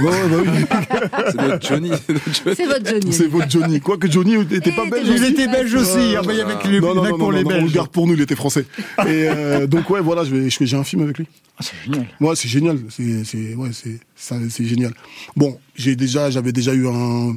Ouais, 0.00 0.06
ouais, 0.06 0.28
bah 0.28 0.36
oui. 0.44 0.64
C'est 1.30 1.48
notre 1.48 1.66
Johnny. 1.66 1.90
c'est 2.06 2.12
notre 2.12 2.20
Johnny. 2.20 2.52
C'est 2.52 2.66
votre 2.66 2.86
Johnny. 2.90 3.12
C'est 3.12 3.26
votre 3.26 3.50
Johnny. 3.50 3.80
Quoique 3.80 4.10
Johnny 4.10 4.34
était 4.34 4.70
pas 4.70 4.84
belge. 4.88 5.08
Il 5.08 5.24
était 5.24 5.48
belge 5.48 5.74
aussi. 5.74 6.14
Ah, 6.16 6.20
bah, 6.22 6.32
il 6.32 6.38
y 6.38 6.40
avait 6.42 6.56
que 6.62 6.68
les 6.68 6.80
Non, 6.80 6.94
non, 6.94 7.02
non, 7.02 7.02
que 7.04 7.08
pour 7.10 7.18
non, 7.18 7.30
les 7.30 7.42
non, 7.42 7.50
on 7.50 7.54
le 7.54 7.60
Belges. 7.62 7.72
garde 7.72 7.88
pour 7.90 8.06
nous, 8.06 8.14
il 8.14 8.20
était 8.20 8.36
français. 8.36 8.66
Et 8.98 9.02
euh, 9.28 9.66
donc 9.66 9.88
ouais, 9.90 10.00
voilà, 10.00 10.24
je 10.24 10.34
vais, 10.34 10.50
je 10.50 10.56
fais, 10.56 10.66
j'ai 10.66 10.76
un 10.76 10.84
film 10.84 11.02
avec 11.02 11.18
lui. 11.18 11.26
Ah, 11.58 11.62
c'est 11.62 11.74
génial. 11.84 12.06
Ouais, 12.20 12.36
c'est 12.36 12.48
génial. 12.48 12.78
C'est, 12.90 13.24
c'est, 13.24 13.54
ouais, 13.54 13.70
c'est, 13.72 13.98
ça, 14.14 14.36
c'est 14.50 14.64
génial. 14.66 14.92
Bon, 15.36 15.58
j'ai 15.74 15.96
déjà, 15.96 16.30
j'avais 16.30 16.52
déjà 16.52 16.74
eu 16.74 16.86
un, 16.86 17.34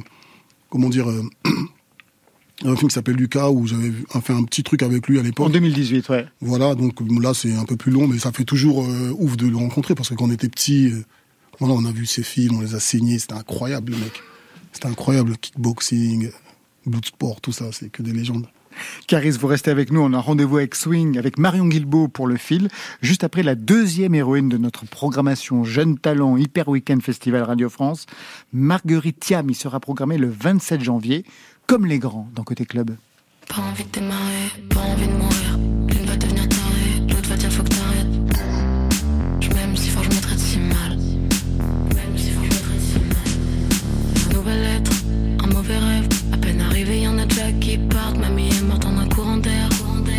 comment 0.68 0.90
dire, 0.90 1.08
euh, 1.10 1.22
un 2.64 2.76
film 2.76 2.88
qui 2.88 2.94
s'appelle 2.94 3.16
Lucas 3.16 3.50
où 3.50 3.66
j'avais 3.66 3.92
fait 4.22 4.32
un 4.32 4.42
petit 4.44 4.62
truc 4.62 4.82
avec 4.82 5.06
lui 5.08 5.18
à 5.18 5.20
En 5.20 5.24
l'époque. 5.24 5.52
2018, 5.52 6.08
ouais. 6.08 6.26
Voilà, 6.40 6.74
donc 6.74 6.94
là 7.20 7.34
c'est 7.34 7.54
un 7.54 7.64
peu 7.64 7.76
plus 7.76 7.92
long, 7.92 8.06
mais 8.08 8.18
ça 8.18 8.32
fait 8.32 8.44
toujours 8.44 8.84
euh, 8.84 9.14
ouf 9.18 9.36
de 9.36 9.46
le 9.46 9.56
rencontrer 9.56 9.94
parce 9.94 10.08
que 10.08 10.14
quand 10.14 10.26
on 10.26 10.30
était 10.30 10.48
petit, 10.48 10.88
euh, 10.88 11.04
voilà, 11.58 11.74
on 11.74 11.84
a 11.84 11.92
vu 11.92 12.06
ses 12.06 12.22
films, 12.22 12.56
on 12.56 12.60
les 12.60 12.74
a 12.74 12.80
saignés, 12.80 13.18
c'était 13.18 13.34
incroyable 13.34 13.92
le 13.92 13.98
mec. 13.98 14.22
C'était 14.72 14.88
incroyable, 14.88 15.36
kickboxing, 15.38 16.30
bloodsport, 16.86 17.40
tout 17.40 17.52
ça, 17.52 17.66
c'est 17.72 17.90
que 17.90 18.02
des 18.02 18.12
légendes. 18.12 18.46
Caris, 19.06 19.30
vous 19.30 19.46
restez 19.46 19.70
avec 19.70 19.90
nous. 19.90 20.00
On 20.00 20.12
a 20.12 20.18
rendez-vous 20.20 20.58
avec 20.58 20.74
Swing, 20.74 21.18
avec 21.18 21.38
Marion 21.38 21.66
Guilbeault 21.66 22.08
pour 22.08 22.26
le 22.26 22.36
fil, 22.36 22.68
juste 23.00 23.24
après 23.24 23.42
la 23.42 23.54
deuxième 23.54 24.14
héroïne 24.14 24.48
de 24.48 24.58
notre 24.58 24.84
programmation 24.86 25.64
Jeune 25.64 25.98
Talent 25.98 26.36
Hyper 26.36 26.68
Weekend 26.68 27.02
Festival 27.02 27.42
Radio 27.42 27.68
France. 27.68 28.06
Marguerite 28.52 29.20
Thiam, 29.20 29.48
il 29.48 29.54
sera 29.54 29.80
programmé 29.80 30.18
le 30.18 30.28
27 30.28 30.82
janvier, 30.82 31.24
comme 31.66 31.86
les 31.86 31.98
grands, 31.98 32.28
dans 32.34 32.44
Côté 32.44 32.64
Club. 32.64 32.96
Pas 33.48 33.62
envie 33.62 33.84
de 33.84 33.90
démarrer, 33.90 34.50
pas 34.70 34.80
envie 34.80 35.08
de 35.08 35.12
mourir. 35.12 35.58
L'une 35.88 36.06
va 36.06 36.16
devenir 36.16 36.48
tarée, 36.48 37.00
l'autre 37.08 37.28
va 37.28 37.36
dire 37.36 37.50
faut 37.50 37.62
que 37.62 37.68
t'arrêtes. 37.68 38.40
Je 39.40 39.48
m'aime 39.50 39.76
si 39.76 39.90
fort, 39.90 40.04
je 40.04 40.10
me 40.10 40.20
traite 40.20 40.38
si 40.38 40.58
mal. 40.58 40.96
Même 41.94 42.16
si 42.16 42.30
fort, 42.30 42.44
je 42.44 42.48
me 42.48 42.60
traite 42.62 42.80
si 42.80 42.98
mal. 42.98 44.34
Nouvelle 44.34 44.62
lettre, 44.62 44.92
un 45.42 45.46
mauvais 45.48 45.78
rêve. 45.78 46.08
À 46.32 46.36
peine 46.36 46.60
arrivé, 46.60 47.02
y'en 47.02 47.18
a 47.18 47.26
déjà 47.26 47.50
qui 47.52 47.78
partent. 47.78 48.18
Mamie 48.18 48.48
est 48.48 48.62
morte 48.62 48.84
en 48.84 48.96
un 48.98 49.08
courant 49.08 49.36
d'air. 49.36 49.68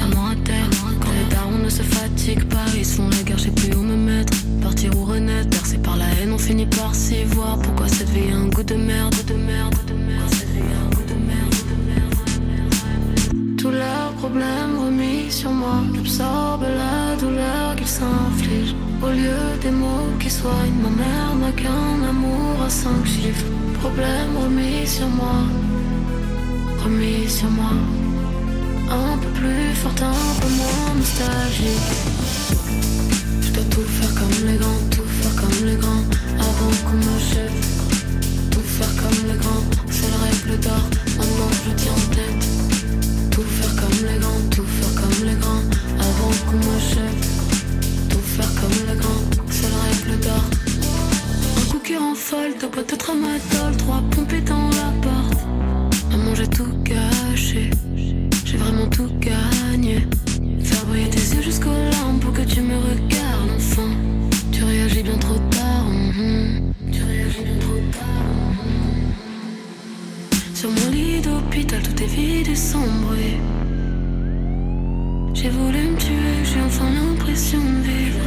Maman 0.01 0.27
à 0.27 0.35
terre. 0.35 0.69
Quand 0.99 1.11
les 1.11 1.33
darons 1.33 1.63
ne 1.63 1.69
se 1.69 1.83
fatiguent 1.83 2.47
pas, 2.49 2.65
ils 2.75 2.85
sont 2.85 3.09
la 3.09 3.23
guerre, 3.23 3.37
je 3.37 3.45
sais 3.45 3.51
plus 3.51 3.73
où 3.73 3.83
me 3.83 3.95
mettre. 3.95 4.33
Partir 4.61 4.95
ou 4.97 5.05
renaître, 5.05 5.49
bercé 5.49 5.77
par 5.77 5.95
la 5.95 6.07
haine, 6.19 6.33
on 6.33 6.37
finit 6.37 6.65
par 6.65 6.93
s'y 6.93 7.23
voir. 7.23 7.57
Pourquoi 7.59 7.87
cette 7.87 8.09
vie 8.09 8.31
a 8.31 8.37
un 8.37 8.47
goût 8.47 8.63
de 8.63 8.75
merde, 8.75 9.15
de 9.27 9.33
merde, 9.33 9.75
problèmes 14.17 14.75
remis 14.85 15.31
sur 15.31 15.51
moi. 15.51 15.77
J'absorbe 15.95 16.63
la 16.63 17.15
douleur 17.21 17.75
qu'ils 17.75 17.93
s'infligent 17.99 18.75
Au 19.01 19.09
lieu 19.09 19.41
des 19.61 19.71
mots 19.71 20.11
qui 20.19 20.29
soignent 20.29 20.79
Ma 20.83 20.89
mère 21.01 21.35
n'a 21.41 21.51
qu'un 21.51 21.95
amour 22.11 22.55
à 22.65 22.69
cinq 22.69 23.05
chiffres. 23.05 23.45
Problème 23.81 24.31
remis 24.43 24.85
sur 24.87 25.07
moi. 25.07 25.39
Remis 26.83 27.29
sur 27.29 27.49
moi. 27.49 27.73
Un 28.89 29.17
peu 29.17 29.29
plus 29.39 29.73
fort, 29.81 29.91
un 30.01 30.33
peu 30.41 30.51
moins 30.59 30.95
nostalgique. 30.97 31.89
Je 33.41 33.49
dois 33.53 33.67
tout 33.73 33.87
faire 33.97 34.13
comme 34.19 34.47
les 34.47 34.57
grands 34.57 34.83
Tout 34.95 35.09
faire 35.19 35.35
comme 35.41 35.65
les 35.65 35.75
grands 35.75 36.05
Avant 36.47 36.75
qu'on 36.85 36.99
m'achève 37.07 37.57
Tout 38.51 38.67
faire 38.77 38.93
comme 39.01 39.21
les 39.29 39.37
grands 39.37 39.65
C'est 39.89 40.09
le 40.13 40.17
règle 40.25 40.59
d'or. 40.63 40.85
Maintenant 41.17 41.51
je 41.65 41.71
tiens 41.75 41.91
en 41.91 42.15
tête 42.15 42.46
tout 44.51 44.63
faire 44.63 45.01
comme 45.01 45.27
les 45.27 45.35
grands, 45.35 45.63
avant 45.99 46.31
qu'on 46.47 46.57
m'achève. 46.57 47.17
Tout 48.09 48.19
faire 48.19 48.53
comme 48.55 48.87
les 48.87 48.97
grands, 48.99 49.23
c'est 49.49 49.69
la 49.69 49.77
règle 49.89 50.19
d'or. 50.23 50.43
Un 51.57 51.71
coup 51.71 51.79
qui 51.79 51.95
rend 51.97 52.15
folle, 52.15 52.53
t'as 52.59 52.67
pas 52.67 52.81
être 52.81 52.97
tramadol, 52.97 53.77
trois 53.77 54.01
pompées 54.11 54.41
dans 54.41 54.69
la 54.69 54.91
porte. 55.01 55.45
Maman, 56.11 56.35
j'ai 56.35 56.47
tout 56.47 56.73
gâché, 56.83 57.69
j'ai 58.45 58.57
vraiment 58.57 58.87
tout 58.87 59.09
gagné. 59.19 60.07
Faire 60.63 60.85
briller 60.85 61.09
tes 61.09 61.35
yeux 61.35 61.41
jusqu'aux 61.41 61.69
larmes 61.91 62.19
pour 62.19 62.33
que 62.33 62.41
tu 62.41 62.61
me 62.61 62.75
regardes, 62.75 63.51
enfin. 63.57 63.89
Tu 64.51 64.63
réagis 64.63 65.03
bien 65.03 65.17
trop 65.17 65.37
tard, 65.51 65.85
mhm. 65.89 66.73
tu 66.91 67.03
réagis 67.03 67.43
bien 67.43 67.59
trop 67.59 67.79
tard. 67.91 68.33
mhm. 68.65 69.13
Sur 70.55 70.71
mon 70.71 70.91
lit 70.91 71.21
d'hôpital, 71.21 71.81
tout 71.83 72.03
est 72.03 72.07
vide 72.07 72.47
et 72.47 72.55
sombre. 72.55 73.13
J'ai 75.47 75.53
voulu 75.53 75.79
me 75.91 75.95
tuer, 75.95 76.43
j'ai 76.43 76.61
enfin 76.61 76.89
l'impression 76.91 77.59
de 77.59 77.81
vivre. 77.81 78.19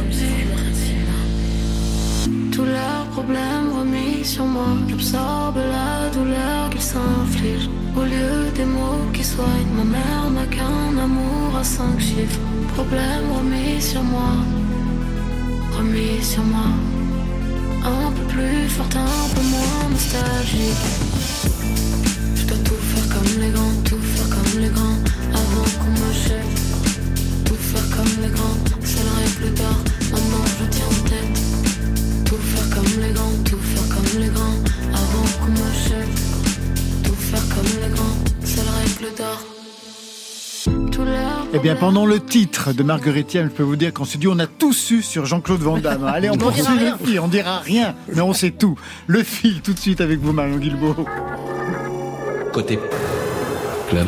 Tous 2.51 2.65
leurs 2.65 3.05
problèmes 3.11 3.69
remis 3.77 4.25
sur 4.25 4.43
moi. 4.45 4.71
J'absorbe 4.89 5.57
la 5.57 6.09
douleur 6.09 6.71
qu'ils 6.71 6.81
s'infligent. 6.81 7.69
Au 7.95 8.05
lieu 8.05 8.49
des 8.55 8.65
mots 8.65 9.05
qui 9.13 9.23
soignent, 9.23 9.73
ma 9.77 9.83
mère 9.83 10.31
n'a 10.35 10.47
qu'un 10.47 10.97
amour 10.97 11.57
à 11.59 11.63
cinq 11.63 11.99
chiffres. 11.99 12.39
Problème 12.73 13.25
remis 13.37 13.79
sur 13.79 14.01
moi. 14.01 14.33
Remis 15.77 16.23
sur 16.23 16.43
moi. 16.43 16.71
Un 17.85 18.11
peu 18.13 18.25
plus 18.33 18.67
fort, 18.67 18.87
un 18.95 19.27
peu 19.35 19.43
moins 19.53 19.89
nostalgique. 19.91 20.85
Je 22.33 22.45
dois 22.47 22.57
tout 22.65 22.81
faire 22.91 23.07
comme 23.13 23.41
les 23.41 23.51
grands, 23.51 23.77
tout 23.85 24.01
faire 24.13 24.29
comme 24.35 24.59
les 24.59 24.69
grands, 24.69 25.01
avant 25.39 25.69
qu'on. 25.79 25.91
Tout 26.01 26.17
faire 26.27 26.70
comme 27.95 28.23
les 28.23 28.29
grands, 28.29 28.57
c'est 28.83 29.03
la 29.03 29.11
règle 29.21 29.53
d'or, 29.55 29.77
maintenant 30.11 30.45
je 30.59 30.65
tiens 30.69 30.85
en 30.85 31.09
tête. 31.09 32.25
Tout 32.25 32.35
faire 32.37 32.69
comme 32.75 33.01
les 33.01 33.13
grands, 33.13 33.31
tout 33.45 33.57
faire 33.57 33.87
comme 33.95 34.21
les 34.21 34.27
grands, 34.29 34.57
avant 34.93 35.25
qu'on 35.39 35.51
m'achève. 35.51 36.09
Tout 37.03 37.13
faire 37.15 37.47
comme 37.55 37.81
les 37.81 37.93
grands, 37.95 38.17
c'est 38.43 38.63
la 38.65 38.71
règle 38.71 39.15
d'or. 39.17 39.45
Eh 41.53 41.59
bien, 41.59 41.75
pendant 41.75 42.05
le 42.05 42.19
titre 42.19 42.71
de 42.71 42.81
Marguerite 42.83 43.27
Thiam, 43.27 43.49
je 43.49 43.53
peux 43.55 43.63
vous 43.63 43.75
dire 43.75 43.91
qu'en 43.93 44.05
studio, 44.05 44.31
on 44.33 44.39
a 44.39 44.47
tout 44.47 44.71
su 44.71 45.01
sur 45.01 45.25
Jean-Claude 45.25 45.59
Van 45.61 45.77
Damme. 45.77 46.03
Allez, 46.07 46.29
on 46.29 46.33
On 46.33 46.37
poursuit 46.37 46.61
dira 46.61 46.75
rien. 46.75 46.97
le 47.01 47.05
fil. 47.07 47.19
On 47.19 47.27
dira 47.27 47.59
rien, 47.59 47.95
mais 48.15 48.21
on 48.21 48.33
sait 48.33 48.51
tout. 48.51 48.77
Le 49.07 49.21
fil, 49.23 49.61
tout 49.61 49.73
de 49.73 49.79
suite 49.79 49.99
avec 49.99 50.19
vous, 50.19 50.31
Marion 50.31 50.57
Guilbeault. 50.57 50.95
Côté 52.53 52.79
club. 53.89 54.07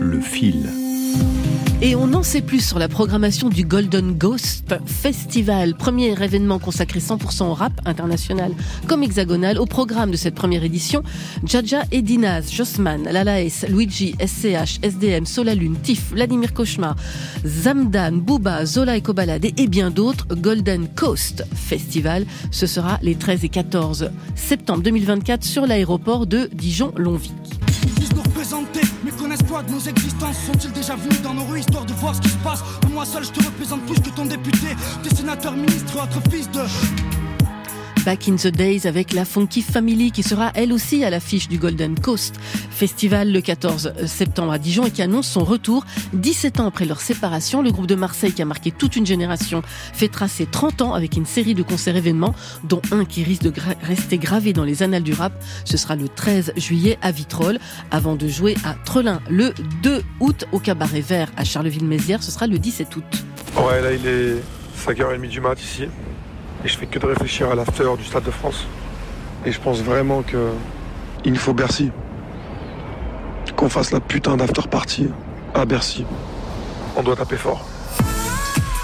Le 0.00 0.20
fil. 0.20 0.68
Et 1.82 1.96
on 1.96 2.08
n'en 2.08 2.22
sait 2.22 2.42
plus 2.42 2.60
sur 2.60 2.78
la 2.78 2.88
programmation 2.88 3.48
du 3.48 3.64
Golden 3.64 4.12
Ghost 4.12 4.74
Festival, 4.84 5.74
premier 5.74 6.10
événement 6.22 6.58
consacré 6.58 7.00
100% 7.00 7.44
au 7.44 7.54
rap 7.54 7.72
international 7.86 8.52
comme 8.86 9.02
hexagonal. 9.02 9.58
Au 9.58 9.64
programme 9.64 10.10
de 10.10 10.16
cette 10.16 10.34
première 10.34 10.62
édition, 10.62 11.02
Jaja 11.42 11.84
et 11.90 12.02
Dinaz, 12.02 12.52
Jossman, 12.52 13.04
Lalaes, 13.04 13.64
Luigi, 13.66 14.14
SCH, 14.20 14.80
SDM, 14.82 15.24
Solalune, 15.24 15.76
Tiff, 15.82 16.10
Vladimir 16.10 16.52
Cauchemar, 16.52 16.96
Zamdan, 17.46 18.18
Booba, 18.18 18.66
Zola 18.66 18.98
et 18.98 19.00
Kobalade 19.00 19.46
et 19.46 19.66
bien 19.66 19.90
d'autres. 19.90 20.26
Golden 20.34 20.86
Coast 20.86 21.46
Festival, 21.54 22.26
ce 22.50 22.66
sera 22.66 22.98
les 23.00 23.14
13 23.14 23.44
et 23.44 23.48
14 23.48 24.10
septembre 24.34 24.82
2024 24.82 25.44
sur 25.44 25.66
l'aéroport 25.66 26.26
de 26.26 26.50
Dijon-Longvic. 26.52 27.59
Nos 29.68 29.80
existences 29.80 30.36
Sont-ils 30.46 30.72
déjà 30.72 30.96
venus 30.96 31.22
dans 31.22 31.34
nos 31.34 31.44
rues 31.44 31.60
histoire 31.60 31.84
de 31.84 31.92
voir 31.94 32.14
ce 32.14 32.20
qui 32.20 32.30
se 32.30 32.38
passe? 32.38 32.62
Moi 32.90 33.04
seul 33.04 33.24
je 33.24 33.30
te 33.30 33.44
représente 33.44 33.84
plus 33.86 34.00
que 34.00 34.10
ton 34.10 34.26
député 34.26 34.76
Des 35.02 35.14
sénateurs, 35.14 35.54
ministres, 35.54 36.02
autres 36.02 36.20
fils 36.30 36.50
de... 36.50 37.19
Back 38.04 38.28
in 38.28 38.36
the 38.36 38.48
Days 38.48 38.86
avec 38.86 39.12
la 39.12 39.24
Funky 39.24 39.62
Family 39.62 40.10
qui 40.10 40.22
sera 40.22 40.52
elle 40.54 40.72
aussi 40.72 41.04
à 41.04 41.10
l'affiche 41.10 41.48
du 41.48 41.58
Golden 41.58 41.98
Coast 41.98 42.36
Festival 42.70 43.30
le 43.30 43.40
14 43.40 43.92
septembre 44.06 44.52
à 44.52 44.58
Dijon 44.58 44.86
et 44.86 44.90
qui 44.90 45.02
annonce 45.02 45.28
son 45.28 45.44
retour 45.44 45.84
17 46.14 46.60
ans 46.60 46.66
après 46.66 46.86
leur 46.86 47.00
séparation. 47.00 47.62
Le 47.62 47.70
groupe 47.70 47.86
de 47.86 47.94
Marseille 47.94 48.32
qui 48.32 48.40
a 48.40 48.44
marqué 48.44 48.70
toute 48.70 48.96
une 48.96 49.04
génération 49.04 49.62
fêtera 49.92 50.28
ses 50.28 50.46
30 50.46 50.82
ans 50.82 50.94
avec 50.94 51.16
une 51.16 51.26
série 51.26 51.54
de 51.54 51.62
concerts 51.62 51.96
événements 51.96 52.34
dont 52.64 52.80
un 52.92 53.04
qui 53.04 53.22
risque 53.22 53.42
de 53.42 53.52
rester 53.82 54.18
gravé 54.18 54.52
dans 54.52 54.64
les 54.64 54.82
annales 54.82 55.02
du 55.02 55.12
rap. 55.12 55.32
Ce 55.64 55.76
sera 55.76 55.96
le 55.96 56.08
13 56.08 56.52
juillet 56.56 56.98
à 57.02 57.12
Vitrolles 57.12 57.58
avant 57.90 58.16
de 58.16 58.28
jouer 58.28 58.56
à 58.64 58.74
Trelin 58.84 59.20
le 59.28 59.52
2 59.82 60.02
août 60.20 60.46
au 60.52 60.58
Cabaret 60.58 61.00
Vert 61.00 61.30
à 61.36 61.44
Charleville-Mézières. 61.44 62.22
Ce 62.22 62.30
sera 62.30 62.46
le 62.46 62.58
17 62.58 62.96
août. 62.96 63.04
Ouais, 63.56 63.82
là 63.82 63.92
il 63.92 64.06
est 64.06 64.36
5h30 64.86 65.28
du 65.28 65.40
mat 65.40 65.60
ici. 65.60 65.84
Et 66.64 66.68
je 66.68 66.76
fais 66.76 66.86
que 66.86 66.98
de 66.98 67.06
réfléchir 67.06 67.50
à 67.50 67.54
l'after 67.54 67.96
du 67.96 68.04
Stade 68.04 68.24
de 68.24 68.30
France. 68.30 68.66
Et 69.46 69.52
je 69.52 69.60
pense 69.60 69.80
vraiment 69.80 70.22
que 70.22 70.50
il 71.24 71.32
nous 71.32 71.38
faut 71.38 71.54
Bercy. 71.54 71.90
Qu'on 73.56 73.68
fasse 73.68 73.92
la 73.92 74.00
putain 74.00 74.36
d'after 74.36 74.62
party 74.68 75.08
à 75.54 75.64
Bercy. 75.64 76.04
On 76.96 77.02
doit 77.02 77.16
taper 77.16 77.36
fort. 77.36 77.66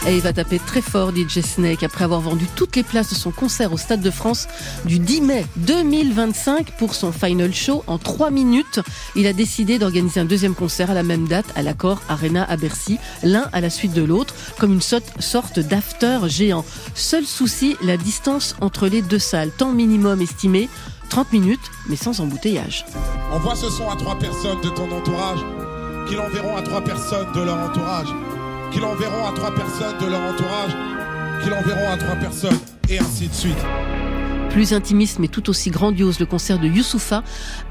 Et 0.09 0.14
il 0.14 0.21
va 0.23 0.33
taper 0.33 0.61
très 0.61 0.83
fort 0.83 1.11
DJ 1.11 1.40
Snake 1.40 1.83
après 1.83 2.05
avoir 2.05 2.21
vendu 2.21 2.47
toutes 2.55 2.77
les 2.77 2.85
places 2.85 3.11
de 3.11 3.16
son 3.16 3.33
concert 3.33 3.73
au 3.73 3.77
Stade 3.77 4.01
de 4.03 4.11
France 4.12 4.47
du 4.85 5.01
10 5.01 5.21
mai 5.21 5.45
2025 5.57 6.77
pour 6.79 6.95
son 6.95 7.11
final 7.11 7.53
show 7.53 7.83
en 7.88 7.99
3 7.99 8.31
minutes. 8.31 8.79
Il 9.16 9.27
a 9.27 9.33
décidé 9.33 9.81
d'organiser 9.81 10.21
un 10.21 10.25
deuxième 10.25 10.55
concert 10.55 10.92
à 10.92 10.95
la 10.95 11.03
même 11.03 11.27
date 11.27 11.47
à 11.57 11.62
l'Accord 11.62 12.01
Arena 12.09 12.45
à 12.49 12.57
Bercy, 12.57 12.99
l'un 13.25 13.47
à 13.53 13.61
la 13.61 13.69
suite 13.69 13.95
de 13.95 14.03
l'autre, 14.03 14.33
comme 14.61 14.73
une 14.75 14.81
sorte- 14.81 15.59
d'after 15.59 16.19
géant. 16.29 16.64
Seul 16.95 17.25
souci, 17.27 17.77
la 17.83 17.97
distance 17.97 18.55
entre 18.61 18.87
les 18.87 19.03
deux 19.03 19.19
salles, 19.19 19.51
temps 19.51 19.73
minimum 19.73 20.21
estimé 20.21 20.69
30 21.09 21.33
minutes, 21.33 21.61
mais 21.88 21.97
sans 21.97 22.21
embouteillage. 22.21 22.85
Envoie 23.33 23.57
ce 23.57 23.69
son 23.71 23.90
à 23.90 23.97
trois 23.97 24.16
personnes 24.19 24.61
de 24.62 24.69
ton 24.69 24.88
entourage, 24.92 25.40
qui 26.09 26.15
l'enverront 26.15 26.57
à 26.57 26.63
trois 26.63 26.83
personnes 26.83 27.27
de 27.35 27.40
leur 27.40 27.59
entourage, 27.59 28.09
qui 28.73 28.81
l'enverront 28.81 29.27
à 29.27 29.33
trois 29.33 29.54
personnes 29.54 29.98
de 30.00 30.06
leur 30.06 30.21
entourage, 30.21 30.77
qui 31.42 31.50
l'enverront 31.50 31.90
à 31.92 31.96
trois 31.96 32.17
personnes, 32.17 32.58
et 32.88 32.98
ainsi 32.98 33.29
de 33.29 33.35
suite. 33.35 33.64
Plus 34.57 34.73
intimiste 34.73 35.19
mais 35.19 35.29
tout 35.29 35.50
aussi 35.50 35.69
grandiose, 35.69 36.19
le 36.19 36.25
concert 36.25 36.59
de 36.59 36.67
Youssoufa 36.67 37.23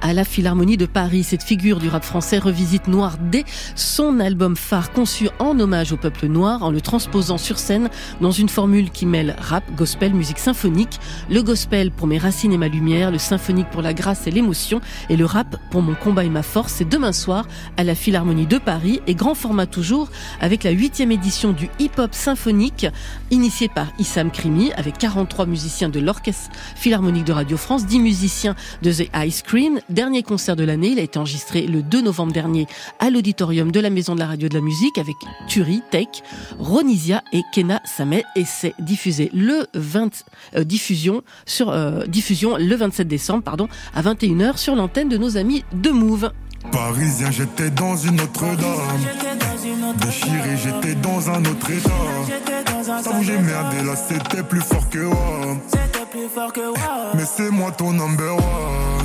à 0.02 0.14
la 0.14 0.24
Philharmonie 0.24 0.78
de 0.78 0.86
Paris. 0.86 1.24
Cette 1.24 1.42
figure 1.42 1.80
du 1.80 1.90
rap 1.90 2.04
français 2.04 2.38
revisite 2.38 2.88
Noir 2.88 3.18
D, 3.18 3.44
son 3.74 4.20
album 4.20 4.56
phare 4.56 4.92
conçu 4.92 5.28
en 5.40 5.60
hommage 5.60 5.94
au 5.94 5.98
peuple 5.98 6.28
noir 6.28 6.62
en 6.62 6.70
le 6.70 6.82
transposant 6.82 7.40
sur 7.40 7.58
scène 7.58 7.90
dans 8.22 8.30
une 8.30 8.50
formule 8.50 8.92
qui 8.92 9.08
mêle 9.08 9.36
rap, 9.40 9.64
gospel, 9.74 10.14
musique 10.14 10.38
symphonique. 10.38 11.00
Le 11.28 11.42
gospel 11.42 11.90
pour 11.90 12.06
mes 12.06 12.20
racines 12.20 12.54
et 12.54 12.58
ma 12.60 12.68
lumière, 12.68 13.10
le 13.10 13.18
symphonique 13.18 13.72
pour 13.72 13.82
la 13.82 13.96
grâce 13.96 14.28
et 14.28 14.32
l'émotion 14.32 14.80
et 15.10 15.18
le 15.18 15.26
rap 15.26 15.58
pour 15.72 15.82
mon 15.82 15.96
combat 15.96 16.24
et 16.24 16.30
ma 16.30 16.44
force. 16.44 16.74
C'est 16.74 16.88
demain 16.88 17.14
soir 17.14 17.48
à 17.78 17.84
la 17.84 17.96
Philharmonie 17.96 18.46
de 18.46 18.60
Paris 18.60 19.02
et 19.08 19.16
grand 19.16 19.34
format 19.34 19.66
toujours 19.66 20.12
avec 20.40 20.64
la 20.64 20.70
huitième 20.70 21.12
édition 21.12 21.52
du 21.52 21.68
hip-hop 21.80 22.14
symphonique 22.14 22.86
initié 23.32 23.70
par 23.70 23.88
Issam 23.98 24.30
Krimi 24.30 24.72
avec 24.74 25.00
43 25.00 25.48
musiciens 25.48 25.90
de 25.90 26.00
l'Orchestre 26.00 26.52
Philharmonique 26.76 27.26
de 27.26 27.34
Radio 27.34 27.58
France, 27.58 27.86
10 27.86 28.00
musiciens 28.00 28.56
de 28.82 28.92
The 28.92 29.10
Ice 29.26 29.42
Cream. 29.42 29.80
Dernier 29.90 30.24
concert 30.24 30.56
de 30.56 30.64
l'année, 30.64 30.90
il 30.90 31.00
a 31.00 31.02
été 31.02 31.18
enregistré 31.18 31.66
le 31.68 31.82
2 31.82 32.02
novembre 32.02 32.34
dernier 32.34 32.68
à 33.00 33.10
l'auditorium 33.10 33.72
de 33.72 33.80
la 33.80 33.90
Maison 33.90 34.14
de 34.14 34.20
la 34.20 34.28
Radio 34.28 34.50
de 34.50 34.54
la 34.54 34.62
Musique 34.62 34.98
avec 34.98 35.16
Turi, 35.48 35.82
Tech, 35.90 36.08
Ronisia 36.60 37.24
et 37.34 37.42
Kena 37.54 37.82
Samet 37.86 38.24
et 38.36 38.46
c'est 38.46 38.76
diffusé 38.80 39.30
le 39.34 39.68
20 39.74 40.26
euh, 40.56 40.64
sur 41.46 41.70
euh, 41.70 42.06
diffusion 42.06 42.58
le 42.58 42.76
27 42.76 43.08
décembre 43.08 43.44
à 43.94 44.02
21h 44.02 44.58
sur 44.58 44.76
l'antenne 44.76 45.10
de 45.10 45.18
nos 45.18 45.38
amis 45.38 45.64
de 45.74 45.90
Move. 45.90 46.32
Parisien, 46.72 47.32
j'étais 47.32 47.70
dans 47.70 47.96
une 47.96 48.20
autre 48.22 48.42
dame. 48.42 49.96
Déchiré, 49.98 50.58
j'étais 50.64 50.96
dans 50.96 51.30
un 51.30 51.44
autre 51.46 51.72
état. 51.72 51.90
Ça 52.84 53.02
c'était 54.08 54.44
plus 54.44 54.62
fort 54.62 54.90
que 54.90 56.05
moi. 56.16 57.12
Mais 57.14 57.26
c'est 57.26 57.50
moi 57.50 57.72
ton 57.72 57.92
number 57.92 58.36
one. 58.36 58.96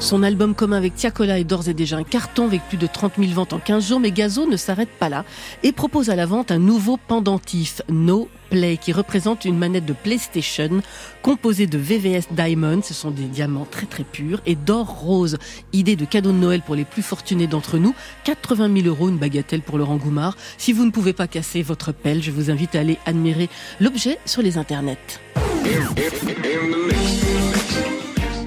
Son 0.00 0.24
album 0.24 0.56
commun 0.56 0.78
avec 0.78 0.96
Tiakola 0.96 1.38
est 1.38 1.44
d'ores 1.44 1.68
et 1.68 1.74
déjà 1.74 1.96
un 1.96 2.02
carton 2.02 2.46
avec 2.46 2.60
plus 2.62 2.76
de 2.76 2.88
30 2.88 3.12
000 3.18 3.30
ventes 3.34 3.52
en 3.52 3.60
15 3.60 3.86
jours, 3.86 4.00
mais 4.00 4.10
Gazo 4.10 4.46
ne 4.46 4.56
s'arrête 4.56 4.88
pas 4.88 5.08
là 5.08 5.24
et 5.62 5.70
propose 5.70 6.10
à 6.10 6.16
la 6.16 6.26
vente 6.26 6.50
un 6.50 6.58
nouveau 6.58 6.96
pendentif, 6.96 7.82
No 7.88 8.28
Play, 8.50 8.78
qui 8.78 8.92
représente 8.92 9.44
une 9.44 9.56
manette 9.56 9.86
de 9.86 9.92
PlayStation 9.92 10.82
composée 11.22 11.68
de 11.68 11.78
VVS 11.78 12.32
Diamond, 12.32 12.82
ce 12.82 12.94
sont 12.94 13.12
des 13.12 13.26
diamants 13.26 13.66
très 13.70 13.86
très 13.86 14.02
purs, 14.02 14.40
et 14.44 14.56
d'or 14.56 14.88
rose. 14.88 15.38
Idée 15.72 15.94
de 15.94 16.04
cadeau 16.04 16.32
de 16.32 16.38
Noël 16.38 16.62
pour 16.62 16.74
les 16.74 16.84
plus 16.84 17.02
fortunés 17.02 17.46
d'entre 17.46 17.78
nous, 17.78 17.94
80 18.24 18.82
000 18.82 18.88
euros, 18.88 19.08
une 19.08 19.18
bagatelle 19.18 19.62
pour 19.62 19.78
Laurent 19.78 19.98
Goumard. 19.98 20.36
Si 20.58 20.72
vous 20.72 20.84
ne 20.84 20.90
pouvez 20.90 21.12
pas 21.12 21.28
casser 21.28 21.62
votre 21.62 21.92
pelle, 21.92 22.24
je 22.24 22.32
vous 22.32 22.50
invite 22.50 22.74
à 22.74 22.80
aller 22.80 22.98
admirer 23.06 23.48
l'objet 23.78 24.18
sur 24.26 24.42
les 24.42 24.58
internets. 24.58 25.20
in, 25.64 25.82
in, 25.96 26.44
in 26.44 26.70
the 26.70 26.76
mix. 26.88 27.41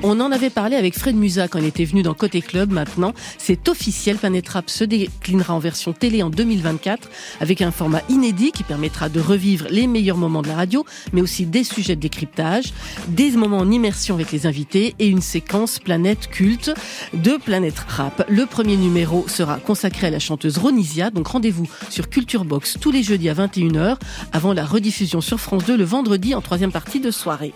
On 0.03 0.19
en 0.19 0.31
avait 0.31 0.49
parlé 0.49 0.75
avec 0.75 0.97
Fred 0.97 1.15
Musa 1.15 1.47
quand 1.47 1.59
il 1.59 1.65
était 1.65 1.85
venu 1.85 2.03
dans 2.03 2.13
Côté 2.13 2.41
Club. 2.41 2.71
Maintenant, 2.71 3.13
c'est 3.37 3.67
officiel. 3.69 4.17
Planet 4.17 4.47
Rap 4.49 4.69
se 4.69 4.83
déclinera 4.83 5.53
en 5.53 5.59
version 5.59 5.93
télé 5.93 6.21
en 6.21 6.29
2024 6.29 7.09
avec 7.39 7.61
un 7.61 7.71
format 7.71 8.01
inédit 8.09 8.51
qui 8.51 8.63
permettra 8.63 9.09
de 9.09 9.19
revivre 9.19 9.65
les 9.69 9.87
meilleurs 9.87 10.17
moments 10.17 10.41
de 10.41 10.47
la 10.47 10.55
radio, 10.55 10.85
mais 11.13 11.21
aussi 11.21 11.45
des 11.45 11.63
sujets 11.63 11.95
de 11.95 12.01
décryptage, 12.01 12.73
des 13.07 13.31
moments 13.31 13.57
en 13.57 13.71
immersion 13.71 14.15
avec 14.15 14.31
les 14.31 14.45
invités 14.45 14.95
et 14.99 15.07
une 15.07 15.21
séquence 15.21 15.79
Planète 15.79 16.27
culte 16.29 16.71
de 17.13 17.37
Planète 17.37 17.79
Rap. 17.79 18.25
Le 18.29 18.45
premier 18.45 18.77
numéro 18.77 19.27
sera 19.27 19.57
consacré 19.57 20.07
à 20.07 20.11
la 20.11 20.19
chanteuse 20.19 20.57
Ronisia. 20.57 21.09
Donc 21.09 21.27
rendez-vous 21.27 21.67
sur 21.89 22.09
Culture 22.09 22.45
Box 22.45 22.77
tous 22.79 22.91
les 22.91 23.03
jeudis 23.03 23.29
à 23.29 23.33
21h 23.33 23.97
avant 24.33 24.53
la 24.53 24.65
rediffusion 24.65 25.21
sur 25.21 25.39
France 25.39 25.65
2 25.65 25.77
le 25.77 25.83
vendredi 25.83 26.35
en 26.35 26.41
troisième 26.41 26.71
partie 26.71 26.99
de 26.99 27.11
soirée. 27.11 27.53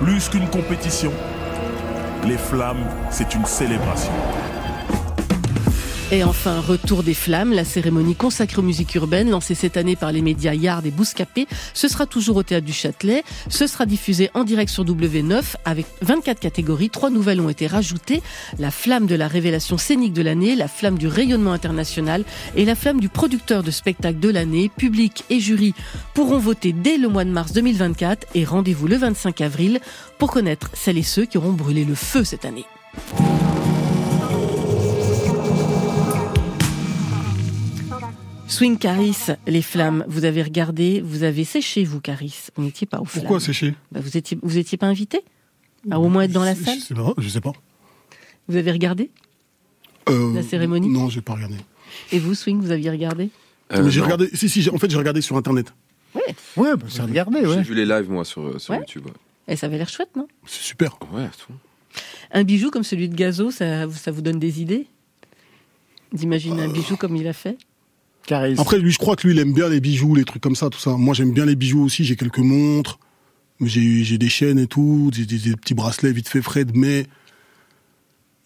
Plus 0.00 0.28
qu'une 0.28 0.48
compétition, 0.48 1.12
les 2.24 2.38
flammes, 2.38 2.86
c'est 3.10 3.34
une 3.34 3.44
célébration. 3.44 4.12
Et 6.10 6.24
enfin, 6.24 6.60
retour 6.60 7.02
des 7.02 7.12
flammes, 7.12 7.52
la 7.52 7.66
cérémonie 7.66 8.14
consacrée 8.14 8.60
aux 8.60 8.62
musiques 8.62 8.94
urbaines, 8.94 9.28
lancée 9.28 9.54
cette 9.54 9.76
année 9.76 9.94
par 9.94 10.10
les 10.10 10.22
médias 10.22 10.54
Yard 10.54 10.86
et 10.86 10.90
Bouscapé. 10.90 11.46
Ce 11.74 11.86
sera 11.86 12.06
toujours 12.06 12.38
au 12.38 12.42
Théâtre 12.42 12.64
du 12.64 12.72
Châtelet. 12.72 13.24
Ce 13.50 13.66
sera 13.66 13.84
diffusé 13.84 14.30
en 14.32 14.44
direct 14.44 14.70
sur 14.70 14.86
W9 14.86 15.56
avec 15.66 15.84
24 16.00 16.40
catégories. 16.40 16.88
Trois 16.88 17.10
nouvelles 17.10 17.42
ont 17.42 17.50
été 17.50 17.66
rajoutées. 17.66 18.22
La 18.58 18.70
flamme 18.70 19.04
de 19.04 19.14
la 19.16 19.28
révélation 19.28 19.76
scénique 19.76 20.14
de 20.14 20.22
l'année, 20.22 20.56
la 20.56 20.66
flamme 20.66 20.96
du 20.96 21.08
rayonnement 21.08 21.52
international 21.52 22.24
et 22.56 22.64
la 22.64 22.74
flamme 22.74 23.00
du 23.00 23.10
producteur 23.10 23.62
de 23.62 23.70
spectacle 23.70 24.18
de 24.18 24.30
l'année. 24.30 24.70
Public 24.74 25.24
et 25.28 25.40
jury 25.40 25.74
pourront 26.14 26.38
voter 26.38 26.72
dès 26.72 26.96
le 26.96 27.08
mois 27.08 27.24
de 27.24 27.30
mars 27.30 27.52
2024 27.52 28.28
et 28.34 28.46
rendez-vous 28.46 28.88
le 28.88 28.96
25 28.96 29.42
avril 29.42 29.78
pour 30.16 30.30
connaître 30.30 30.70
celles 30.72 30.96
et 30.96 31.02
ceux 31.02 31.26
qui 31.26 31.36
auront 31.36 31.52
brûlé 31.52 31.84
le 31.84 31.94
feu 31.94 32.24
cette 32.24 32.46
année. 32.46 32.64
Swing 38.48 38.78
Caris, 38.78 39.16
les 39.46 39.62
flammes. 39.62 40.04
Vous 40.08 40.24
avez 40.24 40.42
regardé, 40.42 41.00
vous 41.00 41.22
avez 41.22 41.44
séché, 41.44 41.84
vous, 41.84 42.00
Caris. 42.00 42.46
Vous 42.56 42.64
n'étiez 42.64 42.86
pas 42.86 42.98
au 43.00 43.04
flammes. 43.04 43.22
Pourquoi 43.24 43.40
sécher 43.40 43.74
Bah, 43.92 44.00
Vous 44.02 44.16
étiez, 44.16 44.38
vous 44.42 44.56
étiez 44.58 44.78
pas 44.78 44.86
invité 44.86 45.20
À 45.90 46.00
au 46.00 46.08
moins 46.08 46.22
être 46.22 46.32
dans 46.32 46.44
la 46.44 46.54
salle 46.54 46.78
C'est 46.80 46.94
vrai, 46.94 47.12
je 47.18 47.28
sais 47.28 47.40
pas. 47.42 47.52
Vous 48.48 48.56
avez 48.56 48.72
regardé 48.72 49.10
Euh, 50.08 50.34
La 50.34 50.42
cérémonie 50.42 50.88
Non, 50.88 51.08
j'ai 51.10 51.20
pas 51.20 51.34
regardé. 51.34 51.56
Et 52.12 52.18
vous, 52.18 52.34
Swing, 52.34 52.58
vous 52.60 52.70
aviez 52.70 52.90
regardé 52.90 53.28
Mais 53.70 53.90
j'ai 53.90 54.00
regardé. 54.00 54.30
Si, 54.32 54.48
si, 54.48 54.62
j'ai- 54.62 54.70
en 54.70 54.78
fait, 54.78 54.90
j'ai 54.90 54.96
regardé 54.96 55.20
sur 55.20 55.36
internet. 55.36 55.72
Ouais. 56.14 56.22
Ouais, 56.56 56.74
bah, 56.76 56.86
c'est 56.88 57.02
regardé, 57.02 57.40
J'ai 57.44 57.62
vu 57.62 57.74
les 57.74 57.84
lives, 57.84 58.10
moi, 58.10 58.24
sur, 58.24 58.58
sur 58.60 58.72
Ouais. 58.72 58.80
YouTube. 58.80 59.04
ouais. 59.06 59.12
Et 59.46 59.56
ça 59.56 59.66
avait 59.66 59.76
l'air 59.78 59.88
chouette, 59.88 60.10
non? 60.16 60.26
C'est 60.46 60.62
super. 60.62 60.98
Ouais, 61.12 61.28
tout. 61.46 61.52
Un 62.32 62.44
bijou 62.44 62.70
comme 62.70 62.82
celui 62.82 63.08
de 63.08 63.14
Gazo, 63.14 63.50
ça, 63.50 63.90
ça 63.90 64.10
vous 64.10 64.20
donne 64.22 64.38
des 64.38 64.60
idées? 64.62 64.86
D'imaginer 66.12 66.62
un 66.62 66.68
bijou 66.68 66.96
comme 66.96 67.16
il 67.16 67.26
a 67.28 67.32
fait? 67.34 67.56
Après, 68.32 68.78
lui, 68.78 68.90
je 68.90 68.98
crois 68.98 69.16
que 69.16 69.26
lui, 69.26 69.34
il 69.34 69.40
aime 69.40 69.52
bien 69.52 69.68
les 69.68 69.80
bijoux, 69.80 70.14
les 70.14 70.24
trucs 70.24 70.42
comme 70.42 70.56
ça, 70.56 70.70
tout 70.70 70.78
ça. 70.78 70.90
Moi, 70.96 71.14
j'aime 71.14 71.32
bien 71.32 71.44
les 71.46 71.56
bijoux 71.56 71.82
aussi. 71.84 72.04
J'ai 72.04 72.16
quelques 72.16 72.38
montres. 72.38 72.98
J'ai 73.60 74.18
des 74.18 74.28
chaînes 74.28 74.58
et 74.58 74.66
tout. 74.66 75.10
J'ai 75.14 75.26
des, 75.26 75.38
des 75.38 75.56
petits 75.56 75.74
bracelets 75.74 76.12
vite 76.12 76.28
fait 76.28 76.42
Fred, 76.42 76.72
mais 76.74 77.06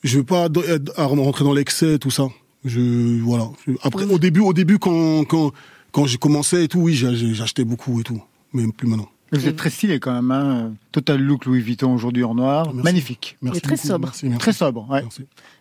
je 0.03 0.19
veux 0.19 0.25
pas 0.25 0.49
à 0.97 1.05
rentrer 1.05 1.45
dans 1.45 1.53
l'excès, 1.53 1.99
tout 1.99 2.11
ça. 2.11 2.29
Je 2.65 3.21
voilà. 3.21 3.51
Après, 3.83 4.05
au 4.05 4.19
début, 4.19 4.41
au 4.41 4.53
début, 4.53 4.79
quand 4.79 5.25
quand 5.25 5.53
quand 5.91 6.07
j'ai 6.07 6.17
commencé 6.19 6.63
et 6.63 6.69
tout, 6.69 6.81
oui, 6.81 6.95
j'achetais 6.95 7.65
beaucoup 7.65 8.01
et 8.01 8.05
tout, 8.05 8.23
mais 8.53 8.67
plus 8.69 8.89
maintenant. 8.89 9.09
Vous 9.33 9.49
êtes 9.49 9.57
très 9.57 9.71
stylé 9.71 9.99
quand 9.99 10.13
même. 10.15 10.31
Hein. 10.31 10.75
Total 10.93 11.21
look 11.21 11.47
Louis 11.47 11.61
Vuitton 11.61 11.95
aujourd'hui 11.95 12.23
en 12.23 12.35
noir. 12.35 12.75
Magnifique. 12.75 13.39
Merci 13.41 13.59
Et 13.59 13.61
très 13.63 13.77
beaucoup, 13.77 13.89
sobre. 13.89 14.07
merci, 14.07 14.27
merci. 14.27 14.39
Très 14.39 14.53
sobre, 14.53 14.91
ouais. 14.91 15.03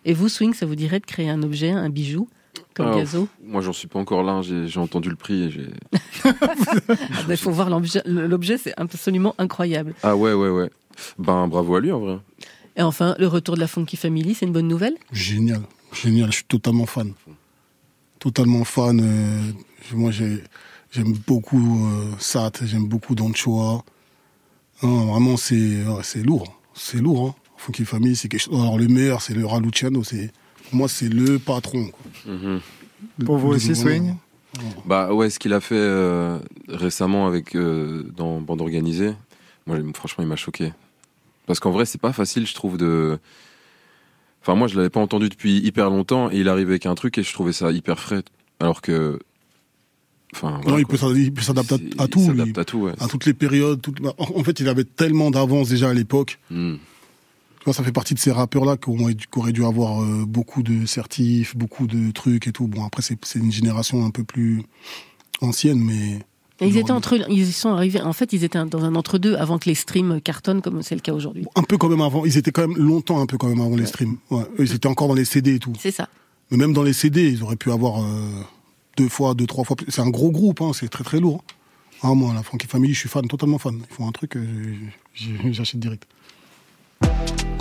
Et 0.04 0.12
vous, 0.12 0.28
Swing, 0.28 0.52
ça 0.52 0.66
vous 0.66 0.74
dirait 0.74 1.00
de 1.00 1.06
créer 1.06 1.30
un 1.30 1.42
objet, 1.42 1.70
un 1.70 1.88
bijou? 1.88 2.28
Comme 2.74 2.90
Ah, 2.92 2.96
Gazo 2.98 3.28
Moi, 3.44 3.60
j'en 3.60 3.72
suis 3.72 3.88
pas 3.88 3.98
encore 3.98 4.22
là. 4.22 4.40
J'ai 4.42 4.66
j'ai 4.68 4.80
entendu 4.80 5.08
le 5.10 5.16
prix 5.16 5.44
et 5.44 5.50
j'ai. 5.50 5.66
Ah, 6.24 7.22
Il 7.28 7.36
faut 7.36 7.50
voir 7.50 7.70
l'objet, 7.70 8.02
l'objet, 8.06 8.58
c'est 8.58 8.74
absolument 8.78 9.34
incroyable. 9.38 9.94
Ah 10.02 10.16
ouais, 10.16 10.32
ouais, 10.32 10.48
ouais. 10.50 10.70
Ben, 11.18 11.46
bravo 11.48 11.74
à 11.76 11.80
lui, 11.80 11.92
en 11.92 12.00
vrai. 12.00 12.18
Et 12.76 12.82
enfin, 12.82 13.14
le 13.18 13.26
retour 13.26 13.54
de 13.56 13.60
la 13.60 13.66
Funky 13.66 13.96
Family, 13.96 14.34
c'est 14.34 14.46
une 14.46 14.52
bonne 14.52 14.68
nouvelle? 14.68 14.94
Génial, 15.12 15.62
génial. 15.92 16.30
Je 16.30 16.36
suis 16.36 16.44
totalement 16.44 16.86
fan. 16.86 17.12
Totalement 18.18 18.64
fan. 18.64 19.00
euh, 19.00 19.52
moi, 19.94 20.10
j'ai- 20.10 20.42
j'aime 20.90 21.12
beaucoup 21.26 21.86
euh, 21.86 22.12
Sat, 22.18 22.52
j'aime 22.62 22.86
beaucoup 22.86 23.14
Don 23.14 23.32
Choa. 23.34 23.82
Non, 24.82 25.06
vraiment, 25.12 25.36
c'est 25.36 25.54
ouais, 25.84 26.02
c'est 26.02 26.22
lourd. 26.22 26.60
C'est 26.74 26.98
lourd. 26.98 27.28
Hein. 27.28 27.34
Funky 27.56 27.84
Family, 27.84 28.16
c'est 28.16 28.28
quelque 28.28 28.40
chose. 28.42 28.54
Alors, 28.60 28.78
le 28.78 28.88
meilleur, 28.88 29.22
c'est 29.22 29.34
le 29.34 29.44
Raluciano. 29.46 30.02
C'est, 30.04 30.32
pour 30.72 30.78
moi, 30.78 30.88
c'est 30.88 31.08
le 31.08 31.38
patron. 31.38 31.90
quoi. 31.90 32.32
Mhm. 32.32 32.60
Pour 33.26 33.36
vous 33.36 33.48
aussi, 33.48 33.74
Swing 33.76 34.14
Bah 34.86 35.12
ouais, 35.12 35.28
ce 35.28 35.38
qu'il 35.38 35.52
a 35.52 35.60
fait 35.60 35.74
euh, 35.76 36.38
récemment 36.68 37.26
avec 37.26 37.54
euh, 37.54 38.04
dans 38.16 38.40
Bande 38.40 38.62
organisée, 38.62 39.12
moi 39.66 39.76
franchement 39.94 40.24
il 40.24 40.28
m'a 40.28 40.36
choqué. 40.36 40.72
Parce 41.46 41.60
qu'en 41.60 41.72
vrai 41.72 41.84
c'est 41.84 42.00
pas 42.00 42.12
facile 42.12 42.46
je 42.46 42.54
trouve 42.54 42.76
de. 42.78 43.18
Enfin 44.40 44.54
moi 44.54 44.68
je 44.68 44.76
l'avais 44.76 44.88
pas 44.90 45.00
entendu 45.00 45.28
depuis 45.28 45.58
hyper 45.58 45.90
longtemps 45.90 46.30
et 46.30 46.38
il 46.38 46.48
arrive 46.48 46.68
avec 46.70 46.86
un 46.86 46.94
truc 46.94 47.18
et 47.18 47.22
je 47.22 47.32
trouvais 47.32 47.52
ça 47.52 47.70
hyper 47.72 47.98
frais. 47.98 48.22
Alors 48.60 48.80
que. 48.82 49.18
Enfin. 50.34 50.60
non, 50.66 50.78
il 50.78 50.86
quoi. 50.86 50.92
peut 50.92 50.96
s'adapter- 50.96 51.22
il 51.24 51.32
peut 51.34 51.42
s'adapter 51.42 51.74
à, 51.98 52.02
à 52.04 52.08
tout. 52.08 52.20
Il 52.20 52.26
s'adapte 52.26 52.58
à 52.58 52.64
tout, 52.64 52.78
ouais. 52.78 52.92
À 53.00 53.08
toutes 53.08 53.26
les 53.26 53.34
périodes. 53.34 53.82
toutes- 53.82 54.00
En 54.06 54.14
en 54.18 54.44
fait, 54.44 54.60
il 54.60 54.68
avait 54.68 54.84
tellement 54.84 55.30
d'avance 55.30 55.68
déjà 55.70 55.90
à 55.90 55.94
l'époque. 55.94 56.38
Hmm. 56.50 56.76
Tu 57.62 57.66
vois, 57.66 57.74
ça 57.74 57.84
fait 57.84 57.92
partie 57.92 58.14
de 58.14 58.18
ces 58.18 58.32
rappeurs-là 58.32 58.76
qui 58.76 58.90
auraient 58.90 59.52
dû, 59.52 59.64
avoir 59.64 60.02
euh, 60.02 60.24
beaucoup 60.26 60.64
de 60.64 60.84
certifs, 60.84 61.56
beaucoup 61.56 61.86
de 61.86 62.10
trucs 62.10 62.48
et 62.48 62.52
tout. 62.52 62.66
Bon, 62.66 62.84
après, 62.84 63.02
c'est 63.02 63.38
une 63.38 63.52
génération 63.52 64.04
un 64.04 64.10
peu 64.10 64.24
plus 64.24 64.64
ancienne, 65.40 65.78
mais 65.78 66.18
Et 66.60 66.66
ils 66.66 66.76
étaient 66.76 66.90
entre, 66.90 67.16
ils 67.30 67.52
sont 67.52 67.68
arrivés. 67.68 68.00
En 68.00 68.12
fait, 68.12 68.32
ils 68.32 68.42
étaient 68.42 68.58
dans 68.64 68.84
un 68.84 68.96
entre-deux 68.96 69.36
avant 69.36 69.60
que 69.60 69.68
les 69.68 69.76
streams 69.76 70.20
cartonnent 70.20 70.60
comme 70.60 70.82
c'est 70.82 70.96
le 70.96 71.02
cas 71.02 71.12
aujourd'hui. 71.12 71.46
un 71.54 71.62
peu 71.62 71.78
quand 71.78 71.88
même 71.88 72.00
avant. 72.00 72.24
Ils 72.24 72.36
étaient 72.36 72.50
quand 72.50 72.66
même 72.66 72.76
longtemps 72.76 73.20
un 73.20 73.26
peu 73.26 73.38
quand 73.38 73.48
même 73.48 73.60
avant 73.60 73.76
les 73.76 73.86
streams. 73.86 74.16
Ouais, 74.32 74.42
ils 74.58 74.74
étaient 74.74 74.88
encore 74.88 75.06
dans 75.06 75.14
les 75.14 75.24
CD 75.24 75.54
et 75.54 75.58
tout. 75.60 75.74
C'est 75.78 75.92
ça. 75.92 76.08
Mais 76.50 76.56
même 76.56 76.72
dans 76.72 76.82
les 76.82 76.92
CD, 76.92 77.30
ils 77.30 77.44
auraient 77.44 77.54
pu 77.54 77.70
avoir 77.70 78.02
euh, 78.02 78.28
deux 78.96 79.08
fois, 79.08 79.34
deux, 79.34 79.46
trois 79.46 79.62
fois. 79.62 79.76
C'est 79.86 80.02
un 80.02 80.10
gros 80.10 80.32
groupe, 80.32 80.60
hein, 80.62 80.72
c'est 80.74 80.88
très 80.88 81.04
très 81.04 81.20
lourd. 81.20 81.44
Ah, 82.02 82.12
moi, 82.14 82.34
la 82.34 82.42
Frankie 82.42 82.66
Family, 82.66 82.92
je 82.92 82.98
suis 82.98 83.08
fan, 83.08 83.28
totalement 83.28 83.58
fan. 83.58 83.80
Ils 83.88 83.94
font 83.94 84.08
un 84.08 84.10
truc, 84.10 84.36
euh, 84.36 84.74
j'achète 85.52 85.78
direct. 85.78 86.08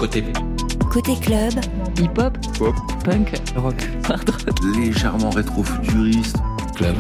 Côté 0.01 0.23
Côté 0.91 1.13
club, 1.21 1.53
hip-hop, 1.99 2.35
pop, 2.57 2.75
punk, 3.05 3.39
rock, 3.55 3.75
légèrement 4.75 5.29
rétro-futuriste, 5.29 6.37
club. 6.75 6.95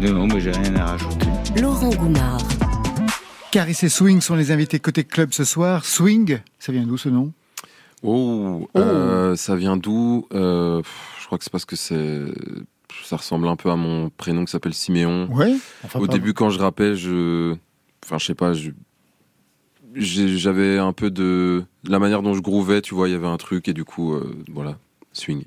Non, 0.00 0.26
mais 0.26 0.40
j'ai 0.40 0.52
rien 0.52 0.74
à 0.76 0.86
rajouter. 0.86 1.26
Laurent 1.60 1.90
Goumard. 1.90 2.40
Caris 3.52 3.76
et 3.82 3.90
Swing 3.90 4.22
sont 4.22 4.36
les 4.36 4.52
invités 4.52 4.80
côté 4.80 5.04
club 5.04 5.34
ce 5.34 5.44
soir. 5.44 5.84
Swing, 5.84 6.38
ça 6.58 6.72
vient 6.72 6.84
d'où 6.84 6.96
ce 6.96 7.10
nom? 7.10 7.30
Oh, 8.02 8.66
euh, 8.74 9.36
ça 9.36 9.54
vient 9.54 9.76
d'où 9.76 10.26
Euh, 10.32 10.80
Je 11.20 11.26
crois 11.26 11.36
que 11.36 11.44
c'est 11.44 11.52
parce 11.52 11.66
que 11.66 11.76
c'est 11.76 12.22
ça 13.04 13.18
ressemble 13.18 13.48
un 13.48 13.56
peu 13.56 13.70
à 13.70 13.76
mon 13.76 14.08
prénom 14.08 14.46
qui 14.46 14.50
s'appelle 14.52 14.72
Siméon. 14.72 15.28
Ouais. 15.30 15.54
Enfin, 15.84 15.98
Au 16.00 16.06
début, 16.06 16.32
quand 16.32 16.48
je 16.48 16.58
rappais, 16.58 16.96
je, 16.96 17.54
enfin, 18.02 18.16
je 18.18 18.24
sais 18.24 18.34
pas, 18.34 18.54
je- 18.54 18.62
j'ai- 18.62 18.72
j'avais 19.96 20.78
un 20.78 20.92
peu 20.92 21.10
de 21.10 21.64
la 21.84 21.98
manière 21.98 22.22
dont 22.22 22.34
je 22.34 22.40
groovais, 22.40 22.82
tu 22.82 22.94
vois, 22.94 23.08
il 23.08 23.12
y 23.12 23.14
avait 23.14 23.26
un 23.26 23.36
truc 23.36 23.68
et 23.68 23.72
du 23.72 23.84
coup, 23.84 24.14
euh, 24.14 24.36
voilà, 24.52 24.78
swing. 25.12 25.44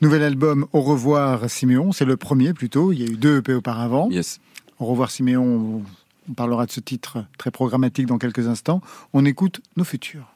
Nouvel 0.00 0.22
album 0.22 0.66
Au 0.72 0.80
revoir 0.82 1.48
Siméon, 1.48 1.92
c'est 1.92 2.04
le 2.04 2.16
premier 2.16 2.52
plutôt. 2.52 2.92
Il 2.92 3.00
y 3.00 3.04
a 3.04 3.06
eu 3.06 3.16
deux 3.16 3.38
EP 3.38 3.54
auparavant. 3.54 4.10
Yes. 4.10 4.40
Au 4.78 4.86
revoir 4.86 5.10
Siméon, 5.10 5.82
on 6.28 6.32
parlera 6.32 6.66
de 6.66 6.70
ce 6.70 6.80
titre 6.80 7.24
très 7.38 7.50
programmatique 7.50 8.06
dans 8.06 8.18
quelques 8.18 8.46
instants. 8.48 8.82
On 9.12 9.24
écoute 9.24 9.60
Nos 9.76 9.84
futurs. 9.84 10.26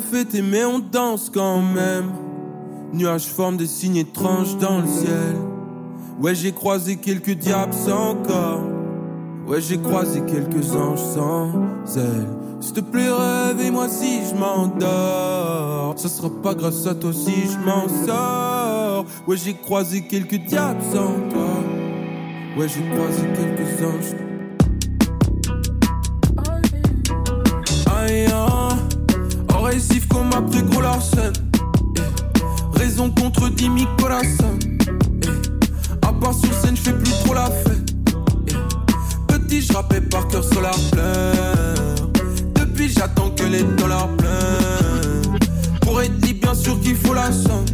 Fêter 0.00 0.42
mais 0.42 0.64
on 0.64 0.78
danse 0.78 1.30
quand 1.32 1.62
même. 1.62 2.10
Nuages 2.92 3.26
forment 3.26 3.56
des 3.56 3.66
signes 3.66 3.96
étranges 3.96 4.56
dans 4.58 4.80
le 4.80 4.86
ciel. 4.86 5.36
Ouais 6.20 6.34
j'ai 6.34 6.52
croisé 6.52 6.96
quelques 6.96 7.32
diables 7.32 7.72
sans 7.72 8.14
corps. 8.16 8.62
Ouais 9.46 9.60
j'ai 9.60 9.78
croisé 9.78 10.20
quelques 10.22 10.74
anges 10.74 11.02
sans 11.14 11.52
ailes. 11.96 12.28
S'il 12.60 12.74
te 12.74 12.80
plaît 12.80 13.10
réveille-moi 13.10 13.88
si 13.88 14.20
je 14.26 14.34
m'endors. 14.34 15.94
Ça 15.98 16.08
sera 16.08 16.30
pas 16.42 16.54
grâce 16.54 16.86
à 16.86 16.94
toi 16.94 17.12
si 17.12 17.32
je 17.50 17.58
m'en 17.58 17.86
sors. 18.06 19.06
Ouais 19.26 19.36
j'ai 19.36 19.54
croisé 19.54 20.02
quelques 20.02 20.36
diables 20.36 20.82
sans 20.92 21.14
corps 21.32 21.64
Ouais 22.58 22.68
j'ai 22.68 22.82
croisé 22.94 23.22
quelques 23.34 23.82
anges 23.82 24.25
comme 30.36 30.46
après 30.46 30.62
gros 30.62 30.80
Larsen 30.80 31.32
Eh. 31.96 32.78
Raison 32.78 33.12
mi 33.70 33.86
corazon 33.98 34.58
Eh. 35.22 36.06
À 36.06 36.12
part 36.12 36.34
sur 36.34 36.52
scène, 36.52 36.76
je 36.76 36.82
fais 36.82 36.92
plus 36.92 37.12
trop 37.24 37.34
la 37.34 37.46
fête 37.46 37.94
Eh. 38.48 39.32
Petit, 39.32 39.60
je 39.62 39.72
par 39.72 40.28
cœur 40.28 40.44
sur 40.44 40.60
la 40.60 40.70
Depuis, 42.54 42.88
j'attends 42.88 43.30
que 43.30 43.44
les 43.44 43.62
dollars 43.62 44.08
pleurent 44.16 45.38
Pour 45.82 46.00
être 46.02 46.24
libre, 46.24 46.40
bien 46.42 46.54
sûr 46.54 46.80
qu'il 46.80 46.96
faut 46.96 47.14
la 47.14 47.26
chance 47.26 47.70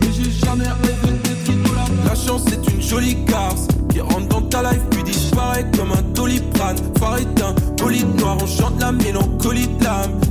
Mais 0.00 0.08
j'ai 0.12 0.30
jamais 0.30 0.64
rêvé 0.64 1.18
d'être 1.24 2.04
La 2.04 2.14
chance, 2.14 2.42
c'est 2.48 2.72
une 2.72 2.82
jolie 2.82 3.16
garce 3.26 3.68
Qui 3.90 4.00
rentre 4.00 4.28
dans 4.28 4.42
ta 4.42 4.62
life, 4.62 4.82
puis 4.90 5.02
disparaît 5.04 5.66
comme 5.76 5.92
un 5.92 6.02
doliprane 6.14 6.76
Phare 6.98 7.18
éteint, 7.18 7.54
bolide 7.78 8.20
noir, 8.20 8.38
on 8.40 8.46
chante 8.46 8.80
la 8.80 8.92
mélancolie 8.92 9.68
de 9.68 9.84
l'âme 9.84 10.20
la 10.20 10.29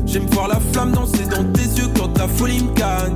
flamme 0.71 0.91
danser 0.91 1.25
dans 1.25 1.43
tes 1.53 1.63
yeux 1.79 1.89
quand 1.97 2.17
la 2.17 2.27
folie 2.27 2.63
me 2.63 2.73
gagne. 2.73 3.15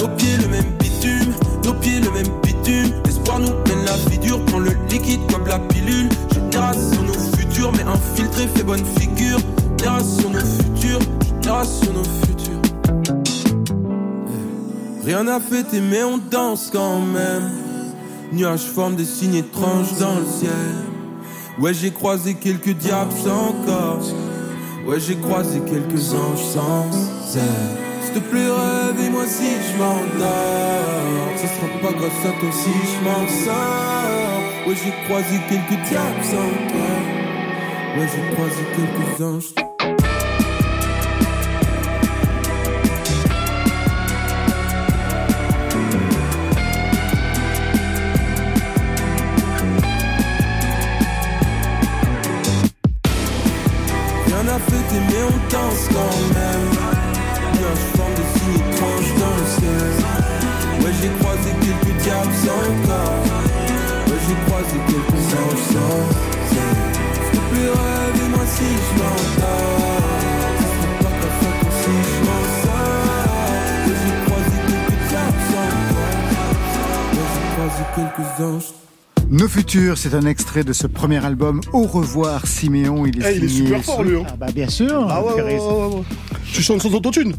Nos 0.00 0.08
pieds 0.08 0.36
le 0.36 0.48
même 0.48 0.70
bitume, 0.78 1.32
nos 1.64 1.74
pieds 1.74 2.00
le 2.00 2.10
même 2.10 2.28
bitume. 2.42 2.92
L'espoir 3.04 3.40
nous 3.40 3.52
mène 3.66 3.84
la 3.84 3.96
vie 4.10 4.18
dure, 4.18 4.44
prends 4.46 4.60
le 4.60 4.72
liquide 4.88 5.20
comme 5.32 5.46
la 5.46 5.58
pilule. 5.58 6.08
Génération 6.32 7.02
nos 7.02 7.36
futurs, 7.36 7.72
mais 7.72 7.82
infiltré 7.82 8.48
fait 8.48 8.62
bonne 8.62 8.84
figure. 8.98 9.38
Génération 9.78 10.30
nos 10.30 10.40
futurs, 10.40 11.00
génération 11.42 11.92
nos 11.92 12.04
futurs. 12.04 12.62
Rien 15.04 15.26
à 15.28 15.40
fêter 15.40 15.80
mais 15.80 16.02
on 16.02 16.18
danse 16.18 16.70
quand 16.72 17.00
même. 17.00 17.50
Nuages 18.32 18.60
forment 18.60 18.96
des 18.96 19.06
signes 19.06 19.36
étranges 19.36 19.96
dans 19.98 20.14
le 20.18 20.26
ciel. 20.26 20.52
Ouais 21.60 21.74
j'ai 21.74 21.90
croisé 21.90 22.34
quelques 22.34 22.74
diables 22.74 23.12
corps 23.24 24.27
Ouais 24.88 24.98
j'ai 24.98 25.16
croisé 25.16 25.60
quelques 25.60 26.14
anges 26.14 26.44
sans 26.44 26.86
ailes 27.36 27.76
S'il 28.00 28.14
te 28.14 28.20
plaît 28.20 28.48
réveille-moi 28.86 29.26
si 29.26 29.44
je 29.44 29.76
m'endors. 29.76 31.36
Ça 31.36 31.46
sera 31.46 31.68
pas 31.82 31.92
grâce 31.98 32.24
à 32.24 32.40
toi 32.40 32.50
si 32.50 32.70
je 32.70 33.04
m'en 33.04 33.28
sors. 33.44 34.66
Ouais 34.66 34.74
j'ai 34.82 35.04
croisé 35.04 35.38
quelques 35.50 35.78
diables 35.88 36.24
sans 36.24 36.50
corps 36.72 37.98
Ouais 37.98 38.08
j'ai 38.14 38.34
croisé 38.34 38.62
quelques 38.76 39.22
anges 39.22 39.67
danse 55.68 55.88
quand 55.88 56.18
même. 56.34 56.68
Nuages 57.54 57.86
forment 57.96 58.14
des 58.14 58.28
signes 58.38 58.60
étranges 58.68 59.12
dans 59.20 59.34
le 59.38 59.46
ciel. 59.56 59.92
Ouais 60.80 60.92
j'ai 61.00 61.10
croisé 61.18 61.50
quelques 61.60 61.94
diables 62.02 62.36
sans 62.44 62.68
corps. 62.86 63.24
Ouais 64.08 64.20
j'ai 64.26 64.38
croisé 64.46 64.76
quelques 64.86 65.24
anges 65.40 65.64
sans 65.72 66.00
S'il 66.48 67.30
te 67.30 67.42
plaît 67.50 67.72
réveille-moi 67.74 68.44
si 68.46 68.68
je 68.84 68.92
m'endors. 68.98 70.06
Pas 71.02 71.14
grâce 71.18 71.42
à 71.42 71.52
toi 71.60 71.70
si 71.82 71.94
je 72.08 72.18
m'en 72.26 72.42
sors 72.62 73.06
Ouais 73.86 73.96
j'ai 74.02 74.14
croisé 74.24 74.56
quelques 74.68 74.98
diables 75.08 75.42
sans 75.48 75.70
corps. 75.90 76.18
Ouais 77.12 77.26
j'ai 77.34 77.44
croisé 77.54 77.82
quelques 77.96 78.30
anges 78.42 78.87
Nos 79.38 79.46
futurs, 79.48 79.96
c'est 79.98 80.14
un 80.14 80.22
extrait 80.26 80.64
de 80.64 80.72
ce 80.72 80.86
premier 80.86 81.24
album 81.24 81.60
Au 81.72 81.82
revoir 81.82 82.46
Siméon. 82.46 83.06
Il 83.06 83.22
est, 83.22 83.34
Eh, 83.34 83.36
il 83.36 83.44
est 83.44 83.48
super 83.48 83.84
fort, 83.84 84.02
lui, 84.02 84.16
hein. 84.16 84.24
Ah 84.28 84.36
bah 84.36 84.46
bien 84.52 84.68
sûr. 84.68 85.06
Ah 85.08 85.22
ouais, 85.22 85.30
ouais, 85.30 85.36
Caris. 85.36 85.54
ouais, 85.54 85.60
ouais, 85.60 85.94
ouais. 85.96 86.02
Tu 86.52 86.62
chantes 86.62 86.82
sans 86.82 86.92
autotune? 86.94 87.34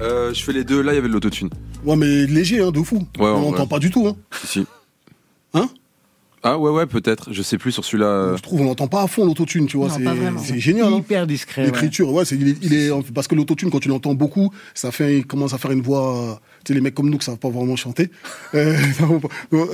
Euh, 0.00 0.34
je 0.34 0.42
fais 0.42 0.52
les 0.52 0.64
deux. 0.64 0.82
Là, 0.82 0.92
il 0.92 0.96
y 0.96 0.98
avait 0.98 1.08
de 1.08 1.12
l'autotune. 1.12 1.48
Ouais, 1.84 1.96
mais 1.96 2.26
léger, 2.26 2.60
hein, 2.60 2.70
de 2.70 2.82
fou. 2.82 2.96
Ouais, 2.96 3.04
on 3.20 3.24
en 3.26 3.40
l'entend 3.40 3.56
vrai. 3.58 3.66
pas 3.66 3.78
du 3.78 3.90
tout, 3.90 4.06
hein. 4.06 4.16
Si. 4.44 4.66
Hein? 5.54 5.68
Ah 6.42 6.58
ouais, 6.58 6.70
ouais, 6.70 6.86
peut-être. 6.86 7.32
Je 7.32 7.40
sais 7.42 7.56
plus 7.56 7.70
sur 7.72 7.84
celui-là. 7.84 8.34
Je 8.36 8.42
trouve 8.42 8.60
on 8.62 8.64
l'entend 8.64 8.88
pas 8.88 9.02
à 9.02 9.06
fond 9.06 9.24
l'autotune, 9.24 9.66
tu 9.66 9.76
vois. 9.76 9.88
Non, 9.88 10.36
c'est 10.38 10.58
génial. 10.58 10.92
hein. 10.92 10.96
Hyper 10.98 11.26
discret. 11.26 11.64
L'écriture, 11.64 12.12
ouais, 12.12 12.24
c'est, 12.24 12.34
il 12.34 12.48
est, 12.48 12.56
il 12.62 12.74
est- 12.74 13.12
parce 13.14 13.28
que 13.28 13.36
l'autotune, 13.36 13.70
quand 13.70 13.78
tu 13.80 13.88
l'entends 13.88 14.14
beaucoup, 14.14 14.50
ça 14.74 14.90
fait, 14.90 15.18
il 15.18 15.26
commence 15.26 15.54
à 15.54 15.58
faire 15.58 15.70
une 15.70 15.82
voix, 15.82 16.40
tu 16.64 16.68
sais, 16.68 16.74
les 16.74 16.80
mecs 16.80 16.94
comme 16.94 17.10
nous 17.10 17.18
qui 17.18 17.24
savent 17.24 17.38
pas 17.38 17.48
vraiment 17.50 17.76
chanter, 17.76 18.10
euh, 18.54 18.76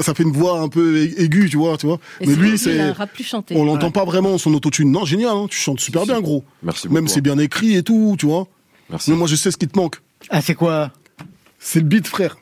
ça 0.00 0.14
fait 0.14 0.22
une 0.22 0.32
voix 0.32 0.60
un 0.60 0.68
peu 0.68 0.96
aiguë, 1.18 1.48
tu 1.50 1.56
vois, 1.56 1.76
tu 1.76 1.86
vois. 1.86 1.98
Et 2.20 2.26
Mais 2.26 2.34
c'est- 2.34 2.40
lui, 2.40 2.58
c'est, 2.58 3.54
on 3.54 3.64
l'entend 3.64 3.86
Ouais. 3.86 3.92
pas 3.92 4.04
vraiment 4.04 4.38
son 4.38 4.52
autotune. 4.54 4.90
Non, 4.90 5.04
génial, 5.04 5.30
hein, 5.36 5.46
tu 5.50 5.58
chantes 5.58 5.80
super 5.80 6.04
bien, 6.04 6.20
gros. 6.20 6.44
Merci 6.62 6.88
Même 6.88 7.04
beaucoup. 7.04 7.14
c'est 7.14 7.20
bien 7.20 7.38
écrit 7.38 7.74
et 7.76 7.82
tout, 7.82 8.16
tu 8.18 8.26
vois. 8.26 8.46
Merci. 8.90 9.10
Mais 9.10 9.16
moi, 9.16 9.26
je 9.28 9.36
sais 9.36 9.50
ce 9.50 9.56
qui 9.56 9.68
te 9.68 9.78
manque. 9.78 9.96
Ah, 10.30 10.40
c'est 10.40 10.54
quoi? 10.54 10.92
C'est 11.58 11.80
le 11.80 11.86
beat, 11.86 12.06
frère. 12.06 12.36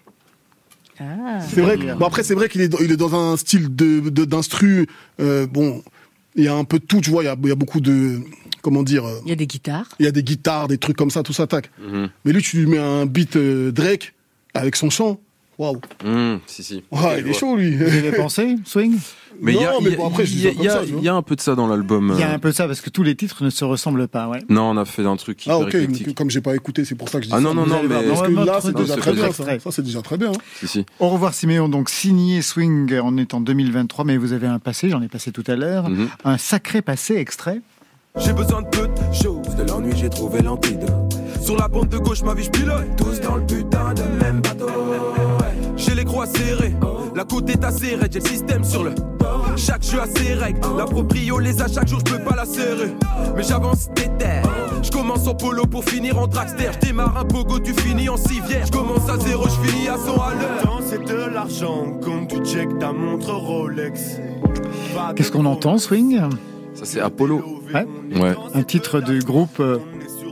Ah. 0.99 1.41
C'est 1.49 1.61
vrai. 1.61 1.77
que- 1.77 1.95
Bon 1.95 2.07
après, 2.07 2.23
c'est 2.23 2.35
vrai 2.35 2.49
qu'il 2.49 2.61
est, 2.63 2.69
dans- 2.69 2.79
il 2.79 2.91
est 2.91 2.97
dans 2.97 3.15
un 3.15 3.37
style 3.37 3.75
de 3.75 4.01
de- 4.09 4.25
d'instru. 4.25 4.87
euh, 5.21 5.47
bon, 5.47 5.83
il 6.37 6.45
y 6.45 6.49
a 6.49 6.55
un 6.55 6.65
peu 6.65 6.79
de 6.79 6.85
tout, 6.85 7.01
tu 7.01 7.11
vois. 7.11 7.23
Il 7.23 7.27
y 7.27 7.29
a, 7.29 7.37
il 7.43 7.49
y 7.49 7.53
a 7.53 7.55
beaucoup 7.57 7.81
de, 7.81 8.21
comment 8.63 8.83
dire. 8.83 9.05
euh, 9.07 9.21
Il 9.25 9.29
y 9.29 9.33
a 9.33 9.37
des 9.37 9.47
guitares. 9.47 9.89
Il 9.99 10.05
y 10.07 10.09
a 10.09 10.13
des 10.13 10.23
guitares, 10.23 10.69
des 10.69 10.79
trucs 10.79 10.97
comme 10.97 11.11
ça, 11.11 11.23
tout 11.23 11.33
ça, 11.35 11.47
tac. 11.47 11.71
Mhm. 11.83 12.09
Mais 12.25 12.33
lui, 12.33 12.43
tu 12.43 12.57
lui 12.59 12.67
mets 12.67 12.79
un 12.79 13.05
beat 13.07 13.37
euh, 13.37 13.73
Drake 13.73 14.15
avec 14.57 14.77
son 14.77 14.91
chant. 14.91 15.19
Waouh. 15.59 15.81
Mmh, 16.05 16.37
si, 16.47 16.63
si. 16.63 16.75
Ouais, 16.93 16.99
Ok, 17.01 17.13
il 17.21 17.29
est 17.29 17.33
chaud, 17.33 17.57
lui. 17.57 17.75
Vous 17.77 17.85
avez 17.85 18.13
pensé, 18.13 18.57
Swing 18.67 18.99
Mais 19.41 19.53
il 19.53 19.57
y 19.57 19.65
Non, 19.65 19.81
y 19.81 20.67
a- 20.67 20.71
ça 20.71 20.81
ça, 20.87 21.15
un 21.15 21.23
peu 21.23 21.35
de 21.35 21.41
ça 21.41 21.55
dans 21.55 21.67
l'album. 21.67 22.11
Il 22.15 22.21
y 22.21 22.23
a 22.23 22.31
euh. 22.31 22.35
un 22.35 22.39
peu 22.39 22.53
ça 22.53 22.67
parce 22.67 22.83
que 22.83 22.91
tous 22.91 23.03
les 23.03 23.15
titres 23.17 23.43
ne 23.43 23.49
se 23.49 23.65
ressemblent 23.65 24.07
pas, 24.07 24.29
ouais. 24.29 24.41
Non, 24.51 24.65
on 24.71 24.77
a 24.77 24.85
fait 24.85 25.07
un 25.07 25.17
truc 25.17 25.47
hyper 25.47 25.57
Ah, 25.57 25.61
ok. 25.61 25.69
éclectique. 25.69 26.15
Comme 26.15 26.29
j'ai 26.29 26.43
pas 26.43 26.55
écouté, 26.55 26.85
c'est 26.85 26.95
pour 26.95 27.09
ça 27.09 27.21
que 27.21 27.25
je 27.25 27.31
dis 27.31 27.35
Ah 27.35 27.39
ça. 27.39 27.43
non, 27.43 27.55
non, 27.55 27.63
Vous 27.63 27.71
non, 27.71 27.77
voir, 27.89 28.03
mais- 28.03 28.07
Parce 28.09 28.23
que 28.29 28.33
là, 28.33 28.59
c'est 28.63 28.75
déjà 28.77 28.97
très 28.97 29.13
bien, 29.15 29.33
ça. 29.33 29.59
Ça, 29.61 29.71
c'est 29.71 29.83
déjà 29.83 30.03
très 30.03 30.19
bien. 30.19 30.29
hein. 30.33 30.39
Si, 30.61 30.69
si. 30.69 30.87
Au 31.01 31.09
revoir 31.09 31.33
Siméon, 31.33 31.71
donc 31.71 31.89
signé 31.89 32.43
Swing, 32.43 32.93
on 33.03 33.17
est 33.17 33.33
en 33.33 33.41
2023, 33.41 34.05
mais 34.05 34.19
vous 34.19 34.35
avez 34.35 34.47
un 34.47 34.59
passé, 34.59 34.91
j'en 34.91 35.01
ai 35.01 35.09
passé 35.09 35.33
tout 35.33 35.45
à 35.47 35.57
l'heure, 35.57 35.89
Mhm. 35.89 36.09
un 36.25 36.37
sacré 36.37 36.83
passé 36.83 37.15
extrait. 37.17 37.63
J'ai 38.19 38.35
besoin 38.35 38.61
de 38.61 38.69
peu 38.69 38.89
de 38.89 39.15
choses, 39.15 39.55
de 39.57 39.63
l'ennui 39.63 39.93
j'ai 39.97 40.11
trouvé 40.11 40.43
l'antidote. 40.43 41.06
Sur 41.47 41.57
la 41.57 41.69
bande 41.69 41.91
de 41.91 41.99
gauche, 41.99 42.25
ma 42.25 42.35
vie 42.35 42.43
je 42.43 42.51
pilote, 42.51 42.97
tous 42.97 43.21
dans 43.21 43.37
le 43.37 43.47
putain 43.47 43.95
de 43.95 44.03
même 44.21 44.41
bateau. 44.41 44.67
J'ai 45.77 45.95
les 45.95 46.05
croix 46.05 46.27
serrés, 46.27 46.75
la 47.15 47.23
côte 47.23 47.49
est 47.49 47.65
assez 47.65 47.95
raide, 47.95 48.13
j'ai 48.13 48.19
le 48.19 48.27
système 48.27 48.65
sur 48.65 48.83
le. 48.83 48.93
chaque 49.55 49.85
jeu 49.85 50.01
a 50.01 50.07
ses 50.07 50.35
règles. 50.35 50.59
La 50.77 50.87
proprio 50.87 51.39
les 51.39 51.63
a 51.63 51.69
chaque 51.69 51.87
jour, 51.87 52.01
je 52.05 52.15
peux 52.15 52.25
pas 52.25 52.35
la 52.35 52.47
serrer. 52.47 52.93
Mais 53.37 53.45
j'avance 53.45 53.89
terres. 54.19 54.43
Je 54.83 54.91
commence 54.91 55.29
en 55.29 55.37
polo 55.37 55.67
pour 55.67 55.85
finir 55.85 56.19
en 56.19 56.27
dragster. 56.27 56.69
Je 56.81 56.89
démarre 56.89 57.17
un 57.17 57.25
pogo, 57.25 57.61
tu 57.61 57.73
finis 57.75 58.09
en 58.09 58.17
civière. 58.17 58.67
Je 58.67 58.73
commence 58.73 59.09
à 59.09 59.17
zéro, 59.17 59.45
je 59.45 59.69
finis 59.69 59.87
à 59.87 59.99
100 59.99 60.15
à 60.15 60.35
l'heure. 60.35 60.81
c'est 60.85 61.05
de 61.05 61.33
l'argent, 61.33 61.93
comme 62.03 62.27
tu 62.27 62.45
check 62.45 62.77
ta 62.81 62.93
montre 62.93 63.33
Rolex. 63.33 64.19
Qu'est-ce 65.15 65.31
qu'on 65.31 65.47
entend, 65.47 65.79
Swing? 65.79 66.23
Ça, 66.75 66.85
c'est 66.85 67.01
Apollo. 67.01 67.41
Ouais. 67.73 67.87
Ouais. 68.21 68.35
Un 68.53 68.63
titre 68.65 69.01
du 69.01 69.21
groupe 69.21 69.61
euh, 69.61 69.79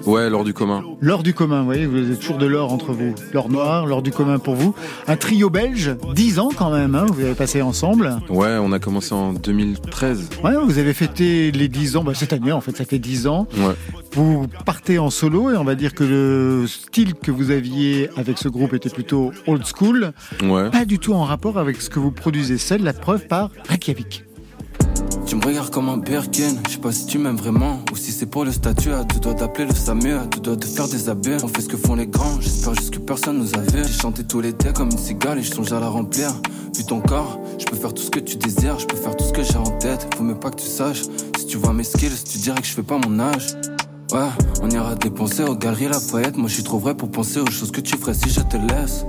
Ouais, 0.06 0.28
l'or 0.28 0.44
du 0.44 0.52
commun. 0.52 0.84
L'or 1.00 1.22
du 1.22 1.32
commun, 1.32 1.60
vous 1.60 1.64
voyez, 1.64 1.86
vous 1.86 1.96
avez 1.96 2.16
toujours 2.16 2.36
de 2.36 2.46
l'or 2.46 2.72
entre 2.72 2.92
vous. 2.92 3.14
L'or 3.32 3.48
noir, 3.48 3.86
l'or 3.86 4.02
du 4.02 4.10
commun 4.10 4.38
pour 4.38 4.54
vous. 4.54 4.74
Un 5.06 5.16
trio 5.16 5.48
belge, 5.48 5.96
10 6.14 6.38
ans 6.38 6.50
quand 6.54 6.70
même, 6.70 6.94
hein, 6.94 7.06
vous 7.08 7.20
avez 7.22 7.34
passé 7.34 7.62
ensemble. 7.62 8.18
Ouais, 8.28 8.56
on 8.60 8.72
a 8.72 8.78
commencé 8.78 9.14
en 9.14 9.32
2013. 9.32 10.30
Ouais, 10.42 10.52
vous 10.62 10.78
avez 10.78 10.92
fêté 10.92 11.50
les 11.52 11.68
10 11.68 11.96
ans, 11.96 12.04
bah, 12.04 12.12
cette 12.14 12.32
année 12.32 12.52
en 12.52 12.60
fait, 12.60 12.76
ça 12.76 12.84
fait 12.84 12.98
10 12.98 13.26
ans. 13.26 13.46
Ouais. 13.56 13.74
Vous 14.12 14.46
partez 14.66 14.98
en 14.98 15.10
solo 15.10 15.50
et 15.50 15.56
on 15.56 15.64
va 15.64 15.74
dire 15.74 15.94
que 15.94 16.04
le 16.04 16.66
style 16.66 17.14
que 17.14 17.30
vous 17.30 17.50
aviez 17.50 18.10
avec 18.16 18.38
ce 18.38 18.48
groupe 18.48 18.74
était 18.74 18.90
plutôt 18.90 19.32
old 19.46 19.64
school. 19.64 20.12
Ouais. 20.42 20.70
Pas 20.70 20.84
du 20.84 20.98
tout 20.98 21.14
en 21.14 21.24
rapport 21.24 21.58
avec 21.58 21.80
ce 21.80 21.88
que 21.88 21.98
vous 21.98 22.10
produisez 22.10 22.58
seul, 22.58 22.82
la 22.82 22.92
preuve 22.92 23.26
par 23.26 23.50
Reykjavik. 23.68 24.24
Tu 25.26 25.36
me 25.36 25.44
regardes 25.44 25.70
comme 25.70 25.88
un 25.88 25.96
Birkin, 25.96 26.54
je 26.66 26.72
sais 26.72 26.78
pas 26.78 26.92
si 26.92 27.06
tu 27.06 27.18
m'aimes 27.18 27.36
vraiment 27.36 27.80
ou 27.90 27.96
si 27.96 28.12
c'est 28.12 28.26
pour 28.26 28.44
le 28.44 28.52
statut. 28.52 28.90
Tu 29.12 29.20
dois 29.20 29.34
t'appeler 29.34 29.66
le 29.66 29.74
Samu, 29.74 30.14
tu 30.30 30.40
dois 30.40 30.56
te 30.56 30.66
faire 30.66 30.86
des 30.86 31.08
abus. 31.08 31.36
On 31.42 31.48
fait 31.48 31.62
ce 31.62 31.68
que 31.68 31.76
font 31.76 31.94
les 31.94 32.06
grands, 32.06 32.40
j'espère 32.40 32.74
juste 32.74 32.90
que 32.90 32.98
personne 32.98 33.38
nous 33.38 33.54
a 33.54 33.60
vu. 33.60 33.82
J'ai 33.84 34.00
chanté 34.00 34.24
tout 34.24 34.40
l'été 34.40 34.72
comme 34.72 34.90
une 34.90 34.98
cigale 34.98 35.38
et 35.38 35.42
je 35.42 35.52
songe 35.52 35.72
à 35.72 35.80
la 35.80 35.88
remplir. 35.88 36.28
Vu 36.76 36.84
ton 36.84 37.00
corps, 37.00 37.40
je 37.58 37.64
peux 37.64 37.76
faire 37.76 37.94
tout 37.94 38.02
ce 38.02 38.10
que 38.10 38.20
tu 38.20 38.36
désires, 38.36 38.78
je 38.78 38.86
peux 38.86 38.96
faire 38.96 39.16
tout 39.16 39.24
ce 39.24 39.32
que 39.32 39.42
j'ai 39.42 39.56
en 39.56 39.70
tête. 39.78 40.06
Faut 40.16 40.24
même 40.24 40.38
pas 40.38 40.50
que 40.50 40.60
tu 40.60 40.68
saches, 40.68 41.02
si 41.38 41.46
tu 41.46 41.56
vois 41.56 41.72
mes 41.72 41.84
skills, 41.84 42.22
tu 42.30 42.38
dirais 42.38 42.60
que 42.60 42.66
je 42.66 42.72
fais 42.72 42.82
pas 42.82 42.98
mon 42.98 43.18
âge. 43.18 43.56
Ouais, 44.12 44.28
on 44.62 44.70
ira 44.70 44.94
dépenser 44.94 45.42
aux 45.44 45.56
galeries 45.56 45.88
Lafayette. 45.88 46.36
Moi 46.36 46.48
je 46.48 46.54
suis 46.54 46.64
trop 46.64 46.78
vrai 46.78 46.94
pour 46.94 47.10
penser 47.10 47.40
aux 47.40 47.50
choses 47.50 47.72
que 47.72 47.80
tu 47.80 47.96
ferais 47.96 48.14
si 48.14 48.28
je 48.28 48.40
te 48.40 48.56
laisse. 48.56 49.06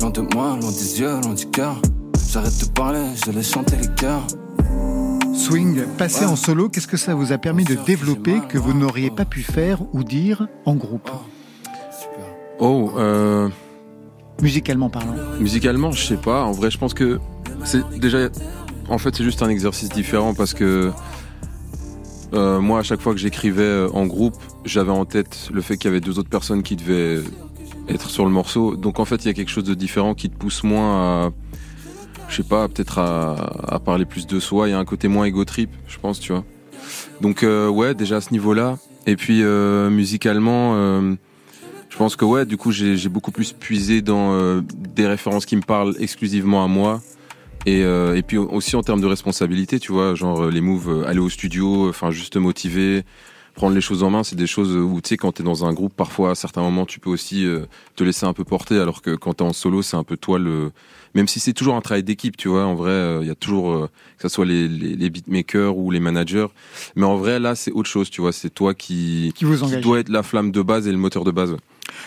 Loin 0.00 0.10
de 0.10 0.20
moi, 0.34 0.58
loin 0.60 0.70
des 0.70 1.00
yeux, 1.00 1.20
loin 1.22 1.34
du 1.34 1.46
cœur. 1.46 1.80
J'arrête 2.30 2.60
de 2.60 2.66
parler, 2.66 3.06
je 3.24 3.30
laisse 3.32 3.50
chanter 3.50 3.76
les 3.76 3.88
cœurs. 3.94 4.26
Swing, 5.34 5.82
passer 5.98 6.24
en 6.24 6.36
solo, 6.36 6.68
qu'est-ce 6.68 6.86
que 6.86 6.96
ça 6.96 7.14
vous 7.14 7.32
a 7.32 7.38
permis 7.38 7.64
de 7.64 7.74
développer 7.74 8.40
que 8.48 8.56
vous 8.58 8.72
n'auriez 8.72 9.10
pas 9.10 9.24
pu 9.24 9.42
faire 9.42 9.82
ou 9.92 10.04
dire 10.04 10.46
en 10.64 10.74
groupe? 10.74 11.10
Oh, 12.60 12.92
euh, 12.96 13.48
Musicalement 14.40 14.88
parlant. 14.90 15.14
musicalement, 15.40 15.90
je 15.92 16.04
sais 16.04 16.16
pas. 16.16 16.44
En 16.44 16.52
vrai, 16.52 16.70
je 16.70 16.78
pense 16.78 16.94
que 16.94 17.18
c'est 17.64 17.82
déjà. 17.98 18.28
En 18.88 18.98
fait, 18.98 19.14
c'est 19.16 19.24
juste 19.24 19.42
un 19.42 19.48
exercice 19.48 19.88
différent 19.88 20.34
parce 20.34 20.54
que 20.54 20.92
euh, 22.32 22.60
moi, 22.60 22.80
à 22.80 22.82
chaque 22.82 23.00
fois 23.00 23.12
que 23.12 23.18
j'écrivais 23.20 23.62
euh, 23.62 23.88
en 23.92 24.06
groupe, 24.06 24.36
j'avais 24.64 24.90
en 24.92 25.04
tête 25.04 25.48
le 25.52 25.60
fait 25.62 25.76
qu'il 25.76 25.88
y 25.88 25.92
avait 25.92 26.00
deux 26.00 26.18
autres 26.18 26.28
personnes 26.30 26.62
qui 26.62 26.76
devaient 26.76 27.20
être 27.88 28.08
sur 28.10 28.24
le 28.24 28.30
morceau. 28.30 28.76
Donc, 28.76 28.98
en 29.00 29.04
fait, 29.04 29.24
il 29.24 29.26
y 29.26 29.30
a 29.30 29.34
quelque 29.34 29.50
chose 29.50 29.64
de 29.64 29.74
différent 29.74 30.14
qui 30.14 30.30
te 30.30 30.36
pousse 30.36 30.62
moins 30.64 31.26
à 31.26 31.30
je 32.34 32.42
sais 32.42 32.48
pas, 32.48 32.68
peut-être 32.68 32.98
à, 32.98 33.78
parler 33.84 34.04
plus 34.04 34.26
de 34.26 34.40
soi. 34.40 34.66
Il 34.66 34.72
y 34.72 34.74
a 34.74 34.78
un 34.78 34.84
côté 34.84 35.06
moins 35.06 35.24
ego 35.24 35.44
trip, 35.44 35.70
je 35.86 35.98
pense, 35.98 36.18
tu 36.18 36.32
vois. 36.32 36.44
Donc 37.20 37.44
euh, 37.44 37.68
ouais, 37.68 37.94
déjà 37.94 38.16
à 38.16 38.20
ce 38.20 38.32
niveau-là. 38.32 38.76
Et 39.06 39.14
puis 39.14 39.42
euh, 39.42 39.88
musicalement, 39.88 40.72
euh, 40.74 41.14
je 41.90 41.96
pense 41.96 42.16
que 42.16 42.24
ouais, 42.24 42.44
du 42.44 42.56
coup, 42.56 42.72
j'ai 42.72 43.08
beaucoup 43.08 43.30
plus 43.30 43.52
puisé 43.52 44.02
dans 44.02 44.60
des 44.60 45.06
références 45.06 45.46
qui 45.46 45.54
me 45.54 45.62
parlent 45.62 45.94
exclusivement 46.00 46.64
à 46.64 46.66
moi. 46.66 47.00
Et, 47.66 47.80
et 47.80 48.22
puis 48.26 48.36
aussi 48.36 48.74
en 48.74 48.82
termes 48.82 49.00
de 49.00 49.06
responsabilité, 49.06 49.78
tu 49.78 49.92
vois, 49.92 50.16
genre 50.16 50.46
les 50.46 50.60
moves, 50.60 51.04
aller 51.06 51.20
au 51.20 51.28
studio, 51.28 51.88
enfin 51.88 52.10
juste 52.10 52.36
motiver, 52.36 53.04
prendre 53.54 53.74
les 53.74 53.80
choses 53.80 54.02
en 54.02 54.10
main, 54.10 54.24
c'est 54.24 54.36
des 54.36 54.48
choses 54.48 54.76
où 54.76 55.00
tu 55.00 55.10
sais 55.10 55.16
quand 55.16 55.32
t'es 55.32 55.44
dans 55.44 55.64
un 55.64 55.72
groupe, 55.72 55.94
parfois 55.94 56.32
à 56.32 56.34
certains 56.34 56.60
moments 56.60 56.84
tu 56.84 57.00
peux 57.00 57.08
aussi 57.10 57.46
te 57.94 58.04
laisser 58.04 58.26
un 58.26 58.34
peu 58.34 58.44
porter, 58.44 58.78
alors 58.78 59.00
que 59.00 59.14
quand 59.14 59.34
t'es 59.34 59.44
en 59.44 59.54
solo, 59.54 59.80
c'est 59.80 59.96
un 59.96 60.04
peu 60.04 60.18
toi 60.18 60.38
le 60.38 60.72
même 61.14 61.28
si 61.28 61.40
c'est 61.40 61.52
toujours 61.52 61.76
un 61.76 61.80
travail 61.80 62.02
d'équipe, 62.02 62.36
tu 62.36 62.48
vois. 62.48 62.64
En 62.64 62.74
vrai, 62.74 62.90
il 62.90 63.22
euh, 63.22 63.24
y 63.24 63.30
a 63.30 63.34
toujours 63.34 63.72
euh, 63.72 63.90
que 64.18 64.28
ce 64.28 64.34
soit 64.34 64.44
les, 64.44 64.68
les, 64.68 64.96
les, 64.96 65.10
beatmakers 65.10 65.76
ou 65.76 65.90
les 65.90 66.00
managers, 66.00 66.46
mais 66.96 67.06
en 67.06 67.16
vrai 67.16 67.38
là 67.38 67.54
c'est 67.54 67.70
autre 67.72 67.88
chose, 67.88 68.10
tu 68.10 68.20
vois. 68.20 68.32
C'est 68.32 68.50
toi 68.50 68.74
qui 68.74 69.32
qui, 69.34 69.44
vous 69.44 69.56
qui 69.66 69.76
doit 69.78 70.00
être 70.00 70.08
la 70.08 70.22
flamme 70.22 70.50
de 70.50 70.62
base 70.62 70.86
et 70.88 70.92
le 70.92 70.98
moteur 70.98 71.24
de 71.24 71.30
base. 71.30 71.56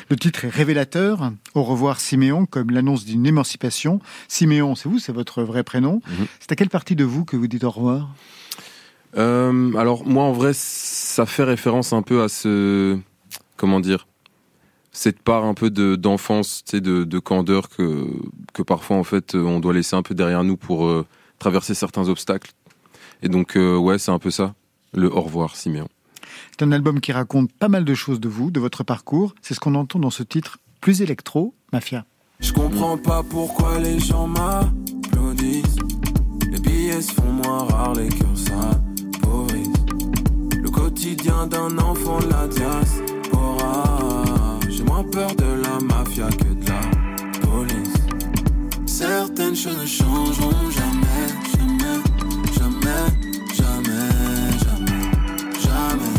Le 0.09 0.15
titre 0.15 0.45
est 0.45 0.49
révélateur. 0.49 1.31
Au 1.53 1.63
revoir 1.63 1.99
Siméon, 1.99 2.45
comme 2.45 2.71
l'annonce 2.71 3.05
d'une 3.05 3.25
émancipation. 3.25 3.99
Siméon, 4.27 4.75
c'est 4.75 4.89
vous, 4.89 4.99
c'est 4.99 5.13
votre 5.13 5.43
vrai 5.43 5.63
prénom. 5.63 5.95
Mm 5.95 6.23
-hmm. 6.23 6.27
C'est 6.39 6.51
à 6.51 6.55
quelle 6.55 6.69
partie 6.69 6.95
de 6.95 7.05
vous 7.05 7.25
que 7.25 7.37
vous 7.37 7.47
dites 7.47 7.63
au 7.63 7.71
revoir? 7.71 8.09
Euh, 9.17 9.73
Alors 9.75 10.05
moi, 10.05 10.23
en 10.23 10.33
vrai, 10.33 10.51
ça 10.53 11.25
fait 11.25 11.43
référence 11.43 11.93
un 11.93 12.01
peu 12.01 12.21
à 12.21 12.29
ce, 12.29 12.97
comment 13.55 13.79
dire, 13.79 14.07
cette 14.97 15.21
part 15.21 15.45
un 15.45 15.53
peu 15.53 15.69
de 15.69 15.95
d'enfance, 15.95 16.63
tu 16.65 16.71
sais, 16.71 16.81
de, 16.81 17.03
de 17.03 17.19
candeur 17.19 17.69
que 17.69 18.07
que 18.53 18.63
parfois 18.63 18.97
en 18.97 19.03
fait 19.03 19.35
on 19.35 19.59
doit 19.59 19.73
laisser 19.73 19.95
un 19.95 20.01
peu 20.01 20.15
derrière 20.15 20.43
nous 20.43 20.57
pour 20.57 20.87
euh, 20.87 21.05
traverser 21.37 21.75
certains 21.75 22.09
obstacles. 22.09 22.51
Et 23.21 23.29
donc 23.29 23.55
euh, 23.55 23.77
ouais, 23.77 23.99
c'est 23.99 24.09
un 24.09 24.17
peu 24.17 24.31
ça, 24.31 24.55
le 24.93 25.07
au 25.15 25.21
revoir 25.21 25.55
Siméon. 25.55 25.87
C'est 26.51 26.65
un 26.65 26.71
album 26.71 26.99
qui 26.99 27.11
raconte 27.11 27.53
pas 27.53 27.67
mal 27.67 27.85
de 27.85 27.93
choses 27.93 28.19
de 28.19 28.27
vous, 28.27 28.49
de 28.49 28.59
votre 28.59 28.83
parcours. 28.83 29.35
C'est 29.43 29.53
ce 29.53 29.59
qu'on 29.59 29.75
entend 29.75 29.99
dans 29.99 30.09
ce 30.09 30.23
titre 30.23 30.57
plus 30.81 31.03
électro, 31.03 31.53
Mafia. 31.71 32.03
Je 32.39 32.51
comprends 32.51 32.97
pas 32.97 33.21
pourquoi 33.21 33.77
les 33.77 33.99
gens 33.99 34.25
m'applaudissent. 34.25 35.77
Les 36.49 36.59
billets 36.59 37.01
se 37.01 37.11
font 37.11 37.31
moins 37.31 37.65
rares, 37.65 37.93
les 37.93 38.09
cœurs 38.09 38.35
s'appauvrissent. 38.35 39.67
Le 40.59 40.69
quotidien 40.71 41.45
d'un 41.45 41.77
enfant 41.77 42.19
de 42.19 42.29
la 42.29 42.47
diaspora. 42.47 43.06
Peur 45.03 45.35
de 45.35 45.61
la 45.61 45.79
mafia 45.79 46.27
que 46.27 46.53
de 46.53 46.69
la 46.69 46.81
police. 47.47 47.93
Certaines 48.87 49.55
choses 49.55 49.77
ne 49.79 49.85
changeront 49.85 50.71
jamais, 50.71 51.27
jamais, 51.55 52.01
jamais, 52.57 53.09
jamais, 53.55 54.09
jamais. 55.61 56.13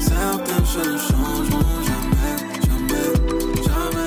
Certaines 0.00 0.66
choses 0.66 0.92
ne 0.92 0.98
changeront. 0.98 1.65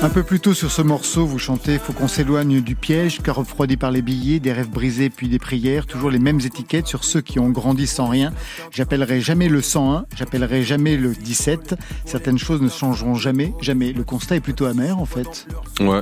Un 0.02 0.08
peu 0.08 0.22
plus 0.22 0.40
tôt 0.40 0.54
sur 0.54 0.70
ce 0.70 0.80
morceau, 0.80 1.26
vous 1.26 1.38
chantez 1.38 1.78
Faut 1.78 1.92
qu'on 1.92 2.08
s'éloigne 2.08 2.62
du 2.62 2.74
piège, 2.74 3.20
car 3.22 3.36
refroidi 3.36 3.76
par 3.76 3.90
les 3.90 4.00
billets, 4.00 4.40
des 4.40 4.50
rêves 4.50 4.70
brisés 4.70 5.10
puis 5.10 5.28
des 5.28 5.38
prières, 5.38 5.86
toujours 5.86 6.10
les 6.10 6.18
mêmes 6.18 6.40
étiquettes 6.40 6.86
sur 6.86 7.04
ceux 7.04 7.20
qui 7.20 7.38
ont 7.38 7.50
grandi 7.50 7.86
sans 7.86 8.08
rien. 8.08 8.32
J'appellerai 8.70 9.20
jamais 9.20 9.48
le 9.48 9.60
101, 9.60 10.06
j'appellerai 10.16 10.62
jamais 10.64 10.96
le 10.96 11.12
17. 11.12 11.74
Certaines 12.06 12.38
choses 12.38 12.62
ne 12.62 12.70
changeront 12.70 13.14
jamais, 13.14 13.52
jamais. 13.60 13.92
Le 13.92 14.02
constat 14.02 14.36
est 14.36 14.40
plutôt 14.40 14.64
amer 14.64 14.98
en 14.98 15.04
fait. 15.04 15.46
Ouais. 15.80 16.00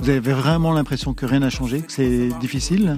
Vous 0.00 0.08
avez 0.08 0.20
vraiment 0.20 0.72
l'impression 0.72 1.12
que 1.12 1.26
rien 1.26 1.40
n'a 1.40 1.50
changé, 1.50 1.80
que 1.80 1.92
c'est 1.92 2.30
difficile? 2.40 2.96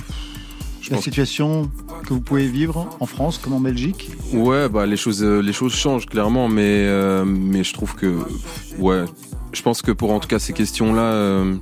Je 0.81 0.95
la 0.95 1.03
situation 1.03 1.71
que 2.07 2.15
vous 2.15 2.21
pouvez 2.21 2.47
vivre 2.47 2.89
en 3.01 3.07
France 3.07 3.39
comme 3.39 3.53
en 3.53 3.61
Belgique? 3.61 4.11
Ouais, 4.33 4.69
bah 4.69 4.87
les 4.87 4.97
choses, 4.97 5.23
euh, 5.25 5.41
les 5.41 5.53
choses 5.53 5.75
changent 5.75 6.07
clairement, 6.07 6.49
mais 6.49 6.85
euh, 6.87 7.25
mais 7.27 7.65
je 7.65 7.75
trouve 7.75 7.95
que 7.95 8.21
ouais, 8.79 9.05
je 9.59 9.63
pense 9.65 9.83
que 9.83 9.91
pour 9.91 10.13
en 10.13 10.21
tout 10.21 10.29
cas 10.29 10.39
ces 10.39 10.53
questions-là, 10.53 11.03
euh, 11.03 11.57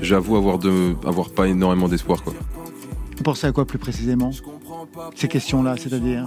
j'avoue 0.00 0.36
avoir 0.36 0.58
de, 0.58 0.94
avoir 1.04 1.30
pas 1.30 1.48
énormément 1.48 1.88
d'espoir 1.88 2.22
quoi. 2.22 2.32
Vous 3.16 3.24
pensez 3.24 3.46
à 3.48 3.52
quoi 3.52 3.66
plus 3.66 3.78
précisément 3.78 4.30
Ces 5.16 5.26
questions-là, 5.28 5.76
c'est-à-dire? 5.76 6.24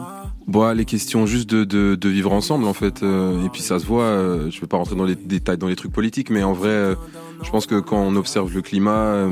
Bon, 0.48 0.76
les 0.76 0.86
questions 0.86 1.26
juste 1.26 1.50
de, 1.50 1.64
de, 1.64 1.96
de 1.96 2.10
vivre 2.10 2.34
ensemble 2.34 2.66
en 2.66 2.74
fait, 2.74 3.04
euh, 3.04 3.44
et 3.46 3.50
puis 3.50 3.62
ça 3.62 3.80
se 3.80 3.86
voit. 3.86 4.04
euh, 4.04 4.52
je 4.52 4.60
vais 4.60 4.68
pas 4.68 4.76
rentrer 4.76 4.96
dans 4.98 5.06
les 5.06 5.16
détails 5.16 5.58
dans 5.58 5.68
les 5.68 5.78
trucs 5.78 5.94
politiques, 5.94 6.30
mais 6.30 6.44
en 6.44 6.52
vrai, 6.54 6.96
je 7.42 7.50
pense 7.50 7.66
que 7.68 7.80
quand 7.80 7.98
on 7.98 8.16
observe 8.18 8.54
le 8.54 8.62
climat. 8.62 9.28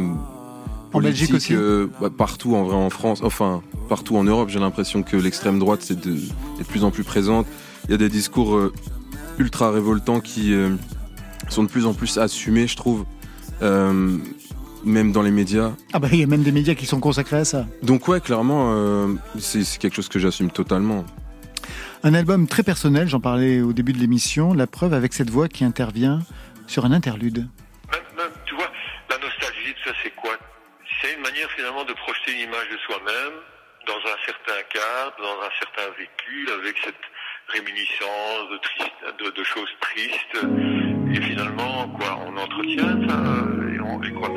En 0.94 1.02
Belgique 1.02 1.34
aussi 1.34 1.56
bah, 2.00 2.10
partout 2.16 2.56
en 2.56 2.64
vrai 2.64 2.76
en 2.76 2.90
France, 2.90 3.22
enfin 3.24 3.62
partout 3.90 4.16
en 4.16 4.24
Europe, 4.24 4.48
j'ai 4.50 4.60
l'impression 4.60 5.04
que 5.04 5.18
l'extrême 5.18 5.60
droite 5.60 5.82
c'est 5.82 6.00
de, 6.00 6.14
est 6.14 6.60
de 6.60 6.68
plus 6.68 6.84
en 6.86 6.92
plus 6.92 7.04
présente. 7.04 7.48
Il 7.86 7.92
y 7.92 7.96
a 7.96 7.98
des 7.98 8.10
discours 8.10 8.58
ultra 9.40 9.72
révoltants 9.72 10.22
qui 10.22 10.54
sont 11.54 11.64
de 11.64 11.70
plus 11.70 11.86
en 11.86 11.94
plus 11.94 12.18
assumés, 12.18 12.68
je 12.68 12.76
trouve, 12.76 13.06
euh, 13.62 14.18
même 14.84 15.12
dans 15.12 15.22
les 15.22 15.32
médias. 15.32 15.72
Ah 15.94 16.00
bah 16.00 16.08
il 16.12 16.20
y 16.20 16.24
a 16.24 16.28
même 16.28 16.42
des 16.42 16.52
médias 16.52 16.74
qui 16.74 16.88
sont 16.88 17.00
consacrés 17.00 17.38
à 17.38 17.46
ça. 17.46 17.68
Donc 17.84 18.08
ouais, 18.08 18.20
clairement, 18.20 18.74
euh, 18.74 19.14
c'est 19.40 19.78
quelque 19.78 19.96
chose 19.96 20.10
que 20.10 20.18
j'assume 20.18 20.50
totalement. 20.50 21.06
Un 22.04 22.16
album 22.16 22.48
très 22.48 22.64
personnel, 22.64 23.08
j'en 23.08 23.20
parlais 23.20 23.62
au 23.62 23.72
début 23.72 23.94
de 23.94 24.00
l'émission, 24.00 24.54
la 24.54 24.66
preuve 24.66 24.94
avec 24.94 25.14
cette 25.14 25.30
voix 25.30 25.48
qui 25.48 25.64
intervient 25.64 26.20
sur 26.68 26.86
un 26.86 26.92
interlude. 26.92 27.48
Tu 28.46 28.56
vois, 28.56 28.72
la 29.10 29.18
nostalgie, 29.20 29.74
tout 29.78 29.90
ça, 29.90 29.96
c'est 30.04 30.14
quoi? 30.16 30.34
C'est 31.02 31.14
une 31.14 31.22
manière 31.22 31.50
finalement 31.56 31.86
de 31.86 31.94
projeter 31.94 32.34
une 32.34 32.50
image 32.50 32.68
de 32.74 32.78
soi-même 32.86 33.36
dans 33.86 34.02
un 34.10 34.18
certain 34.26 34.60
cadre, 34.74 35.16
dans 35.20 35.40
un 35.46 35.54
certain 35.60 35.88
vécu, 36.00 36.50
avec 36.60 36.76
cette 36.84 37.06
réminiscence 37.50 38.50
de, 38.52 38.58
triste, 38.58 39.02
de, 39.22 39.30
de 39.30 39.44
choses 39.44 39.70
tristes. 39.82 40.73
Et 41.14 41.22
finalement, 41.22 41.88
quoi, 41.96 42.20
on 42.26 42.36
entretient 42.36 43.08
ça 43.08 43.22
et, 43.72 43.80
on, 43.80 44.00
quoi 44.20 44.30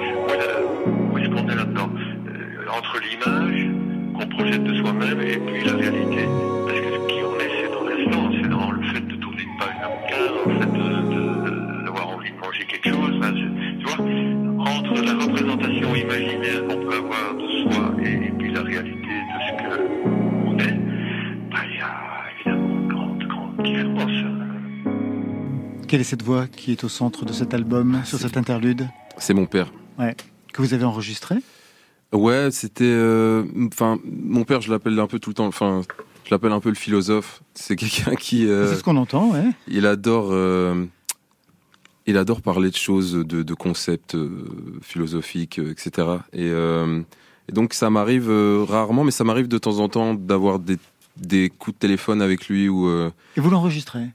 Où 1.10 1.18
est-ce 1.18 1.28
qu'on 1.30 1.48
est 1.48 1.54
là-dedans 1.54 1.88
Euh, 2.28 2.68
Entre 2.70 3.00
l'image 3.00 3.66
qu'on 4.12 4.26
projette 4.28 4.62
de 4.62 4.74
soi-même 4.74 5.20
et 5.22 5.38
puis 5.38 5.64
la 5.64 5.72
réalité. 5.72 6.24
Parce 6.66 6.78
que 6.78 7.06
qui 7.06 7.18
on 7.24 7.40
est, 7.40 7.50
c'est 7.62 7.72
dans 7.72 7.82
l'instant, 7.82 8.30
c'est 8.42 8.48
dans 8.50 8.70
le 8.72 8.82
fait 8.88 9.00
de 9.00 9.14
tourner 9.14 9.42
une 9.42 9.56
page 9.58 9.74
d'un 9.80 9.88
bouquin, 9.88 10.20
le 10.44 10.60
fait 10.60 11.84
d'avoir 11.84 12.08
envie 12.08 12.30
de 12.30 12.36
manger 12.36 12.64
quelque 12.66 12.90
chose. 12.90 13.20
Tu 13.78 13.86
vois, 13.86 14.68
entre 14.68 15.02
la 15.02 15.24
représentation 15.24 15.94
imaginaire 15.94 16.62
qu'on 16.68 16.76
peut 16.76 16.94
avoir 16.94 17.34
de 17.36 17.72
soi 17.72 17.94
et, 18.04 18.30
puis 18.38 18.52
la 18.52 18.60
réalité 18.60 19.00
de 19.00 19.38
ce 19.46 19.52
que 19.62 19.80
on 20.44 20.58
est, 20.58 20.78
bah, 21.50 21.58
il 21.70 21.76
y 21.76 21.80
a 21.80 21.94
évidemment 22.36 22.68
une 22.68 22.88
grande, 22.88 23.24
grande 23.24 23.62
différence. 23.64 24.45
Quelle 25.88 26.00
est 26.00 26.04
cette 26.04 26.22
voix 26.22 26.46
qui 26.48 26.72
est 26.72 26.82
au 26.84 26.88
centre 26.88 27.24
de 27.24 27.32
cet 27.32 27.54
album, 27.54 28.00
sur 28.04 28.18
cet 28.18 28.36
interlude 28.36 28.88
C'est 29.18 29.34
mon 29.34 29.46
père. 29.46 29.72
Ouais. 29.98 30.16
Que 30.52 30.62
vous 30.62 30.74
avez 30.74 30.84
enregistré 30.84 31.36
Ouais, 32.12 32.48
c'était. 32.50 32.84
euh, 32.84 33.44
Enfin, 33.72 33.98
mon 34.04 34.44
père, 34.44 34.60
je 34.60 34.70
l'appelle 34.70 34.98
un 34.98 35.06
peu 35.06 35.18
tout 35.18 35.30
le 35.30 35.34
temps. 35.34 35.46
Enfin, 35.46 35.82
je 36.24 36.30
l'appelle 36.30 36.52
un 36.52 36.60
peu 36.60 36.70
le 36.70 36.74
philosophe. 36.74 37.42
C'est 37.54 37.76
quelqu'un 37.76 38.14
qui. 38.16 38.46
euh, 38.46 38.68
C'est 38.70 38.78
ce 38.78 38.82
qu'on 38.82 38.96
entend, 38.96 39.30
ouais. 39.30 39.44
il 39.68 39.86
adore. 39.86 40.28
euh, 40.30 40.84
il 42.08 42.16
adore 42.16 42.40
parler 42.40 42.70
de 42.70 42.76
choses, 42.76 43.12
de, 43.14 43.42
de 43.42 43.54
concepts 43.54 44.16
philosophiques, 44.80 45.58
etc. 45.58 46.08
Et, 46.32 46.46
et 46.46 47.52
donc 47.52 47.74
ça 47.74 47.90
m'arrive 47.90 48.30
rarement, 48.68 49.02
mais 49.02 49.10
ça 49.10 49.24
m'arrive 49.24 49.48
de 49.48 49.58
temps 49.58 49.80
en 49.80 49.88
temps 49.88 50.14
d'avoir 50.14 50.60
des, 50.60 50.78
des 51.16 51.48
coups 51.50 51.74
de 51.76 51.80
téléphone 51.80 52.22
avec 52.22 52.46
lui 52.48 52.68
ou. 52.68 52.88
Et 53.36 53.40
vous 53.40 53.50
l'enregistrez 53.50 54.06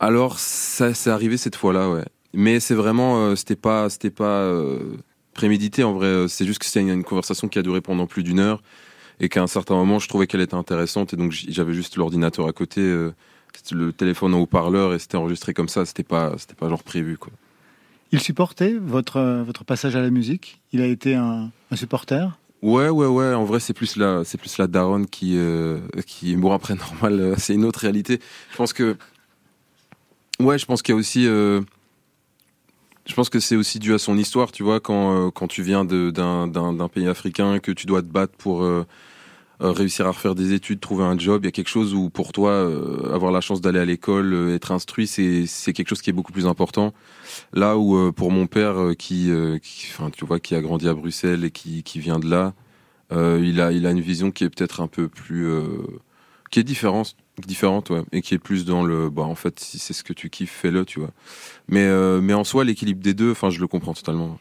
alors, 0.00 0.38
ça 0.38 0.94
c'est 0.94 1.10
arrivé 1.10 1.36
cette 1.36 1.56
fois-là, 1.56 1.90
ouais. 1.90 2.04
Mais 2.32 2.60
c'est 2.60 2.74
vraiment, 2.74 3.18
euh, 3.18 3.36
c'était 3.36 3.56
pas, 3.56 3.88
c'était 3.88 4.10
pas 4.10 4.40
euh, 4.42 4.96
prémédité 5.34 5.84
en 5.84 5.92
vrai. 5.92 6.06
euh, 6.06 6.28
C'est 6.28 6.44
juste 6.46 6.58
que 6.58 6.66
c'est 6.66 6.80
une, 6.80 6.88
une 6.88 7.04
conversation 7.04 7.48
qui 7.48 7.58
a 7.58 7.62
duré 7.62 7.80
pendant 7.80 8.06
plus 8.06 8.22
d'une 8.22 8.40
heure 8.40 8.62
et 9.20 9.28
qu'à 9.28 9.42
un 9.42 9.46
certain 9.46 9.74
moment, 9.76 10.00
je 10.00 10.08
trouvais 10.08 10.26
qu'elle 10.26 10.40
était 10.40 10.54
intéressante 10.54 11.12
et 11.14 11.16
donc 11.16 11.30
j'avais 11.30 11.72
juste 11.74 11.96
l'ordinateur 11.96 12.48
à 12.48 12.52
côté, 12.52 12.80
euh, 12.80 13.14
le 13.70 13.92
téléphone 13.92 14.34
en 14.34 14.40
haut-parleur 14.40 14.94
et 14.94 14.98
c'était 14.98 15.16
enregistré 15.16 15.54
comme 15.54 15.68
ça. 15.68 15.84
C'était 15.86 16.02
pas, 16.02 16.34
c'était 16.38 16.54
pas 16.54 16.68
genre 16.68 16.82
prévu 16.82 17.16
quoi. 17.16 17.32
Il 18.10 18.20
supportait 18.20 18.74
votre, 18.74 19.42
votre 19.44 19.64
passage 19.64 19.94
à 19.96 20.00
la 20.00 20.10
musique? 20.10 20.60
Il 20.72 20.80
a 20.82 20.86
été 20.86 21.14
un, 21.14 21.50
un 21.70 21.76
supporter? 21.76 22.36
Ouais, 22.62 22.88
ouais, 22.88 23.06
ouais. 23.06 23.34
En 23.34 23.44
vrai, 23.44 23.60
c'est 23.60 23.74
plus 23.74 23.96
la, 23.96 24.22
c'est 24.24 24.38
plus 24.38 24.56
la 24.58 24.66
daronne 24.66 25.06
qui, 25.06 25.36
euh, 25.36 25.78
qui 26.06 26.36
après 26.50 26.74
normal, 26.74 27.34
c'est 27.38 27.54
une 27.54 27.64
autre 27.64 27.80
réalité. 27.80 28.20
Je 28.52 28.56
pense 28.56 28.72
que, 28.72 28.96
ouais, 30.40 30.58
je 30.58 30.66
pense 30.66 30.82
qu'il 30.82 30.94
y 30.94 30.96
a 30.96 30.98
aussi, 30.98 31.26
euh, 31.26 31.60
je 33.06 33.14
pense 33.14 33.28
que 33.28 33.40
c'est 33.40 33.56
aussi 33.56 33.78
dû 33.78 33.94
à 33.94 33.98
son 33.98 34.16
histoire, 34.16 34.52
tu 34.52 34.62
vois, 34.62 34.80
quand 34.80 35.26
euh, 35.26 35.30
quand 35.30 35.48
tu 35.48 35.62
viens 35.62 35.84
d'un 35.84 36.88
pays 36.92 37.08
africain 37.08 37.58
que 37.58 37.72
tu 37.72 37.86
dois 37.86 38.02
te 38.02 38.06
battre 38.06 38.36
pour 38.36 38.62
euh, 38.62 38.84
réussir 39.60 40.06
à 40.06 40.10
refaire 40.10 40.34
des 40.34 40.52
études, 40.52 40.80
trouver 40.80 41.04
un 41.04 41.18
job, 41.18 41.42
il 41.44 41.46
y 41.46 41.48
a 41.48 41.52
quelque 41.52 41.68
chose 41.68 41.94
où 41.94 42.10
pour 42.10 42.32
toi 42.32 42.68
avoir 43.12 43.32
la 43.32 43.40
chance 43.40 43.60
d'aller 43.60 43.78
à 43.78 43.84
l'école, 43.84 44.50
être 44.50 44.72
instruit, 44.72 45.06
c'est 45.06 45.72
quelque 45.72 45.88
chose 45.88 46.02
qui 46.02 46.10
est 46.10 46.12
beaucoup 46.12 46.32
plus 46.32 46.46
important. 46.46 46.92
Là 47.52 47.78
où 47.78 48.12
pour 48.12 48.30
mon 48.30 48.46
père 48.46 48.90
qui, 48.98 49.30
qui, 49.62 49.88
tu 50.16 50.24
vois, 50.26 50.40
qui 50.40 50.54
a 50.54 50.60
grandi 50.60 50.88
à 50.88 50.94
Bruxelles 50.94 51.44
et 51.44 51.50
qui 51.50 51.82
qui 51.82 52.00
vient 52.00 52.18
de 52.18 52.28
là, 52.28 52.54
il 53.12 53.60
a 53.60 53.72
il 53.72 53.86
a 53.86 53.90
une 53.90 54.00
vision 54.00 54.30
qui 54.32 54.44
est 54.44 54.50
peut-être 54.50 54.80
un 54.80 54.88
peu 54.88 55.08
plus 55.08 55.48
qui 56.50 56.60
est 56.60 56.64
différente 56.64 57.16
différente 57.46 57.90
ouais 57.90 58.02
et 58.12 58.22
qui 58.22 58.34
est 58.34 58.38
plus 58.38 58.64
dans 58.64 58.84
le 58.84 59.10
bah 59.10 59.22
en 59.22 59.34
fait 59.34 59.58
si 59.58 59.78
c'est 59.78 59.92
ce 59.92 60.04
que 60.04 60.12
tu 60.12 60.30
kiffes 60.30 60.52
fais-le 60.52 60.84
tu 60.84 61.00
vois 61.00 61.10
mais 61.68 61.82
euh, 61.84 62.20
mais 62.20 62.32
en 62.34 62.44
soi 62.44 62.62
l'équilibre 62.64 63.02
des 63.02 63.12
deux 63.14 63.32
enfin 63.32 63.50
je 63.50 63.60
le 63.60 63.66
comprends 63.66 63.94
totalement 63.94 64.38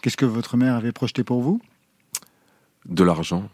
Qu'est-ce 0.00 0.16
que 0.16 0.24
votre 0.26 0.56
mère 0.56 0.74
avait 0.74 0.90
projeté 0.90 1.22
pour 1.22 1.40
vous? 1.42 1.60
De 2.86 3.04
l'argent 3.04 3.48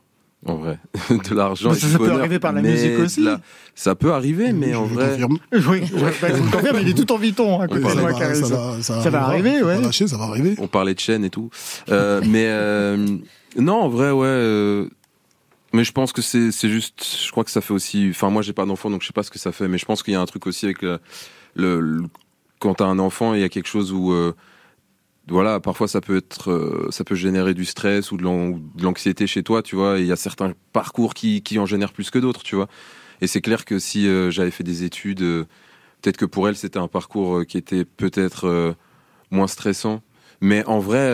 en 0.46 0.54
vrai 0.54 0.78
de 1.10 1.34
l'argent 1.34 1.74
ça, 1.74 1.80
ça 1.86 1.98
peut 1.98 2.04
bonheur, 2.04 2.18
arriver 2.20 2.38
par 2.38 2.52
la 2.52 2.62
musique 2.62 2.98
aussi. 2.98 3.22
la- 3.24 3.40
ça 3.74 3.94
peut 3.94 4.12
arriver 4.14 4.52
mais 4.54 4.74
en 4.74 4.84
vrai 4.86 5.18
Oui, 5.22 5.82
je, 5.84 5.94
bah, 5.98 6.10
je 6.22 6.34
vous 6.34 6.44
le 6.46 6.50
confirme, 6.50 6.78
il 6.80 6.88
est 6.88 6.94
tout 6.94 7.12
en 7.12 7.18
viton 7.18 7.60
à 7.60 7.68
côté 7.68 7.84
On 7.84 7.94
de 7.94 8.00
moi, 8.00 8.10
parle- 8.10 8.22
Caris. 8.22 8.40
ça 8.40 8.46
va- 8.56 8.76
ça 8.82 9.02
Ça 9.02 9.10
va 9.10 9.24
arrivera. 9.24 9.50
arriver, 9.50 9.62
ouais. 9.64 9.74
pas 9.76 9.80
lâcher, 9.82 10.06
ça 10.06 10.16
va 10.16 10.24
arriver. 10.24 10.54
On 10.58 10.68
parlait 10.68 10.94
de 10.94 11.00
chaîne 11.00 11.24
et 11.24 11.30
tout. 11.30 11.50
Euh, 11.90 12.22
mais 12.26 12.46
euh, 12.46 13.18
non, 13.58 13.82
en 13.82 13.88
vrai, 13.90 14.12
ouais. 14.12 14.86
Mais 15.72 15.84
je 15.84 15.92
pense 15.92 16.12
que 16.12 16.22
c'est 16.22 16.50
juste. 16.68 17.04
Je 17.24 17.30
crois 17.30 17.44
que 17.44 17.50
ça 17.50 17.60
fait 17.60 17.74
aussi. 17.74 18.08
Enfin, 18.10 18.30
moi, 18.30 18.42
j'ai 18.42 18.52
pas 18.52 18.64
d'enfant, 18.66 18.90
donc 18.90 19.02
je 19.02 19.06
sais 19.08 19.12
pas 19.12 19.22
ce 19.22 19.30
que 19.30 19.38
ça 19.38 19.52
fait. 19.52 19.68
Mais 19.68 19.78
je 19.78 19.84
pense 19.84 20.02
qu'il 20.02 20.12
y 20.14 20.16
a 20.16 20.20
un 20.20 20.26
truc 20.26 20.46
aussi 20.46 20.64
avec 20.66 20.82
le. 20.82 20.98
le, 21.54 21.80
le- 21.80 22.04
quand 22.60 22.74
t'as 22.76 22.86
un 22.86 22.98
enfant, 23.00 23.34
il 23.34 23.40
y 23.40 23.44
a 23.44 23.48
quelque 23.50 23.68
chose 23.68 23.92
où. 23.92 24.12
euh, 24.12 24.34
voilà, 25.28 25.60
parfois 25.60 25.88
ça 25.88 26.00
peut 26.00 26.16
être, 26.16 26.50
euh, 26.50 26.88
ça 26.90 27.04
peut 27.04 27.14
générer 27.14 27.52
du 27.54 27.64
stress 27.66 28.12
ou 28.12 28.16
de 28.16 28.24
l'anxiété 28.82 29.26
chez 29.26 29.42
toi, 29.42 29.62
tu 29.62 29.76
vois. 29.76 29.98
Et 29.98 30.02
il 30.02 30.06
y 30.06 30.12
a 30.12 30.16
certains 30.16 30.54
parcours 30.72 31.14
qui, 31.14 31.42
qui 31.42 31.58
en 31.58 31.66
génèrent 31.66 31.92
plus 31.92 32.10
que 32.10 32.18
d'autres, 32.18 32.42
tu 32.42 32.56
vois. 32.56 32.68
Et 33.20 33.26
c'est 33.28 33.40
clair 33.42 33.64
que 33.66 33.78
si 33.78 34.08
euh, 34.08 34.30
j'avais 34.30 34.50
fait 34.52 34.64
des 34.64 34.84
études, 34.84 35.20
peut-être 35.20 36.16
que 36.18 36.24
pour 36.26 36.48
elle 36.48 36.56
c'était 36.56 36.78
un 36.78 36.88
parcours 36.88 37.46
qui 37.46 37.58
était 37.58 37.84
peut-être 37.84 38.76
moins 39.30 39.48
stressant. 39.48 40.02
Mais 40.40 40.64
en 40.66 40.78
vrai, 40.80 41.12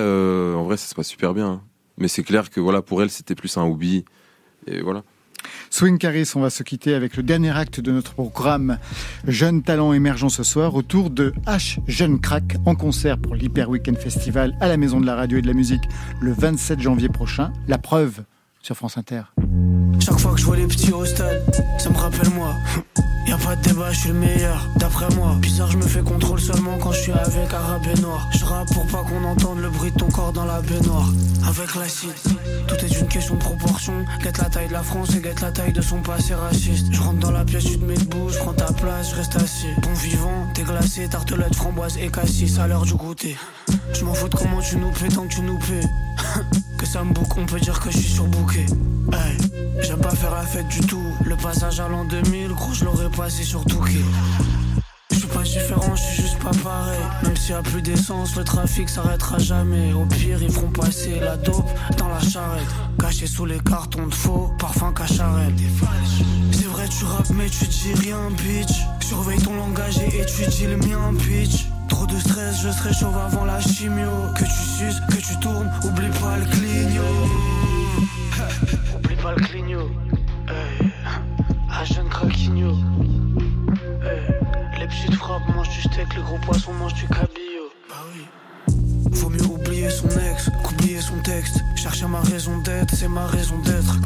en 0.55 0.65
vrai, 0.65 0.77
ça 0.77 0.89
se 0.89 0.95
passe 0.95 1.09
super 1.09 1.35
bien. 1.35 1.47
hein. 1.49 1.63
Mais 1.99 2.09
c'est 2.09 2.25
clair 2.25 2.51
que 2.51 2.61
voilà, 2.61 2.83
pour 2.83 3.03
elle 3.03 3.11
c'était 3.11 3.35
plus 3.37 3.57
un 3.59 3.65
hobby. 3.65 4.05
Et 4.67 4.81
voilà. 4.81 5.03
Swing 5.71 5.99
Caris, 5.99 6.31
on 6.37 6.41
va 6.41 6.51
se 6.51 6.63
quitter 6.63 6.95
avec 6.95 7.17
le 7.17 7.23
dernier 7.23 7.51
acte 7.51 7.81
de 7.81 7.93
notre 7.93 8.15
programme 8.15 8.79
Jeunes 9.27 9.63
talents 9.63 9.93
émergents 9.93 10.29
ce 10.29 10.43
soir 10.43 10.75
autour 10.75 11.11
de 11.11 11.35
H 11.47 11.79
Jeune 11.87 12.21
Crack 12.21 12.57
en 12.65 12.75
concert 12.75 13.19
pour 13.19 13.35
l'Hyper 13.35 13.69
Weekend 13.69 13.99
Festival 13.99 14.57
à 14.61 14.69
la 14.69 14.77
Maison 14.77 15.01
de 15.01 15.07
la 15.07 15.17
Radio 15.17 15.39
et 15.39 15.43
de 15.43 15.49
la 15.49 15.55
Musique 15.55 15.83
le 16.21 16.33
27 16.33 16.81
janvier 16.81 17.09
prochain. 17.09 17.53
La 17.67 17.79
preuve 17.79 18.23
sur 18.63 18.77
France 18.77 18.97
Inter. 18.97 19.23
Chaque 20.05 20.19
fois 20.19 20.33
que 20.33 20.41
je 20.41 20.45
vois 20.45 20.57
les 20.57 20.67
petits 20.67 20.93
au 20.93 21.07
stade, 21.07 21.43
ça 21.79 21.89
me 21.89 21.97
rappelle 21.97 22.29
moi. 22.31 22.55
Y 23.27 23.33
a 23.33 23.39
pas 23.39 23.57
de 23.57 23.63
débat, 23.63 23.91
je 23.91 24.01
suis 24.01 24.09
le 24.11 24.17
meilleur, 24.17 24.69
d'après 24.77 25.09
moi. 25.15 25.35
Bizarre, 25.41 25.71
je 25.71 25.79
me 25.79 25.87
fais 25.87 26.03
contrôle 26.03 26.39
seulement 26.39 26.77
quand 26.77 26.93
je 26.93 27.01
suis 27.01 27.13
avec 27.13 27.49
et 27.49 28.01
noir. 28.03 28.29
Je 28.33 28.45
rappe 28.45 28.69
pour 28.75 28.87
pas 28.87 29.03
qu'on 29.03 29.25
entende 29.25 29.61
le 29.61 29.71
bruit 29.71 29.91
de 29.93 29.97
ton 29.97 30.11
corps 30.11 30.35
dans 30.35 30.45
la 30.45 30.61
baignoire. 30.61 31.09
Avec 31.49 31.75
l'acide, 31.75 32.13
tout 32.69 32.75
est 32.85 33.01
une 33.01 33.07
question 33.09 33.37
de 33.37 33.41
proportion. 33.41 33.95
Guette 34.23 34.37
la 34.37 34.51
taille 34.51 34.69
de 34.69 34.75
la 34.75 34.83
France 34.83 35.17
et 35.17 35.21
guette 35.21 35.41
la 35.41 35.51
taille 35.51 35.73
de 35.73 35.81
son 35.81 36.03
passé 36.03 36.35
raciste. 36.35 36.89
Je 36.93 37.01
rentre 37.01 37.21
dans 37.21 37.31
la 37.31 37.47
pièce, 37.47 37.65
tu 37.65 37.79
te 37.79 37.85
mets 37.87 37.97
debout, 37.97 38.29
je 38.29 38.37
prends 38.37 38.53
ta 38.53 38.71
place, 38.75 39.13
je 39.13 39.17
reste 39.17 39.37
assis. 39.37 39.69
Bon 39.81 39.95
vivant, 39.95 40.47
t'es 40.53 40.63
glacé, 40.63 41.09
tartelette, 41.09 41.55
framboise 41.55 41.97
et 41.97 42.11
cassis 42.11 42.59
à 42.59 42.67
l'heure 42.67 42.85
du 42.85 42.95
goûter. 42.95 43.39
Je 43.95 44.05
m'en 44.05 44.13
fous 44.13 44.29
de 44.29 44.37
comment 44.37 44.61
tu 44.61 44.77
nous 44.77 44.91
paies 44.91 45.09
tant 45.09 45.27
que 45.27 45.35
tu 45.35 45.41
nous 45.41 45.59
paies. 45.59 45.89
que 46.79 46.85
ça 46.85 47.03
me 47.03 47.15
boucle, 47.15 47.39
on 47.39 47.47
peut 47.47 47.61
dire 47.61 47.81
que 47.81 47.91
je 47.91 47.97
suis 47.97 48.13
surbooké. 48.13 48.67
Hey, 49.13 49.64
j'aime 49.81 50.01
pas 50.01 50.11
faire 50.11 50.35
la 50.35 50.43
fête 50.43 50.69
du 50.69 50.81
tout. 50.81 51.05
Le 51.25 51.37
passage 51.37 51.81
à 51.81 51.89
l'an 51.89 52.05
2000, 52.05 52.49
gros, 52.49 52.73
je 52.73 52.85
l'aurais 52.85 53.11
passé 53.11 53.43
sur 53.43 53.65
Touquet. 53.65 54.05
Je 55.11 55.17
suis 55.17 55.29
pas 55.29 55.43
différent, 55.43 55.95
je 55.95 56.03
suis 56.03 56.23
juste 56.23 56.39
pas 56.39 56.51
pareil. 56.63 57.01
Même 57.23 57.37
s'il 57.37 57.51
y 57.51 57.59
a 57.59 57.63
plus 57.63 57.83
d'essence, 57.83 58.37
le 58.37 58.45
trafic 58.45 58.89
s'arrêtera 58.89 59.39
jamais. 59.39 59.93
Au 59.93 60.05
pire, 60.07 60.43
ils 60.43 60.51
feront 60.51 60.71
passer 60.71 61.21
la 61.21 61.37
dope 61.37 61.69
dans 61.99 62.09
la 62.09 62.21
charrette. 62.21 62.67
Caché 63.01 63.27
sous 63.27 63.47
les 63.47 63.59
cartons 63.61 64.07
de 64.07 64.15
faux, 64.15 64.51
parfum 64.59 64.93
cacharette. 64.93 65.55
C'est 66.53 66.67
vrai, 66.67 66.89
tu 66.89 67.05
rappes, 67.05 67.31
mais 67.31 67.49
tu 67.49 67.67
dis 67.67 67.95
rien, 67.95 68.31
bitch. 68.43 68.75
Surveille 69.01 69.41
ton 69.41 69.55
langage 69.55 69.99
et 69.99 70.21
étudie 70.21 70.67
le 70.67 70.77
mien, 70.79 71.13
bitch. 71.13 71.67
Trop 71.89 72.07
de 72.07 72.19
stress, 72.19 72.63
je 72.63 72.71
serai 72.71 72.93
chauve 72.93 73.17
avant 73.17 73.45
la 73.45 73.61
chimio. 73.61 74.11
Que 74.35 74.45
tu 74.45 74.51
suces, 74.51 75.01
que 75.11 75.17
tu 75.17 75.39
tournes, 75.39 75.71
oublie 75.85 76.09
pas 76.21 76.37
le 76.39 76.47
clignot. 76.47 77.54
Un 79.27 79.37
jeune. 81.87 82.11
Hey. 84.03 84.21
Les 84.79 84.87
petites 84.87 85.15
frappes 85.15 85.49
mangent 85.49 85.71
du 85.71 85.81
steak, 85.81 86.15
le 86.15 86.23
gros 86.23 86.37
poisson 86.45 86.75
mange 86.75 86.93
du 86.93 87.07
cabillaud. 87.07 87.71
Bah 87.89 88.05
oui. 88.13 88.27
Vaut 89.13 89.31
mieux 89.31 89.47
oublier 89.47 89.89
son 89.89 90.09
ex 90.11 90.51
qu'oublier 90.63 91.01
son 91.01 91.17
texte. 91.23 91.63
Chercher 91.75 92.07
ma 92.07 92.21
raison 92.21 92.59
d'être, 92.59 92.95
c'est 92.95 93.09
ma 93.09 93.27
raison 93.27 93.59
d'être. 93.61 93.99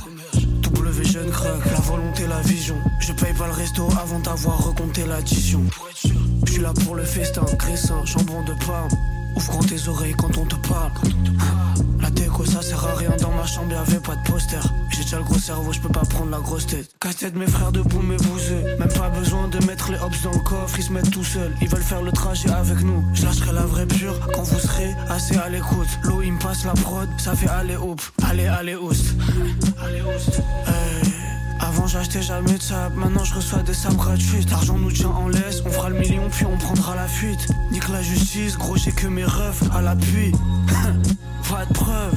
W 0.63 1.05
jeune 1.05 1.31
crack, 1.31 1.65
la 1.65 1.81
volonté, 1.81 2.29
la 2.29 2.41
vision. 2.43 2.77
Je 3.01 3.13
paye 3.13 3.35
pas 3.35 3.47
le 3.47 3.55
resto 3.55 3.89
avant 4.01 4.21
d'avoir 4.21 4.67
recompté 4.69 5.05
l'addition. 5.05 5.65
Je 6.47 6.53
suis 6.53 6.63
là 6.63 6.73
pour 6.85 6.95
le 6.95 7.03
festin, 7.03 7.43
graissin, 7.59 8.05
jambon 8.05 8.45
de 8.45 8.55
Parme. 8.65 8.91
Ouvre 9.39 9.53
grand 9.53 9.63
tes 9.63 9.89
oreilles 9.89 10.17
quand 10.19 10.37
on 10.37 10.47
te 10.47 10.57
parle. 10.69 10.91
La 12.01 12.11
déco, 12.11 12.45
ça 12.45 12.61
sert 12.61 12.85
à 12.85 12.97
rien. 12.97 13.11
Dans 13.21 13.31
ma 13.31 13.47
chambre, 13.47 13.71
y'avait 13.71 14.01
pas 14.01 14.17
de 14.17 14.29
poster. 14.29 14.59
J'ai 14.91 15.05
déjà 15.05 15.19
le 15.19 15.23
gros 15.23 15.39
cerveau, 15.39 15.73
je 15.73 15.79
peux 15.79 15.89
pas 15.91 16.01
prendre 16.01 16.33
la 16.33 16.39
grosse 16.39 16.67
tête. 16.67 16.91
Casse-tête, 16.99 17.37
mes 17.37 17.47
frères 17.47 17.71
debout, 17.71 18.03
mes 18.03 18.17
bouseux. 18.17 18.65
Même 18.81 18.89
pas 18.89 19.11
besoin 19.11 19.47
de 19.47 19.65
mettre 19.65 19.93
les 19.93 19.99
hops 19.99 20.23
dans 20.25 20.33
le 20.33 20.41
coffre, 20.41 20.77
ils 20.77 20.83
se 20.83 20.93
mettent 20.93 21.13
tout 21.13 21.23
seuls. 21.23 21.55
Ils 21.61 21.69
veulent 21.69 21.85
faire 21.85 22.03
le 22.03 22.11
trajet 22.11 22.51
avec 22.51 22.83
nous. 22.83 23.05
Je 23.15 23.27
lâcherai 23.27 23.53
la 23.53 23.65
vraie 23.65 23.87
pure 23.87 24.19
quand 24.35 24.43
vous 24.43 24.59
serez 24.59 24.93
assez 25.09 25.37
à 25.37 25.49
l'écoute. 25.49 25.87
L'eau, 26.03 26.21
il 26.21 26.33
me 26.33 26.39
passe 26.41 26.65
la 26.65 26.73
prod, 26.73 27.09
ça 27.17 27.37
fait 27.37 27.49
aller 27.49 27.77
hop. 27.77 28.01
Allez, 28.29 28.47
allez, 28.47 28.75
oust. 28.75 29.15
Allez, 29.81 30.03
oust. 30.03 30.43
Avant 31.79 31.87
j'achetais 31.87 32.23
jamais 32.23 32.55
de 32.55 32.61
sable, 32.61 32.99
maintenant 32.99 33.23
je 33.23 33.35
reçois 33.35 33.63
des 33.63 33.73
sabres 33.73 34.03
gratuites. 34.03 34.51
L'argent 34.51 34.77
nous 34.77 34.91
tient 34.91 35.11
en 35.11 35.29
laisse, 35.29 35.63
on 35.65 35.71
fera 35.71 35.91
le 35.91 36.01
million 36.01 36.29
puis 36.29 36.45
on 36.45 36.57
prendra 36.57 36.97
la 36.97 37.07
fuite. 37.07 37.47
Nique 37.71 37.89
la 37.89 38.03
justice, 38.03 38.59
gros 38.59 38.77
j'ai 38.77 38.91
que 38.91 39.07
mes 39.07 39.25
refs 39.25 39.63
à 39.73 39.81
l'appui. 39.81 40.33
pas 41.49 41.65
de 41.67 41.73
preuve, 41.73 42.15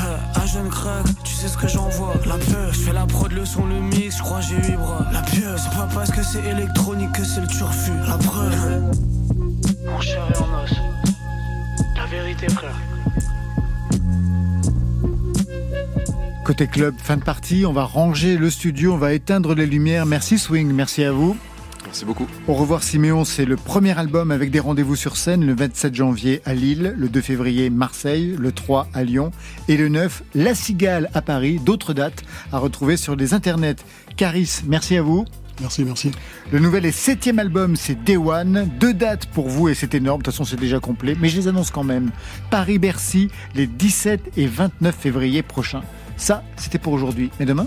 Euh, 0.00 0.16
un 0.40 0.46
jeune 0.46 0.68
crack, 0.68 1.06
tu 1.24 1.34
sais 1.34 1.48
ce 1.48 1.56
que 1.56 1.66
j'envoie. 1.66 2.14
La 2.24 2.36
peur, 2.36 2.72
je 2.72 2.78
fais 2.82 2.92
la 2.92 3.04
prod, 3.04 3.32
le 3.32 3.44
son, 3.44 3.66
le 3.66 3.80
mix, 3.80 4.18
je 4.18 4.22
crois 4.22 4.40
j'ai 4.40 4.56
huit 4.56 4.76
bras. 4.76 5.04
La 5.12 5.22
pieuvre, 5.22 5.58
c'est 5.58 5.76
pas 5.76 5.88
parce 5.92 6.12
que 6.12 6.22
c'est 6.22 6.44
électronique 6.44 7.10
que 7.10 7.24
c'est 7.24 7.40
le 7.40 7.48
turfu. 7.48 7.90
La 8.06 8.16
preuve. 8.16 8.92
Mon 9.86 10.00
cher 10.00 10.24
et 10.32 10.38
en 10.38 10.62
os. 10.62 10.72
La 11.96 12.06
vérité, 12.06 12.48
frère. 12.48 12.76
Côté 16.44 16.66
club, 16.66 16.94
fin 16.98 17.16
de 17.16 17.22
partie, 17.22 17.64
on 17.64 17.72
va 17.72 17.84
ranger 17.84 18.36
le 18.36 18.50
studio, 18.50 18.92
on 18.92 18.98
va 18.98 19.14
éteindre 19.14 19.54
les 19.54 19.64
lumières. 19.64 20.04
Merci 20.04 20.38
Swing, 20.38 20.70
merci 20.74 21.02
à 21.02 21.10
vous. 21.10 21.34
Merci 21.86 22.04
beaucoup. 22.04 22.26
Au 22.46 22.52
revoir 22.52 22.82
Siméon, 22.82 23.24
c'est 23.24 23.46
le 23.46 23.56
premier 23.56 23.98
album 23.98 24.30
avec 24.30 24.50
des 24.50 24.60
rendez-vous 24.60 24.94
sur 24.94 25.16
scène 25.16 25.46
le 25.46 25.54
27 25.54 25.94
janvier 25.94 26.42
à 26.44 26.52
Lille, 26.52 26.94
le 26.98 27.08
2 27.08 27.22
février 27.22 27.70
Marseille, 27.70 28.36
le 28.38 28.52
3 28.52 28.88
à 28.92 29.04
Lyon 29.04 29.30
et 29.68 29.78
le 29.78 29.88
9 29.88 30.22
La 30.34 30.54
Cigale 30.54 31.08
à 31.14 31.22
Paris. 31.22 31.60
D'autres 31.64 31.94
dates 31.94 32.22
à 32.52 32.58
retrouver 32.58 32.98
sur 32.98 33.16
les 33.16 33.32
internets. 33.32 33.76
Caris, 34.18 34.60
merci 34.66 34.98
à 34.98 35.02
vous. 35.02 35.24
Merci, 35.62 35.84
merci. 35.84 36.10
Le 36.52 36.58
nouvel 36.58 36.84
et 36.84 36.92
septième 36.92 37.38
album, 37.38 37.74
c'est 37.74 38.04
Day 38.04 38.18
One. 38.18 38.68
Deux 38.78 38.92
dates 38.92 39.24
pour 39.26 39.48
vous 39.48 39.70
et 39.70 39.74
c'est 39.74 39.94
énorme. 39.94 40.20
De 40.20 40.24
toute 40.24 40.34
façon, 40.34 40.44
c'est 40.44 40.60
déjà 40.60 40.78
complet, 40.78 41.16
mais 41.18 41.30
je 41.30 41.38
les 41.38 41.48
annonce 41.48 41.70
quand 41.70 41.84
même. 41.84 42.10
Paris-Bercy, 42.50 43.30
les 43.54 43.66
17 43.66 44.32
et 44.36 44.46
29 44.46 44.94
février 44.94 45.42
prochains. 45.42 45.82
Ça, 46.16 46.42
c'était 46.56 46.78
pour 46.78 46.92
aujourd'hui. 46.92 47.30
Mais 47.38 47.46
demain 47.46 47.66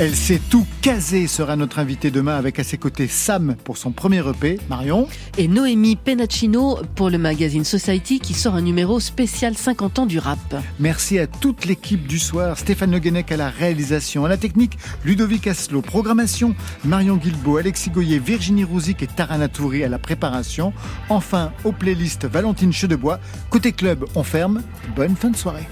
Elle 0.00 0.16
sait 0.16 0.40
tout 0.50 0.66
casé 0.82 1.28
sera 1.28 1.54
notre 1.54 1.78
invitée 1.78 2.10
demain 2.10 2.34
avec 2.34 2.58
à 2.58 2.64
ses 2.64 2.78
côtés 2.78 3.06
Sam 3.06 3.54
pour 3.62 3.76
son 3.76 3.92
premier 3.92 4.28
EP, 4.28 4.58
Marion. 4.68 5.06
Et 5.38 5.46
Noémie 5.46 5.94
Penaccino 5.94 6.80
pour 6.96 7.10
le 7.10 7.18
magazine 7.18 7.62
Society 7.62 8.18
qui 8.18 8.34
sort 8.34 8.56
un 8.56 8.60
numéro 8.60 8.98
spécial 8.98 9.56
50 9.56 10.00
ans 10.00 10.06
du 10.06 10.18
rap. 10.18 10.56
Merci 10.80 11.20
à 11.20 11.28
toute 11.28 11.64
l'équipe 11.64 12.08
du 12.08 12.18
soir, 12.18 12.58
Stéphane 12.58 12.90
Le 12.90 12.98
Guenec 12.98 13.30
à 13.30 13.36
la 13.36 13.50
réalisation, 13.50 14.24
à 14.24 14.28
la 14.28 14.36
technique, 14.36 14.78
Ludovic 15.04 15.46
Aslo, 15.46 15.80
programmation, 15.80 16.56
Marion 16.84 17.14
Guilbeault, 17.14 17.58
Alexis 17.58 17.90
Goyer, 17.90 18.18
Virginie 18.18 18.64
Rouzic 18.64 19.00
et 19.00 19.06
Tarana 19.06 19.46
Touri 19.46 19.84
à 19.84 19.88
la 19.88 20.00
préparation. 20.00 20.72
Enfin, 21.08 21.52
aux 21.62 21.72
playlists 21.72 22.26
Valentine 22.26 22.72
Chedebois. 22.72 23.20
Côté 23.48 23.70
club, 23.70 24.04
on 24.16 24.24
ferme. 24.24 24.62
Bonne 24.96 25.14
fin 25.14 25.30
de 25.30 25.36
soirée. 25.36 25.68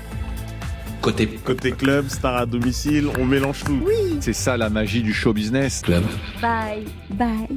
Côté... 1.02 1.26
Côté 1.26 1.72
club, 1.72 2.08
star 2.08 2.36
à 2.36 2.46
domicile, 2.46 3.08
on 3.18 3.24
mélange 3.24 3.64
tout. 3.64 3.82
Oui. 3.84 4.18
C'est 4.20 4.32
ça 4.32 4.56
la 4.56 4.70
magie 4.70 5.02
du 5.02 5.12
show 5.12 5.32
business. 5.32 5.82
Club. 5.82 6.04
Bye. 6.40 6.84
Bye. 7.10 7.48